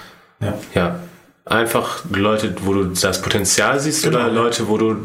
Ja. 0.40 0.54
ja. 0.74 1.00
Einfach 1.44 2.04
Leute, 2.10 2.54
wo 2.62 2.72
du 2.72 2.84
das 2.84 3.20
Potenzial 3.20 3.80
siehst 3.80 4.04
genau. 4.04 4.18
oder 4.18 4.30
Leute, 4.30 4.68
wo 4.68 4.78
du 4.78 4.96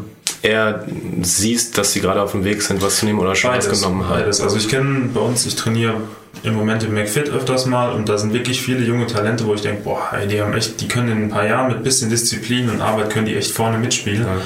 eher 0.42 0.84
siehst, 1.22 1.78
dass 1.78 1.92
sie 1.92 2.00
gerade 2.00 2.20
auf 2.20 2.32
dem 2.32 2.44
Weg 2.44 2.62
sind, 2.62 2.82
was 2.82 2.96
zu 2.96 3.06
nehmen 3.06 3.20
oder 3.20 3.34
schon 3.34 3.52
beides, 3.52 3.70
was 3.70 3.80
genommen 3.80 4.08
haben? 4.08 4.20
Beides. 4.20 4.40
Also 4.40 4.56
ich 4.56 4.68
kenne 4.68 5.10
bei 5.14 5.20
uns, 5.20 5.46
ich 5.46 5.54
trainiere 5.54 5.94
im 6.42 6.54
Moment 6.54 6.82
im 6.82 6.94
McFit 6.94 7.30
öfters 7.30 7.66
mal 7.66 7.92
und 7.92 8.08
da 8.08 8.18
sind 8.18 8.32
wirklich 8.32 8.60
viele 8.60 8.84
junge 8.84 9.06
Talente, 9.06 9.46
wo 9.46 9.54
ich 9.54 9.62
denke, 9.62 9.82
boah, 9.82 10.10
ey, 10.12 10.26
die 10.26 10.40
haben 10.40 10.52
echt, 10.54 10.80
die 10.80 10.88
können 10.88 11.08
in 11.08 11.22
ein 11.24 11.28
paar 11.30 11.46
Jahren 11.46 11.68
mit 11.72 11.84
bisschen 11.84 12.10
Disziplin 12.10 12.68
und 12.70 12.80
Arbeit 12.80 13.10
können 13.10 13.26
die 13.26 13.36
echt 13.36 13.52
vorne 13.52 13.78
mitspielen. 13.78 14.22
Ja. 14.22 14.42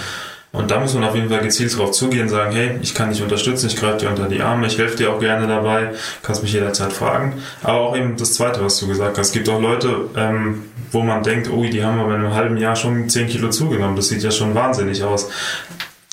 Und 0.52 0.70
da 0.70 0.80
muss 0.80 0.94
man 0.94 1.04
auf 1.04 1.14
jeden 1.14 1.28
Fall 1.28 1.40
gezielt 1.40 1.76
drauf 1.76 1.90
zugehen, 1.90 2.30
sagen, 2.30 2.54
hey, 2.54 2.78
ich 2.80 2.94
kann 2.94 3.10
dich 3.10 3.22
unterstützen, 3.22 3.66
ich 3.66 3.76
greife 3.76 3.98
dir 3.98 4.08
unter 4.08 4.26
die 4.26 4.40
Arme, 4.40 4.66
ich 4.66 4.78
helfe 4.78 4.96
dir 4.96 5.12
auch 5.12 5.20
gerne 5.20 5.46
dabei, 5.46 5.92
kannst 6.22 6.42
mich 6.42 6.52
jederzeit 6.52 6.94
fragen. 6.94 7.42
Aber 7.62 7.80
auch 7.80 7.96
eben 7.96 8.16
das 8.16 8.34
Zweite, 8.34 8.64
was 8.64 8.78
du 8.80 8.86
gesagt 8.86 9.18
hast, 9.18 9.28
es 9.28 9.32
gibt 9.32 9.48
auch 9.50 9.60
Leute, 9.60 10.08
ähm, 10.16 10.62
wo 10.92 11.02
man 11.02 11.22
denkt, 11.22 11.50
oh, 11.50 11.62
die 11.62 11.84
haben 11.84 12.00
aber 12.00 12.14
in 12.14 12.24
einem 12.24 12.34
halben 12.34 12.56
Jahr 12.56 12.74
schon 12.74 13.08
10 13.08 13.28
Kilo 13.28 13.50
zugenommen, 13.50 13.96
das 13.96 14.08
sieht 14.08 14.22
ja 14.22 14.30
schon 14.30 14.54
wahnsinnig 14.54 15.02
aus. 15.04 15.28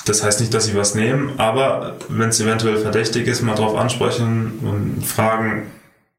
Das 0.06 0.24
heißt 0.24 0.41
nicht, 0.41 0.54
dass 0.54 0.66
sie 0.66 0.76
was 0.76 0.95
nehmen, 0.95 1.34
aber 1.38 1.95
wenn 2.10 2.30
es 2.30 2.39
eventuell 2.39 2.78
verdächtig 2.78 3.28
ist, 3.28 3.41
mal 3.41 3.56
drauf 3.56 3.78
ansprechen 3.78 4.60
und 4.62 5.06
fragen, 5.06 5.72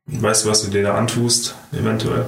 weißt 0.06 0.44
du, 0.44 0.48
was 0.50 0.62
du 0.62 0.70
dir 0.70 0.82
da 0.82 0.94
antust, 0.94 1.54
eventuell. 1.72 2.24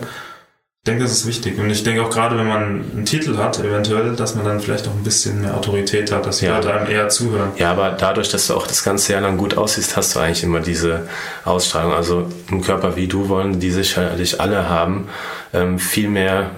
Ich 0.86 0.88
denke, 0.88 1.02
das 1.02 1.12
ist 1.12 1.26
wichtig. 1.26 1.58
Und 1.58 1.68
ich 1.68 1.82
denke 1.82 2.02
auch 2.02 2.10
gerade, 2.10 2.38
wenn 2.38 2.46
man 2.46 2.84
einen 2.92 3.04
Titel 3.06 3.38
hat, 3.38 3.58
eventuell, 3.58 4.14
dass 4.14 4.36
man 4.36 4.44
dann 4.44 4.60
vielleicht 4.60 4.86
auch 4.86 4.92
ein 4.92 5.02
bisschen 5.02 5.40
mehr 5.40 5.56
Autorität 5.56 6.12
hat, 6.12 6.26
dass 6.26 6.38
die 6.38 6.44
ja. 6.44 6.56
Leute 6.56 6.72
einem 6.72 6.88
eher 6.88 7.08
zuhören. 7.08 7.50
Ja, 7.56 7.72
aber 7.72 7.90
dadurch, 7.90 8.28
dass 8.28 8.46
du 8.46 8.54
auch 8.54 8.68
das 8.68 8.84
ganze 8.84 9.12
Jahr 9.12 9.20
lang 9.20 9.36
gut 9.36 9.56
aussiehst, 9.56 9.96
hast 9.96 10.14
du 10.14 10.20
eigentlich 10.20 10.44
immer 10.44 10.60
diese 10.60 11.08
Ausstrahlung. 11.44 11.92
Also 11.92 12.30
einen 12.52 12.62
Körper 12.62 12.94
wie 12.94 13.08
du 13.08 13.28
wollen 13.28 13.58
die 13.58 13.72
sicherlich 13.72 14.40
alle 14.40 14.68
haben. 14.68 15.08
Ähm, 15.52 15.80
viel 15.80 16.08
mehr 16.08 16.52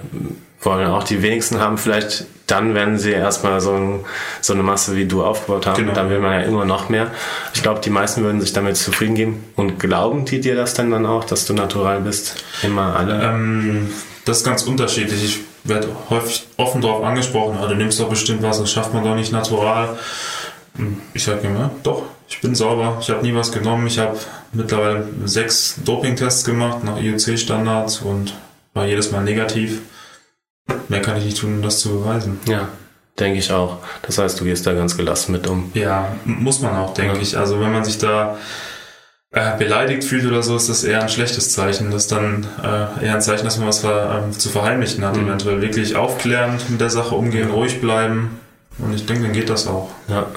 wollen 0.61 0.85
auch 0.85 1.03
die 1.03 1.23
wenigsten 1.23 1.59
haben. 1.59 1.79
Vielleicht 1.79 2.25
dann, 2.51 2.75
wenn 2.75 2.97
sie 2.97 3.11
erstmal 3.11 3.61
so, 3.61 3.73
ein, 3.73 3.99
so 4.41 4.53
eine 4.53 4.63
Masse 4.63 4.95
wie 4.95 5.05
du 5.05 5.23
aufgebaut 5.23 5.65
haben, 5.67 5.77
genau. 5.77 5.93
dann 5.93 6.09
will 6.09 6.19
man 6.19 6.33
ja 6.33 6.41
immer 6.41 6.65
noch 6.65 6.89
mehr. 6.89 7.11
Ich 7.53 7.61
glaube, 7.61 7.81
die 7.81 7.89
meisten 7.89 8.23
würden 8.23 8.41
sich 8.41 8.53
damit 8.53 8.77
zufrieden 8.77 9.15
geben. 9.15 9.43
Und 9.55 9.79
glauben 9.79 10.25
die 10.25 10.39
dir 10.41 10.55
das 10.55 10.73
dann, 10.73 10.91
dann 10.91 11.05
auch, 11.05 11.23
dass 11.23 11.45
du 11.45 11.53
natural 11.53 12.01
bist? 12.01 12.43
Immer 12.63 12.95
alle? 12.95 13.21
Ähm, 13.23 13.89
das 14.25 14.39
ist 14.39 14.43
ganz 14.43 14.63
unterschiedlich. 14.63 15.23
Ich 15.23 15.39
werde 15.63 15.87
häufig 16.09 16.47
offen 16.57 16.81
darauf 16.81 17.03
angesprochen, 17.03 17.57
ja, 17.59 17.67
du 17.67 17.75
nimmst 17.75 17.99
doch 17.99 18.09
bestimmt 18.09 18.41
was, 18.41 18.59
das 18.59 18.71
schafft 18.71 18.93
man 18.93 19.03
doch 19.03 19.15
nicht 19.15 19.31
natural. 19.31 19.97
Ich 21.13 21.23
sage 21.23 21.47
immer, 21.47 21.71
doch, 21.83 22.03
ich 22.29 22.39
bin 22.41 22.55
sauber, 22.55 22.97
ich 23.01 23.09
habe 23.09 23.23
nie 23.23 23.33
was 23.33 23.51
genommen. 23.51 23.87
Ich 23.87 23.99
habe 23.99 24.17
mittlerweile 24.53 25.07
sechs 25.25 25.75
Dopingtests 25.83 26.45
gemacht 26.45 26.83
nach 26.83 27.01
IOC-Standards 27.01 27.99
und 27.99 28.33
war 28.73 28.85
jedes 28.85 29.11
Mal 29.11 29.23
negativ. 29.23 29.81
Mehr 30.87 31.01
kann 31.01 31.17
ich 31.17 31.25
nicht 31.25 31.37
tun, 31.37 31.55
um 31.55 31.61
das 31.61 31.79
zu 31.79 31.89
beweisen. 31.89 32.39
Ja, 32.47 32.69
denke 33.19 33.39
ich 33.39 33.51
auch. 33.51 33.77
Das 34.03 34.17
heißt, 34.17 34.39
du 34.39 34.45
gehst 34.45 34.65
da 34.65 34.73
ganz 34.73 34.97
gelassen 34.97 35.31
mit 35.31 35.47
um. 35.47 35.71
Ja, 35.73 36.15
muss 36.25 36.61
man 36.61 36.75
auch, 36.75 36.93
denke 36.93 37.15
ja. 37.15 37.21
ich. 37.21 37.37
Also 37.37 37.59
wenn 37.59 37.71
man 37.71 37.83
sich 37.83 37.97
da 37.97 38.37
äh, 39.31 39.57
beleidigt 39.57 40.03
fühlt 40.03 40.25
oder 40.25 40.41
so, 40.41 40.55
ist 40.55 40.69
das 40.69 40.83
eher 40.83 41.01
ein 41.01 41.09
schlechtes 41.09 41.53
Zeichen. 41.53 41.91
Das 41.91 42.03
ist 42.03 42.11
dann 42.11 42.47
äh, 42.63 43.05
eher 43.05 43.15
ein 43.15 43.21
Zeichen, 43.21 43.45
dass 43.45 43.57
man 43.57 43.67
was 43.67 43.79
ver, 43.79 44.27
äh, 44.27 44.31
zu 44.31 44.49
verheimlichen 44.49 45.05
hat. 45.05 45.15
Mhm. 45.15 45.27
Eventuell 45.27 45.61
wirklich 45.61 45.95
aufklärend 45.95 46.69
mit 46.69 46.81
der 46.81 46.89
Sache 46.89 47.15
umgehen, 47.15 47.51
ruhig 47.51 47.81
bleiben. 47.81 48.39
Und 48.79 48.93
ich 48.93 49.05
denke, 49.05 49.23
dann 49.23 49.33
geht 49.33 49.49
das 49.49 49.67
auch. 49.67 49.89
Ja. 50.07 50.27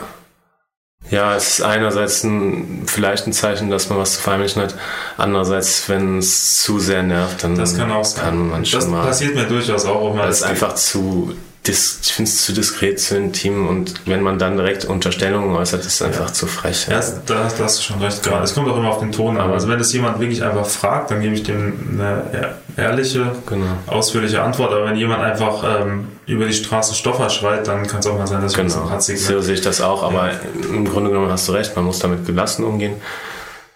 Ja, 1.11 1.37
es 1.37 1.59
ist 1.59 1.63
einerseits 1.63 2.25
ein, 2.25 2.85
vielleicht 2.87 3.27
ein 3.27 3.33
Zeichen, 3.33 3.71
dass 3.71 3.91
man 3.91 3.99
was 3.99 4.15
zu 4.15 4.21
verheimlichen 4.21 4.63
hat. 4.63 4.75
Andererseits, 5.19 5.89
wenn 5.89 6.19
es 6.19 6.63
zu 6.63 6.79
sehr 6.79 7.03
nervt, 7.03 7.45
dann 7.45 7.55
das 7.55 7.77
kann, 7.77 7.93
auch 7.93 8.15
kann 8.15 8.49
man 8.49 8.65
schon 8.65 8.81
das 8.81 8.89
mal. 8.89 8.99
Das 8.99 9.19
passiert 9.19 9.35
mir 9.35 9.45
durchaus 9.45 9.85
auch. 9.85 10.17
Weil 10.17 10.31
es 10.31 10.43
einfach 10.43 10.75
zu 10.75 11.35
dis, 11.67 12.01
ich 12.03 12.13
finde 12.13 12.29
es 12.29 12.45
zu 12.45 12.53
diskret, 12.53 12.99
zu 12.99 13.17
intim 13.17 13.69
und 13.69 13.95
wenn 14.07 14.23
man 14.23 14.39
dann 14.39 14.57
direkt 14.57 14.85
Unterstellungen 14.85 15.55
äußert, 15.55 15.81
ist 15.81 15.95
es 15.95 16.03
einfach 16.03 16.27
ja. 16.27 16.33
zu 16.33 16.47
frech. 16.47 16.89
Ja, 16.91 17.01
da, 17.27 17.49
da 17.57 17.65
hast 17.65 17.79
du 17.79 17.83
schon 17.83 18.01
recht 18.01 18.23
gerade. 18.23 18.43
Es 18.43 18.55
kommt 18.55 18.69
auch 18.69 18.77
immer 18.77 18.89
auf 18.89 18.99
den 18.99 19.13
Ton 19.13 19.39
an. 19.39 19.53
Also 19.53 19.69
wenn 19.69 19.79
das 19.79 19.93
jemand 19.93 20.19
wirklich 20.19 20.43
einfach 20.43 20.67
fragt, 20.67 21.13
dann 21.13 21.21
gebe 21.21 21.35
ich 21.35 21.45
dem 21.45 22.01
eine 22.01 22.57
ehrliche, 22.77 23.37
genau. 23.47 23.77
ausführliche 23.87 24.43
Antwort. 24.43 24.73
Aber 24.73 24.87
wenn 24.87 24.97
jemand 24.97 25.23
einfach 25.23 25.83
ähm, 25.83 26.09
über 26.27 26.47
die 26.47 26.53
Straße 26.53 26.95
Stoffer 26.95 27.31
schreit, 27.31 27.69
dann 27.69 27.87
kann 27.87 28.01
es 28.01 28.07
auch 28.07 28.19
mal 28.19 28.27
sein, 28.27 28.43
dass 28.43 28.55
genau. 28.55 28.67
ich 28.69 28.75
das 28.75 28.89
patzig 28.89 29.21
So 29.21 29.41
sehe 29.41 29.55
ich 29.55 29.61
das 29.61 29.81
auch, 29.81 30.03
aber 30.03 30.33
ja. 30.33 30.41
im 30.69 30.85
Grunde 30.85 31.11
genommen 31.11 31.31
hast 31.31 31.47
du 31.49 31.53
recht, 31.53 31.77
man 31.77 31.85
muss 31.85 32.01
damit 32.01 32.27
gelassen 32.27 32.65
umgehen. 32.65 32.95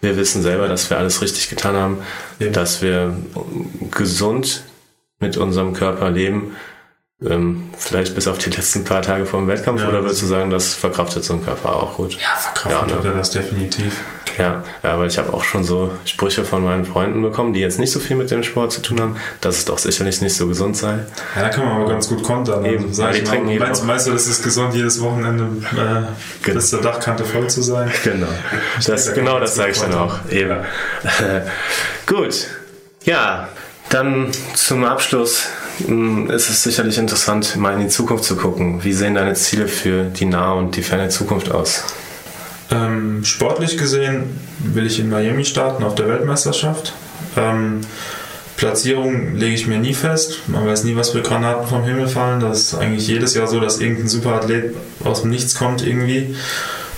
Wir 0.01 0.17
wissen 0.17 0.41
selber, 0.41 0.67
dass 0.67 0.89
wir 0.89 0.97
alles 0.97 1.21
richtig 1.21 1.49
getan 1.49 1.75
haben, 1.75 1.97
Eben. 2.39 2.53
dass 2.53 2.81
wir 2.81 3.15
gesund 3.91 4.63
mit 5.19 5.37
unserem 5.37 5.73
Körper 5.73 6.11
leben 6.11 6.55
ähm, 7.25 7.69
vielleicht 7.75 8.13
bis 8.13 8.27
auf 8.27 8.37
die 8.37 8.51
letzten 8.51 8.83
paar 8.83 9.01
Tage 9.01 9.25
vor 9.25 9.39
dem 9.39 9.47
Wettkampf 9.47 9.81
ja, 9.81 9.89
oder 9.89 10.03
würdest 10.03 10.21
du 10.21 10.27
sagen, 10.27 10.51
das 10.51 10.75
verkraftet 10.75 11.23
so 11.23 11.33
ein 11.33 11.43
Körper 11.43 11.75
auch 11.75 11.95
gut? 11.95 12.13
Ja, 12.13 12.35
verkraftet 12.35 12.89
ja, 12.91 12.95
ne? 13.03 13.09
er 13.09 13.17
das 13.17 13.31
definitiv. 13.31 14.01
Ja, 14.37 14.63
ja, 14.83 14.99
weil 14.99 15.07
ich 15.07 15.17
habe 15.17 15.33
auch 15.33 15.43
schon 15.43 15.63
so 15.63 15.91
Sprüche 16.05 16.45
von 16.45 16.63
meinen 16.63 16.85
Freunden 16.85 17.23
bekommen, 17.23 17.53
die 17.53 17.59
jetzt 17.59 17.79
nicht 17.79 17.91
so 17.91 17.99
viel 17.99 18.15
mit 18.15 18.29
dem 18.29 18.43
Sport 18.43 18.71
zu 18.71 18.83
tun 18.83 19.01
haben, 19.01 19.15
dass 19.41 19.57
es 19.57 19.65
doch 19.65 19.79
sicherlich 19.79 20.21
nicht 20.21 20.35
so 20.35 20.47
gesund 20.47 20.77
sei. 20.77 20.99
Ja, 21.35 21.41
da 21.41 21.49
kann 21.49 21.65
man 21.65 21.81
aber 21.81 21.89
ganz 21.89 22.07
gut 22.07 22.21
kontern. 22.21 22.63
Also, 22.63 22.69
Eben, 22.69 22.93
sag 22.93 23.13
die 23.13 23.21
mal, 23.23 23.27
trinken 23.27 23.57
meinst, 23.57 23.83
meinst 23.85 24.05
du, 24.05 24.11
das 24.11 24.27
ist 24.27 24.43
gesund, 24.43 24.75
jedes 24.75 25.01
Wochenende 25.01 25.45
äh, 25.71 25.75
genau. 26.43 26.55
bis 26.55 26.69
zur 26.69 26.81
Dachkante 26.81 27.25
voll 27.25 27.49
zu 27.49 27.61
sein? 27.63 27.91
Genau, 28.03 28.27
das, 28.85 29.13
genau 29.13 29.39
das 29.39 29.55
sage 29.55 29.71
ich 29.71 29.79
dann 29.79 29.93
auch. 29.93 30.19
Eben. 30.29 30.49
Ja. 30.49 31.41
gut, 32.05 32.47
ja, 33.03 33.49
Dann 33.89 34.31
zum 34.53 34.83
Abschluss 34.83 35.47
ist 35.79 36.49
es 36.49 36.63
sicherlich 36.63 36.97
interessant, 36.97 37.55
mal 37.55 37.73
in 37.73 37.81
die 37.81 37.87
Zukunft 37.87 38.23
zu 38.23 38.35
gucken. 38.35 38.83
Wie 38.83 38.93
sehen 38.93 39.15
deine 39.15 39.33
Ziele 39.33 39.67
für 39.67 40.05
die 40.05 40.25
nahe 40.25 40.55
und 40.55 40.75
die 40.75 40.83
ferne 40.83 41.09
Zukunft 41.09 41.51
aus? 41.51 41.83
Ähm, 42.69 43.23
sportlich 43.23 43.77
gesehen 43.77 44.39
will 44.59 44.85
ich 44.85 44.99
in 44.99 45.09
Miami 45.09 45.45
starten 45.45 45.83
auf 45.83 45.95
der 45.95 46.07
Weltmeisterschaft. 46.07 46.93
Ähm, 47.37 47.81
Platzierung 48.57 49.35
lege 49.35 49.53
ich 49.53 49.67
mir 49.67 49.77
nie 49.77 49.93
fest. 49.93 50.39
Man 50.47 50.65
weiß 50.65 50.83
nie, 50.83 50.95
was 50.95 51.11
für 51.11 51.21
Granaten 51.21 51.67
vom 51.67 51.83
Himmel 51.83 52.07
fallen. 52.07 52.39
Das 52.39 52.59
ist 52.59 52.75
eigentlich 52.75 53.07
jedes 53.07 53.35
Jahr 53.35 53.47
so, 53.47 53.59
dass 53.59 53.79
irgendein 53.79 54.07
Superathlet 54.07 54.75
aus 55.03 55.21
dem 55.21 55.29
Nichts 55.29 55.55
kommt 55.55 55.85
irgendwie. 55.85 56.35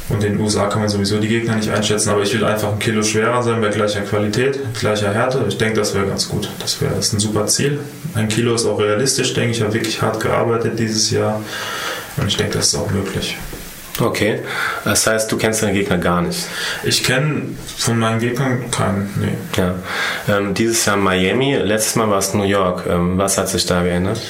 Und 0.10 0.24
in 0.24 0.34
den 0.34 0.41
USA 0.41 0.68
kann 0.68 0.82
man 0.82 0.89
sowieso 0.89 1.20
die 1.20 1.28
Gegner 1.28 1.55
nicht 1.55 1.70
einschätzen, 1.70 2.10
aber 2.10 2.24
ich 2.24 2.34
will 2.34 2.43
einfach 2.43 2.72
ein 2.72 2.80
Kilo 2.80 3.03
schwerer 3.03 3.43
sein 3.43 3.62
bei 3.62 3.70
gleicher 3.70 4.01
Qualität, 4.01 4.60
gleicher 4.80 5.14
Härte. 5.14 5.45
Ich 5.47 5.57
denke, 5.57 5.80
das 5.80 5.93
wäre 5.93 6.07
ganz 6.07 6.28
gut. 6.28 6.49
Das 6.60 6.82
wäre 6.82 6.95
ein 6.95 7.01
super 7.01 7.45
Ziel. 7.45 7.80
Ein 8.16 8.28
Kilo 8.28 8.55
ist 8.55 8.66
auch 8.66 8.80
realistisch, 8.80 9.34
denke 9.36 9.51
ich. 9.51 9.57
Ich 9.57 9.64
habe 9.64 9.74
wirklich 9.74 10.01
hart 10.01 10.20
gearbeitet 10.20 10.80
dieses 10.80 11.12
Jahr 11.12 11.41
und 12.18 12.28
ich 12.28 12.38
denke, 12.38 12.57
das 12.57 12.68
ist 12.70 12.76
auch 12.76 12.89
möglich. 12.89 13.38
Okay, 13.99 14.39
das 14.86 15.05
heißt, 15.05 15.32
du 15.32 15.38
kennst 15.38 15.62
deine 15.62 15.74
Gegner 15.74 15.97
gar 15.97 16.22
nicht. 16.22 16.47
Ich 16.84 17.03
kenne 17.03 17.41
von 17.78 17.99
meinen 17.99 18.20
Gegnern 18.20 18.72
keinen, 18.72 19.10
nee. 19.20 19.34
Ja. 19.57 19.76
Ähm, 20.28 20.53
dieses 20.53 20.86
Jahr 20.86 20.95
Miami, 20.95 21.55
letztes 21.55 21.95
Mal 21.95 22.10
war 22.10 22.20
es 22.20 22.34
New 22.34 22.43
York. 22.43 22.86
Ähm, 22.88 23.18
was 23.18 23.38
hat 23.38 23.49
sich 23.49 23.66
da 23.66 23.84
geändert? 23.84 24.22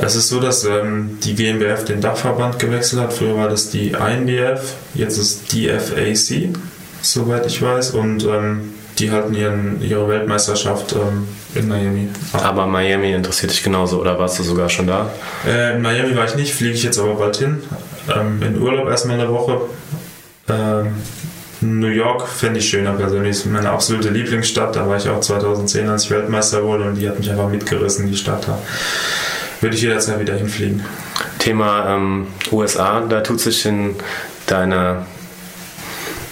Es 0.00 0.14
ist 0.16 0.28
so, 0.28 0.40
dass 0.40 0.64
ähm, 0.64 1.18
die 1.22 1.34
GmbF 1.34 1.84
den 1.84 2.00
Dachverband 2.00 2.58
gewechselt 2.58 3.02
hat. 3.02 3.12
Früher 3.12 3.36
war 3.36 3.48
das 3.48 3.70
die 3.70 3.90
INBF, 3.90 4.74
jetzt 4.94 5.18
ist 5.18 5.52
die 5.52 5.66
DFAC, 5.66 6.50
soweit 7.02 7.46
ich 7.46 7.60
weiß. 7.60 7.90
Und 7.90 8.24
ähm, 8.24 8.74
die 8.98 9.10
hatten 9.10 9.34
ihren, 9.34 9.82
ihre 9.82 10.08
Weltmeisterschaft 10.08 10.94
ähm, 10.94 11.28
in 11.54 11.68
Miami. 11.68 12.08
Aber 12.32 12.66
Miami 12.66 13.12
interessiert 13.12 13.52
dich 13.52 13.62
genauso, 13.62 14.00
oder 14.00 14.18
warst 14.18 14.38
du 14.38 14.42
sogar 14.42 14.68
schon 14.68 14.86
da? 14.86 15.10
Äh, 15.46 15.76
in 15.76 15.82
Miami 15.82 16.16
war 16.16 16.24
ich 16.24 16.36
nicht, 16.36 16.54
fliege 16.54 16.74
ich 16.74 16.82
jetzt 16.82 16.98
aber 16.98 17.14
bald 17.14 17.36
hin. 17.36 17.62
Ähm, 18.14 18.42
in 18.42 18.60
Urlaub 18.60 18.88
erstmal 18.88 19.20
eine 19.20 19.28
Woche. 19.30 19.60
Ähm, 20.48 20.94
New 21.60 21.88
York 21.88 22.28
fände 22.28 22.58
ich 22.58 22.68
schöner 22.68 22.92
persönlich. 22.92 23.36
Das 23.36 23.46
ist 23.46 23.52
meine 23.52 23.70
absolute 23.70 24.08
Lieblingsstadt. 24.08 24.74
Da 24.74 24.88
war 24.88 24.96
ich 24.96 25.08
auch 25.08 25.20
2010, 25.20 25.88
als 25.88 26.04
ich 26.04 26.10
Weltmeister 26.10 26.64
wurde 26.64 26.84
und 26.84 26.96
die 26.96 27.08
hat 27.08 27.18
mich 27.18 27.30
einfach 27.30 27.48
mitgerissen, 27.48 28.08
die 28.10 28.16
Stadt 28.16 28.48
da. 28.48 28.58
Würde 29.62 29.76
ich 29.76 29.82
jederzeit 29.82 30.18
wieder 30.20 30.34
hinfliegen. 30.34 30.84
Thema 31.38 31.94
ähm, 31.94 32.26
USA, 32.50 33.00
da 33.00 33.20
tut 33.20 33.40
sich 33.40 33.64
in 33.64 33.94
deiner 34.46 35.06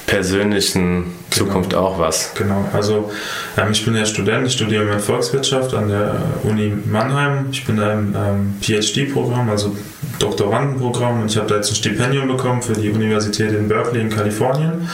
persönlichen 0.07 1.05
Zukunft 1.31 1.71
genau. 1.71 1.83
auch 1.83 1.99
was. 2.01 2.35
Genau, 2.35 2.69
also 2.73 3.11
ähm, 3.57 3.69
ich 3.71 3.85
bin 3.85 3.95
ja 3.95 4.05
Student, 4.05 4.49
ich 4.49 4.55
studiere 4.55 4.85
mit 4.85 5.01
Volkswirtschaft 5.01 5.75
an 5.75 5.89
der 5.89 6.17
Uni 6.43 6.73
Mannheim. 6.85 7.47
Ich 7.53 7.65
bin 7.65 7.77
da 7.77 7.93
im 7.93 8.17
ähm, 8.17 8.55
PhD-Programm, 8.61 9.49
also 9.49 9.77
Doktorandenprogramm 10.19 11.23
und 11.23 11.31
ich 11.31 11.37
habe 11.37 11.47
da 11.47 11.57
jetzt 11.57 11.71
ein 11.71 11.77
Stipendium 11.77 12.27
bekommen 12.27 12.63
für 12.63 12.73
die 12.73 12.91
Universität 12.91 13.53
in 13.53 13.69
Berkeley 13.69 14.01
in 14.01 14.11
Kalifornien. 14.11 14.89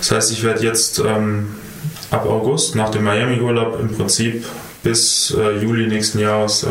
Das 0.00 0.10
heißt, 0.10 0.32
ich 0.32 0.42
werde 0.42 0.64
jetzt 0.64 0.98
ähm, 0.98 1.54
ab 2.10 2.26
August 2.26 2.74
nach 2.74 2.90
dem 2.90 3.04
Miami-Urlaub 3.04 3.78
im 3.80 3.94
Prinzip 3.94 4.44
bis 4.82 5.32
äh, 5.38 5.62
Juli 5.62 5.86
nächsten 5.86 6.18
Jahres 6.18 6.64
äh, 6.64 6.66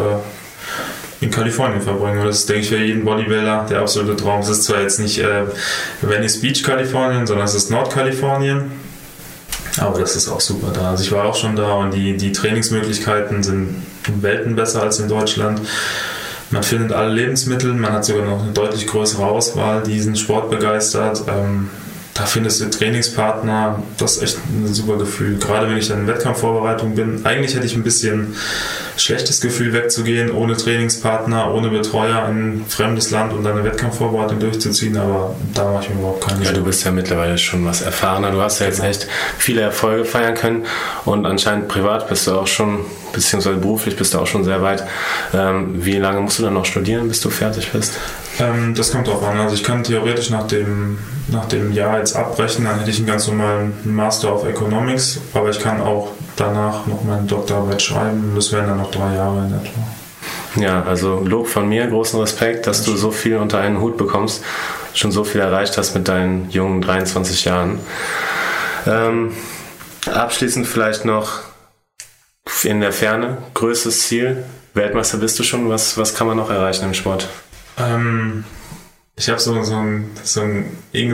in 1.25 1.31
Kalifornien 1.31 1.81
verbringen. 1.81 2.19
Und 2.19 2.27
das 2.27 2.39
ist, 2.39 2.49
denke 2.49 2.61
ich, 2.61 2.69
für 2.69 2.77
jeden 2.77 3.03
Bodybuilder 3.03 3.65
der 3.69 3.79
absolute 3.79 4.15
Traum. 4.15 4.41
Es 4.41 4.49
ist 4.49 4.63
zwar 4.63 4.81
jetzt 4.81 4.99
nicht 4.99 5.19
äh, 5.19 5.43
Venice 6.01 6.41
Beach, 6.41 6.63
Kalifornien, 6.63 7.27
sondern 7.27 7.45
es 7.45 7.55
ist 7.55 7.71
Nordkalifornien. 7.71 8.71
Aber 9.77 9.99
das 9.99 10.15
ist 10.15 10.29
auch 10.29 10.39
super 10.39 10.71
da. 10.73 10.91
Also 10.91 11.03
ich 11.03 11.11
war 11.11 11.25
auch 11.25 11.35
schon 11.35 11.55
da 11.55 11.73
und 11.73 11.93
die, 11.93 12.15
die 12.15 12.31
Trainingsmöglichkeiten 12.31 13.43
sind 13.43 13.83
in 14.07 14.23
Welten 14.23 14.55
besser 14.55 14.83
als 14.83 14.99
in 14.99 15.09
Deutschland. 15.09 15.59
Man 16.51 16.63
findet 16.63 16.93
alle 16.93 17.11
Lebensmittel, 17.11 17.73
man 17.73 17.91
hat 17.91 18.05
sogar 18.05 18.25
noch 18.25 18.43
eine 18.43 18.51
deutlich 18.51 18.87
größere 18.87 19.25
Auswahl, 19.25 19.81
die 19.83 19.93
diesen 19.93 20.15
Sport 20.15 20.51
begeistert. 20.51 21.23
Ähm, 21.27 21.69
da 22.15 22.25
findest 22.25 22.61
du 22.61 22.69
Trainingspartner, 22.69 23.83
das 23.97 24.15
ist 24.15 24.23
echt 24.23 24.37
ein 24.47 24.73
super 24.73 24.97
Gefühl. 24.97 25.37
Gerade 25.37 25.69
wenn 25.69 25.75
ich 25.75 25.89
dann 25.89 25.99
in 25.99 26.07
Wettkampfvorbereitung 26.07 26.95
bin. 26.95 27.25
Eigentlich 27.25 27.55
hätte 27.55 27.65
ich 27.65 27.75
ein 27.75 27.83
bisschen 27.83 28.37
schlechtes 28.95 29.41
Gefühl 29.41 29.73
wegzugehen, 29.73 30.31
ohne 30.31 30.55
Trainingspartner, 30.55 31.53
ohne 31.53 31.69
Betreuer 31.69 32.25
in 32.29 32.37
ein 32.37 32.65
fremdes 32.69 33.11
Land 33.11 33.33
und 33.33 33.43
dann 33.43 33.57
eine 33.57 33.65
Wettkampfvorbereitung 33.65 34.39
durchzuziehen, 34.39 34.95
aber 34.95 35.35
da 35.53 35.69
mache 35.69 35.83
ich 35.83 35.89
mir 35.89 35.99
überhaupt 35.99 36.25
keine 36.25 36.41
Ja, 36.45 36.53
du 36.53 36.63
bist 36.63 36.85
ja 36.85 36.91
mittlerweile 36.91 37.37
schon 37.37 37.65
was 37.65 37.81
erfahrener. 37.81 38.31
Du 38.31 38.39
hast 38.39 38.59
ja 38.59 38.67
jetzt 38.67 38.81
echt 38.81 39.07
viele 39.37 39.59
Erfolge 39.59 40.05
feiern 40.05 40.35
können 40.35 40.65
und 41.03 41.25
anscheinend 41.25 41.67
privat 41.67 42.07
bist 42.07 42.27
du 42.27 42.35
auch 42.39 42.47
schon, 42.47 42.79
beziehungsweise 43.11 43.57
beruflich 43.57 43.97
bist 43.97 44.13
du 44.13 44.19
auch 44.19 44.27
schon 44.27 44.45
sehr 44.45 44.61
weit. 44.61 44.85
Ähm, 45.33 45.83
wie 45.83 45.97
lange 45.97 46.21
musst 46.21 46.39
du 46.39 46.43
dann 46.43 46.53
noch 46.53 46.65
studieren, 46.65 47.09
bis 47.09 47.19
du 47.19 47.29
fertig 47.29 47.73
bist? 47.73 47.91
Ähm, 48.39 48.73
das 48.75 48.91
kommt 48.91 49.07
drauf 49.07 49.23
an. 49.23 49.39
Also 49.39 49.55
ich 49.55 49.63
kann 49.63 49.83
theoretisch 49.83 50.29
nach 50.29 50.47
dem, 50.47 50.97
nach 51.27 51.45
dem 51.45 51.71
Jahr 51.71 51.99
jetzt 51.99 52.15
abbrechen, 52.15 52.65
dann 52.65 52.79
hätte 52.79 52.91
ich 52.91 52.97
einen 52.97 53.07
ganz 53.07 53.27
normalen 53.27 53.73
Master 53.83 54.35
of 54.35 54.45
Economics, 54.45 55.19
aber 55.33 55.49
ich 55.49 55.59
kann 55.59 55.81
auch 55.81 56.11
danach 56.35 56.85
noch 56.85 57.03
meine 57.03 57.23
Doktorarbeit 57.23 57.81
schreiben. 57.81 58.33
Das 58.35 58.51
wären 58.51 58.67
dann 58.67 58.77
noch 58.77 58.91
drei 58.91 59.15
Jahre 59.15 59.45
in 59.45 59.53
etwa. 59.53 60.61
Ja, 60.61 60.83
also 60.83 61.19
Lob 61.19 61.47
von 61.47 61.67
mir, 61.67 61.87
großen 61.87 62.19
Respekt, 62.19 62.67
dass 62.67 62.83
du 62.83 62.95
so 62.95 63.11
viel 63.11 63.37
unter 63.37 63.59
einen 63.59 63.81
Hut 63.81 63.97
bekommst, 63.97 64.43
schon 64.93 65.11
so 65.11 65.23
viel 65.23 65.41
erreicht 65.41 65.77
hast 65.77 65.95
mit 65.95 66.07
deinen 66.07 66.49
jungen 66.49 66.81
23 66.81 67.45
Jahren. 67.45 67.79
Ähm, 68.87 69.33
abschließend 70.05 70.65
vielleicht 70.65 71.03
noch 71.03 71.41
in 72.63 72.79
der 72.79 72.91
Ferne, 72.91 73.39
größtes 73.53 74.07
Ziel, 74.07 74.45
Weltmeister 74.73 75.17
bist 75.17 75.39
du 75.39 75.43
schon, 75.43 75.69
was, 75.69 75.97
was 75.97 76.15
kann 76.15 76.27
man 76.27 76.37
noch 76.37 76.49
erreichen 76.49 76.85
im 76.85 76.93
Sport? 76.93 77.27
Ähm, 77.77 78.43
ich 79.17 79.29
habe 79.29 79.39
so, 79.39 79.63
so, 79.63 79.75
ein, 79.75 80.11
so, 80.23 80.41
ein, 80.41 80.65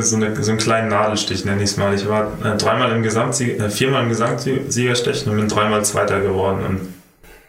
so, 0.01 0.15
eine, 0.15 0.43
so 0.43 0.51
einen 0.51 0.59
kleinen 0.59 0.89
Nadelstich, 0.89 1.45
nenne 1.45 1.63
ich 1.63 1.71
es 1.71 1.77
mal. 1.77 1.93
Ich 1.93 2.07
war 2.07 2.31
äh, 2.43 2.57
dreimal 2.57 2.91
im 2.91 3.03
Gesamtsieger, 3.03 3.65
äh, 3.65 3.69
viermal 3.69 4.03
im 4.03 4.09
Gesamtsiegerstechen 4.09 5.31
und 5.31 5.37
bin 5.37 5.47
dreimal 5.47 5.85
Zweiter 5.85 6.19
geworden. 6.19 6.65
Und 6.65 6.93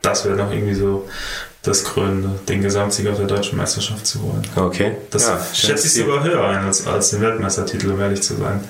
das 0.03 0.27
wäre 0.27 0.37
noch 0.37 0.53
irgendwie 0.53 0.75
so 0.75 1.09
das 1.63 1.85
Krönende, 1.85 2.41
den 2.49 2.61
Gesamtsieger 2.61 3.13
auf 3.13 3.19
der 3.19 3.29
deutschen 3.29 3.57
Meisterschaft 3.57 4.07
zu 4.07 4.21
holen. 4.21 4.43
Okay. 4.57 4.97
Das 5.11 5.29
ja, 5.29 5.41
schätze 5.55 5.87
ich 5.87 5.95
sogar 5.95 6.23
höher 6.23 6.45
ein 6.45 6.65
als, 6.65 6.87
als 6.87 7.11
den 7.11 7.21
Weltmeistertitel, 7.23 7.91
um 7.93 8.01
ehrlich 8.01 8.23
zu 8.23 8.35
sein. 8.35 8.61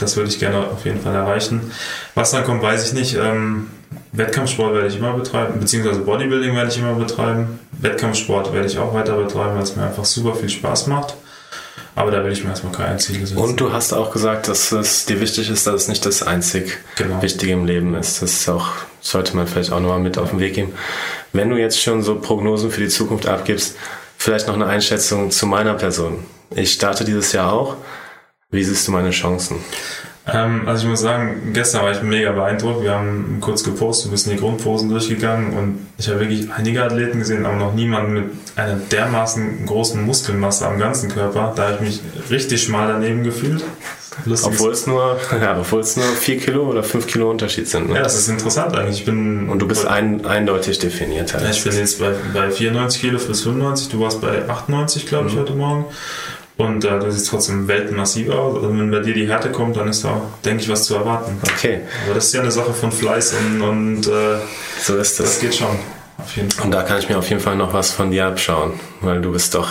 Das 0.00 0.16
würde 0.16 0.30
ich 0.30 0.38
gerne 0.38 0.58
auf 0.58 0.84
jeden 0.84 1.00
Fall 1.00 1.14
erreichen. 1.14 1.70
Was 2.14 2.30
dann 2.30 2.44
kommt, 2.44 2.62
weiß 2.62 2.86
ich 2.86 2.92
nicht. 2.92 3.16
Ähm, 3.16 3.68
Wettkampfsport 4.12 4.74
werde 4.74 4.88
ich 4.88 4.96
immer 4.96 5.12
betreiben, 5.12 5.60
beziehungsweise 5.60 6.00
Bodybuilding 6.00 6.54
werde 6.54 6.70
ich 6.70 6.78
immer 6.78 6.94
betreiben. 6.94 7.60
Wettkampfsport 7.72 8.52
werde 8.52 8.66
ich 8.66 8.78
auch 8.78 8.94
weiter 8.94 9.16
betreiben, 9.16 9.54
weil 9.54 9.62
es 9.62 9.76
mir 9.76 9.84
einfach 9.84 10.04
super 10.04 10.34
viel 10.34 10.48
Spaß 10.48 10.86
macht. 10.88 11.14
Aber 11.96 12.10
da 12.10 12.24
will 12.24 12.32
ich 12.32 12.44
mir 12.44 12.50
erstmal 12.50 12.72
kein 12.72 12.98
Ziel 12.98 13.26
setzen. 13.26 13.36
Und 13.36 13.60
du 13.60 13.72
hast 13.72 13.92
auch 13.92 14.12
gesagt, 14.12 14.48
dass 14.48 14.72
es 14.72 15.06
dir 15.06 15.20
wichtig 15.20 15.50
ist, 15.50 15.66
dass 15.66 15.82
es 15.82 15.88
nicht 15.88 16.06
das 16.06 16.22
einzig 16.22 16.78
genau. 16.96 17.20
Wichtige 17.20 17.52
im 17.52 17.66
Leben 17.66 17.94
ist. 17.94 18.22
Das 18.22 18.32
ist 18.32 18.48
auch, 18.48 18.68
sollte 19.00 19.36
man 19.36 19.46
vielleicht 19.46 19.72
auch 19.72 19.80
nochmal 19.80 19.98
mit 19.98 20.16
auf 20.16 20.30
den 20.30 20.40
Weg 20.40 20.54
geben. 20.54 20.72
Wenn 21.32 21.50
du 21.50 21.56
jetzt 21.56 21.80
schon 21.80 22.02
so 22.02 22.16
Prognosen 22.20 22.70
für 22.70 22.80
die 22.80 22.88
Zukunft 22.88 23.26
abgibst, 23.26 23.76
vielleicht 24.16 24.46
noch 24.46 24.54
eine 24.54 24.66
Einschätzung 24.66 25.30
zu 25.30 25.46
meiner 25.46 25.74
Person. 25.74 26.24
Ich 26.54 26.72
starte 26.72 27.04
dieses 27.04 27.32
Jahr 27.32 27.52
auch. 27.52 27.76
Wie 28.50 28.64
siehst 28.64 28.88
du 28.88 28.92
meine 28.92 29.10
Chancen? 29.10 29.56
Ähm, 30.26 30.66
also 30.66 30.84
ich 30.84 30.90
muss 30.90 31.00
sagen, 31.00 31.52
gestern 31.52 31.82
war 31.82 31.92
ich 31.92 32.02
mega 32.02 32.32
beeindruckt. 32.32 32.82
Wir 32.82 32.92
haben 32.94 33.38
kurz 33.40 33.64
gepostet, 33.64 34.08
ein 34.08 34.10
bisschen 34.12 34.32
die 34.32 34.38
Grundposen 34.38 34.88
durchgegangen 34.88 35.56
und 35.56 35.86
ich 35.98 36.08
habe 36.08 36.20
wirklich 36.20 36.50
einige 36.52 36.84
Athleten 36.84 37.20
gesehen, 37.20 37.46
aber 37.46 37.56
noch 37.56 37.74
niemanden 37.74 38.12
mit 38.12 38.24
einer 38.56 38.74
dermaßen 38.76 39.66
großen 39.66 40.04
Muskelmasse 40.04 40.66
am 40.66 40.78
ganzen 40.78 41.10
Körper. 41.10 41.52
Da 41.54 41.68
habe 41.68 41.74
ich 41.74 41.80
mich 41.80 42.00
richtig 42.30 42.62
schmal 42.62 42.88
daneben 42.88 43.22
gefühlt. 43.22 43.64
obwohl 44.42 44.72
es 44.72 44.86
nur, 44.86 45.18
ja, 45.40 45.58
obwohl 45.58 45.80
es 45.80 45.96
nur 45.96 46.04
4 46.04 46.38
Kilo 46.38 46.68
oder 46.68 46.82
5 46.82 47.06
Kilo 47.06 47.30
Unterschied 47.30 47.68
sind. 47.68 47.88
Ne? 47.88 47.96
Ja, 47.96 48.02
das 48.02 48.18
ist 48.18 48.28
interessant 48.28 48.76
eigentlich. 48.76 48.98
Ich 48.98 49.04
bin 49.04 49.48
und 49.48 49.60
du 49.60 49.68
bist 49.68 49.86
ein, 49.86 50.26
eindeutig 50.26 50.80
definiert. 50.80 51.32
Halt. 51.34 51.44
Ja, 51.44 51.50
ich 51.50 51.64
bin 51.64 51.76
jetzt 51.76 51.98
bei, 51.98 52.12
bei 52.34 52.50
94 52.50 53.00
Kilo 53.00 53.18
bis 53.18 53.42
95. 53.42 53.88
Du 53.88 54.00
warst 54.00 54.20
bei 54.20 54.48
98, 54.48 55.06
glaube 55.06 55.28
ich, 55.28 55.34
mhm. 55.34 55.38
heute 55.38 55.54
Morgen. 55.54 55.84
Und 56.60 56.84
äh, 56.84 56.98
du 56.98 57.10
siehst 57.10 57.28
trotzdem 57.28 57.66
weltenmassiv 57.68 58.30
aus. 58.30 58.56
Also 58.56 58.68
wenn 58.68 58.90
bei 58.90 59.00
dir 59.00 59.14
die 59.14 59.26
Härte 59.26 59.50
kommt, 59.50 59.76
dann 59.76 59.88
ist 59.88 60.04
da, 60.04 60.20
denke 60.44 60.62
ich, 60.62 60.68
was 60.68 60.84
zu 60.84 60.94
erwarten. 60.94 61.38
Okay. 61.42 61.80
Aber 62.04 62.14
das 62.14 62.26
ist 62.26 62.34
ja 62.34 62.42
eine 62.42 62.50
Sache 62.50 62.72
von 62.74 62.92
Fleiß 62.92 63.34
und, 63.34 63.62
und 63.62 64.06
äh, 64.06 64.36
so 64.80 64.96
ist 64.96 65.18
das. 65.18 65.26
Das 65.26 65.40
geht 65.40 65.54
schon. 65.54 65.68
Auf 66.18 66.36
jeden 66.36 66.50
Fall. 66.50 66.66
Und 66.66 66.70
da 66.72 66.82
kann 66.82 66.98
ich 66.98 67.08
mir 67.08 67.18
auf 67.18 67.28
jeden 67.30 67.40
Fall 67.40 67.56
noch 67.56 67.72
was 67.72 67.92
von 67.92 68.10
dir 68.10 68.26
abschauen, 68.26 68.72
weil 69.00 69.22
du 69.22 69.32
bist 69.32 69.54
doch 69.54 69.68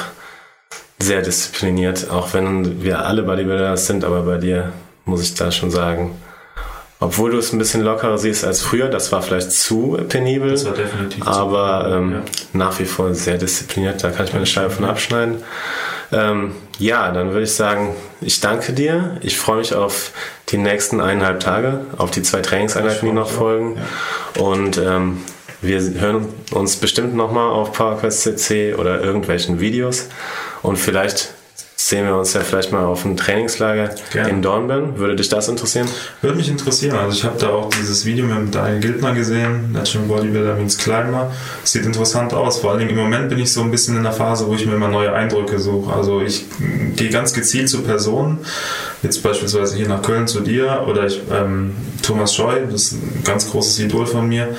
sehr 0.97 1.21
diszipliniert, 1.21 2.09
auch 2.09 2.33
wenn 2.33 2.81
wir 2.81 3.05
alle 3.05 3.23
Bodybuilder 3.23 3.77
sind, 3.77 4.03
aber 4.03 4.23
bei 4.23 4.37
dir 4.37 4.73
muss 5.05 5.21
ich 5.21 5.33
da 5.33 5.51
schon 5.51 5.71
sagen, 5.71 6.11
obwohl 6.99 7.31
du 7.31 7.37
es 7.37 7.53
ein 7.53 7.59
bisschen 7.59 7.81
lockerer 7.81 8.17
siehst 8.17 8.43
als 8.43 8.61
früher, 8.61 8.89
das 8.89 9.11
war 9.13 9.21
vielleicht 9.21 9.53
zu 9.53 9.97
penibel. 10.09 10.51
Das 10.51 10.65
war 10.65 10.73
definitiv 10.73 11.25
Aber 11.25 11.89
ähm, 11.93 12.11
ja. 12.11 12.21
nach 12.51 12.77
wie 12.79 12.85
vor 12.85 13.13
sehr 13.13 13.37
diszipliniert, 13.37 14.03
da 14.03 14.11
kann 14.11 14.25
ich 14.25 14.33
meine 14.33 14.45
Scheibe 14.45 14.71
von 14.71 14.83
abschneiden. 14.83 15.37
Ähm, 16.11 16.55
ja, 16.79 17.11
dann 17.11 17.31
würde 17.31 17.43
ich 17.43 17.53
sagen, 17.53 17.95
ich 18.21 18.39
danke 18.39 18.73
dir. 18.73 19.17
Ich 19.21 19.37
freue 19.37 19.57
mich 19.57 19.73
auf 19.75 20.11
die 20.49 20.57
nächsten 20.57 21.01
eineinhalb 21.01 21.39
Tage, 21.39 21.81
auf 21.97 22.11
die 22.11 22.23
zwei 22.23 22.41
Trainingseinheiten, 22.41 23.07
die 23.07 23.13
noch 23.13 23.29
folgen. 23.29 23.77
Ja. 24.35 24.41
Und 24.41 24.77
ähm, 24.77 25.21
Wir 25.61 25.81
hören 25.81 26.27
uns 26.51 26.77
bestimmt 26.77 27.15
nochmal 27.15 27.49
auf 27.49 27.73
PowerQuest 27.73 28.21
CC 28.21 28.75
oder 28.75 29.01
irgendwelchen 29.01 29.59
Videos 29.59 30.07
und 30.61 30.77
vielleicht 30.77 31.33
sehen 31.89 32.05
wir 32.05 32.15
uns 32.15 32.33
ja 32.33 32.41
vielleicht 32.41 32.71
mal 32.71 32.85
auf 32.85 33.03
einem 33.03 33.17
Trainingslager 33.17 33.89
Gerne. 34.11 34.29
in 34.29 34.41
Dornbirn. 34.43 34.99
Würde 34.99 35.15
dich 35.15 35.27
das 35.27 35.47
interessieren? 35.47 35.87
Würde 36.21 36.37
mich 36.37 36.47
interessieren. 36.47 36.95
Also 36.95 37.17
ich 37.17 37.23
habe 37.23 37.39
da 37.39 37.49
auch 37.49 37.71
dieses 37.71 38.05
Video 38.05 38.25
mit 38.25 38.53
Daniel 38.53 38.79
Gildner 38.79 39.15
gesehen, 39.15 39.71
Natural 39.71 40.05
Bodybuilder 40.07 40.53
means 40.53 40.77
Climber. 40.77 41.31
Sieht 41.63 41.85
interessant 41.85 42.31
aus. 42.31 42.59
Vor 42.59 42.71
allen 42.71 42.79
Dingen 42.79 42.91
im 42.91 42.97
Moment 42.97 43.29
bin 43.29 43.39
ich 43.39 43.51
so 43.51 43.61
ein 43.61 43.71
bisschen 43.71 43.97
in 43.97 44.03
der 44.03 44.11
Phase, 44.11 44.45
wo 44.47 44.53
ich 44.53 44.67
mir 44.67 44.75
immer 44.75 44.87
neue 44.87 45.11
Eindrücke 45.11 45.57
suche. 45.57 45.91
Also 45.91 46.21
ich 46.21 46.45
gehe 46.95 47.09
ganz 47.09 47.33
gezielt 47.33 47.69
zu 47.69 47.81
Personen, 47.81 48.37
jetzt 49.01 49.23
beispielsweise 49.23 49.75
hier 49.75 49.87
nach 49.87 50.03
Köln 50.03 50.27
zu 50.27 50.41
dir 50.41 50.85
oder 50.87 51.07
ich, 51.07 51.19
ähm, 51.33 51.75
Thomas 52.03 52.35
Scheu, 52.35 52.65
das 52.69 52.83
ist 52.83 52.91
ein 52.93 53.23
ganz 53.23 53.49
großes 53.49 53.79
Idol 53.79 54.05
von 54.05 54.27
mir 54.27 54.49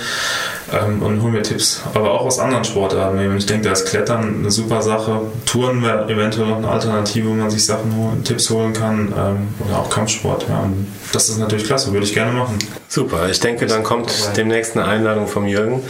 ähm, 0.72 1.02
und 1.02 1.22
hol 1.22 1.30
mir 1.30 1.42
Tipps. 1.42 1.82
Aber 1.94 2.12
auch 2.12 2.24
aus 2.24 2.38
anderen 2.38 2.64
Sportarten. 2.64 3.36
Ich 3.36 3.46
denke, 3.46 3.64
da 3.64 3.72
ist 3.72 3.86
Klettern 3.86 4.40
eine 4.40 4.50
super 4.50 4.82
Sache. 4.82 5.22
Touren 5.46 5.82
wäre 5.82 6.08
eventuell 6.08 6.52
eine 6.52 6.68
Alternative, 6.68 7.28
wo 7.28 7.34
man 7.34 7.50
sich 7.50 7.64
Sachen 7.64 7.94
holen, 7.96 8.24
Tipps 8.24 8.50
holen 8.50 8.72
kann. 8.72 9.12
Ähm, 9.16 9.48
oder 9.66 9.78
auch 9.78 9.90
Kampfsport. 9.90 10.46
Ja. 10.48 10.60
Und 10.60 10.86
das 11.12 11.28
ist 11.28 11.38
natürlich 11.38 11.66
klasse, 11.66 11.92
würde 11.92 12.06
ich 12.06 12.14
gerne 12.14 12.32
machen. 12.32 12.58
Super, 12.88 13.28
ich 13.28 13.40
denke, 13.40 13.66
dann 13.66 13.82
kommt 13.82 14.12
demnächst 14.36 14.76
eine 14.76 14.86
Einladung 14.86 15.28
vom 15.28 15.46
Jürgen. 15.46 15.82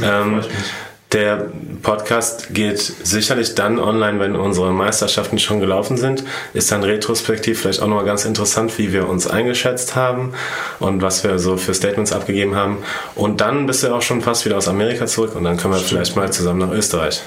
Ja, 0.00 0.22
ähm, 0.22 0.40
der 1.12 1.50
Podcast 1.82 2.52
geht 2.52 2.80
sicherlich 2.80 3.54
dann 3.54 3.78
online, 3.78 4.18
wenn 4.18 4.34
unsere 4.34 4.72
Meisterschaften 4.72 5.38
schon 5.38 5.60
gelaufen 5.60 5.96
sind. 5.96 6.24
Ist 6.52 6.72
dann 6.72 6.82
retrospektiv 6.82 7.60
vielleicht 7.60 7.80
auch 7.80 7.86
nochmal 7.86 8.04
ganz 8.04 8.24
interessant, 8.24 8.76
wie 8.78 8.92
wir 8.92 9.08
uns 9.08 9.28
eingeschätzt 9.28 9.94
haben 9.94 10.32
und 10.80 11.02
was 11.02 11.22
wir 11.22 11.38
so 11.38 11.56
für 11.56 11.74
Statements 11.74 12.12
abgegeben 12.12 12.56
haben. 12.56 12.78
Und 13.14 13.40
dann 13.40 13.66
bist 13.66 13.84
du 13.84 13.94
auch 13.94 14.02
schon 14.02 14.20
fast 14.20 14.44
wieder 14.46 14.56
aus 14.56 14.66
Amerika 14.66 15.06
zurück 15.06 15.36
und 15.36 15.44
dann 15.44 15.56
können 15.56 15.74
wir 15.74 15.78
Stimmt. 15.78 15.90
vielleicht 15.90 16.16
mal 16.16 16.32
zusammen 16.32 16.58
nach 16.58 16.72
Österreich. 16.72 17.22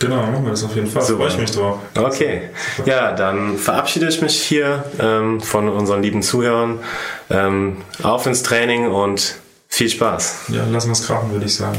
Genau, 0.00 0.16
machen 0.16 0.44
wir 0.44 0.50
das 0.50 0.64
auf 0.64 0.74
jeden 0.74 0.88
Fall. 0.88 1.02
Super. 1.02 1.24
Freue 1.24 1.32
ich 1.32 1.38
mich 1.38 1.50
drauf. 1.50 1.78
Okay. 1.94 2.48
Ja, 2.86 3.12
dann 3.12 3.58
verabschiede 3.58 4.08
ich 4.08 4.22
mich 4.22 4.42
hier 4.42 4.84
ähm, 4.98 5.40
von 5.40 5.68
unseren 5.68 6.02
lieben 6.02 6.22
Zuhörern. 6.22 6.80
Ähm, 7.28 7.76
auf 8.02 8.26
ins 8.26 8.42
Training 8.42 8.88
und 8.88 9.36
viel 9.68 9.90
Spaß. 9.90 10.46
Ja, 10.48 10.64
lassen 10.64 10.88
wir 10.88 10.92
es 10.92 11.06
krachen, 11.06 11.30
würde 11.32 11.44
ich 11.44 11.54
sagen. 11.54 11.78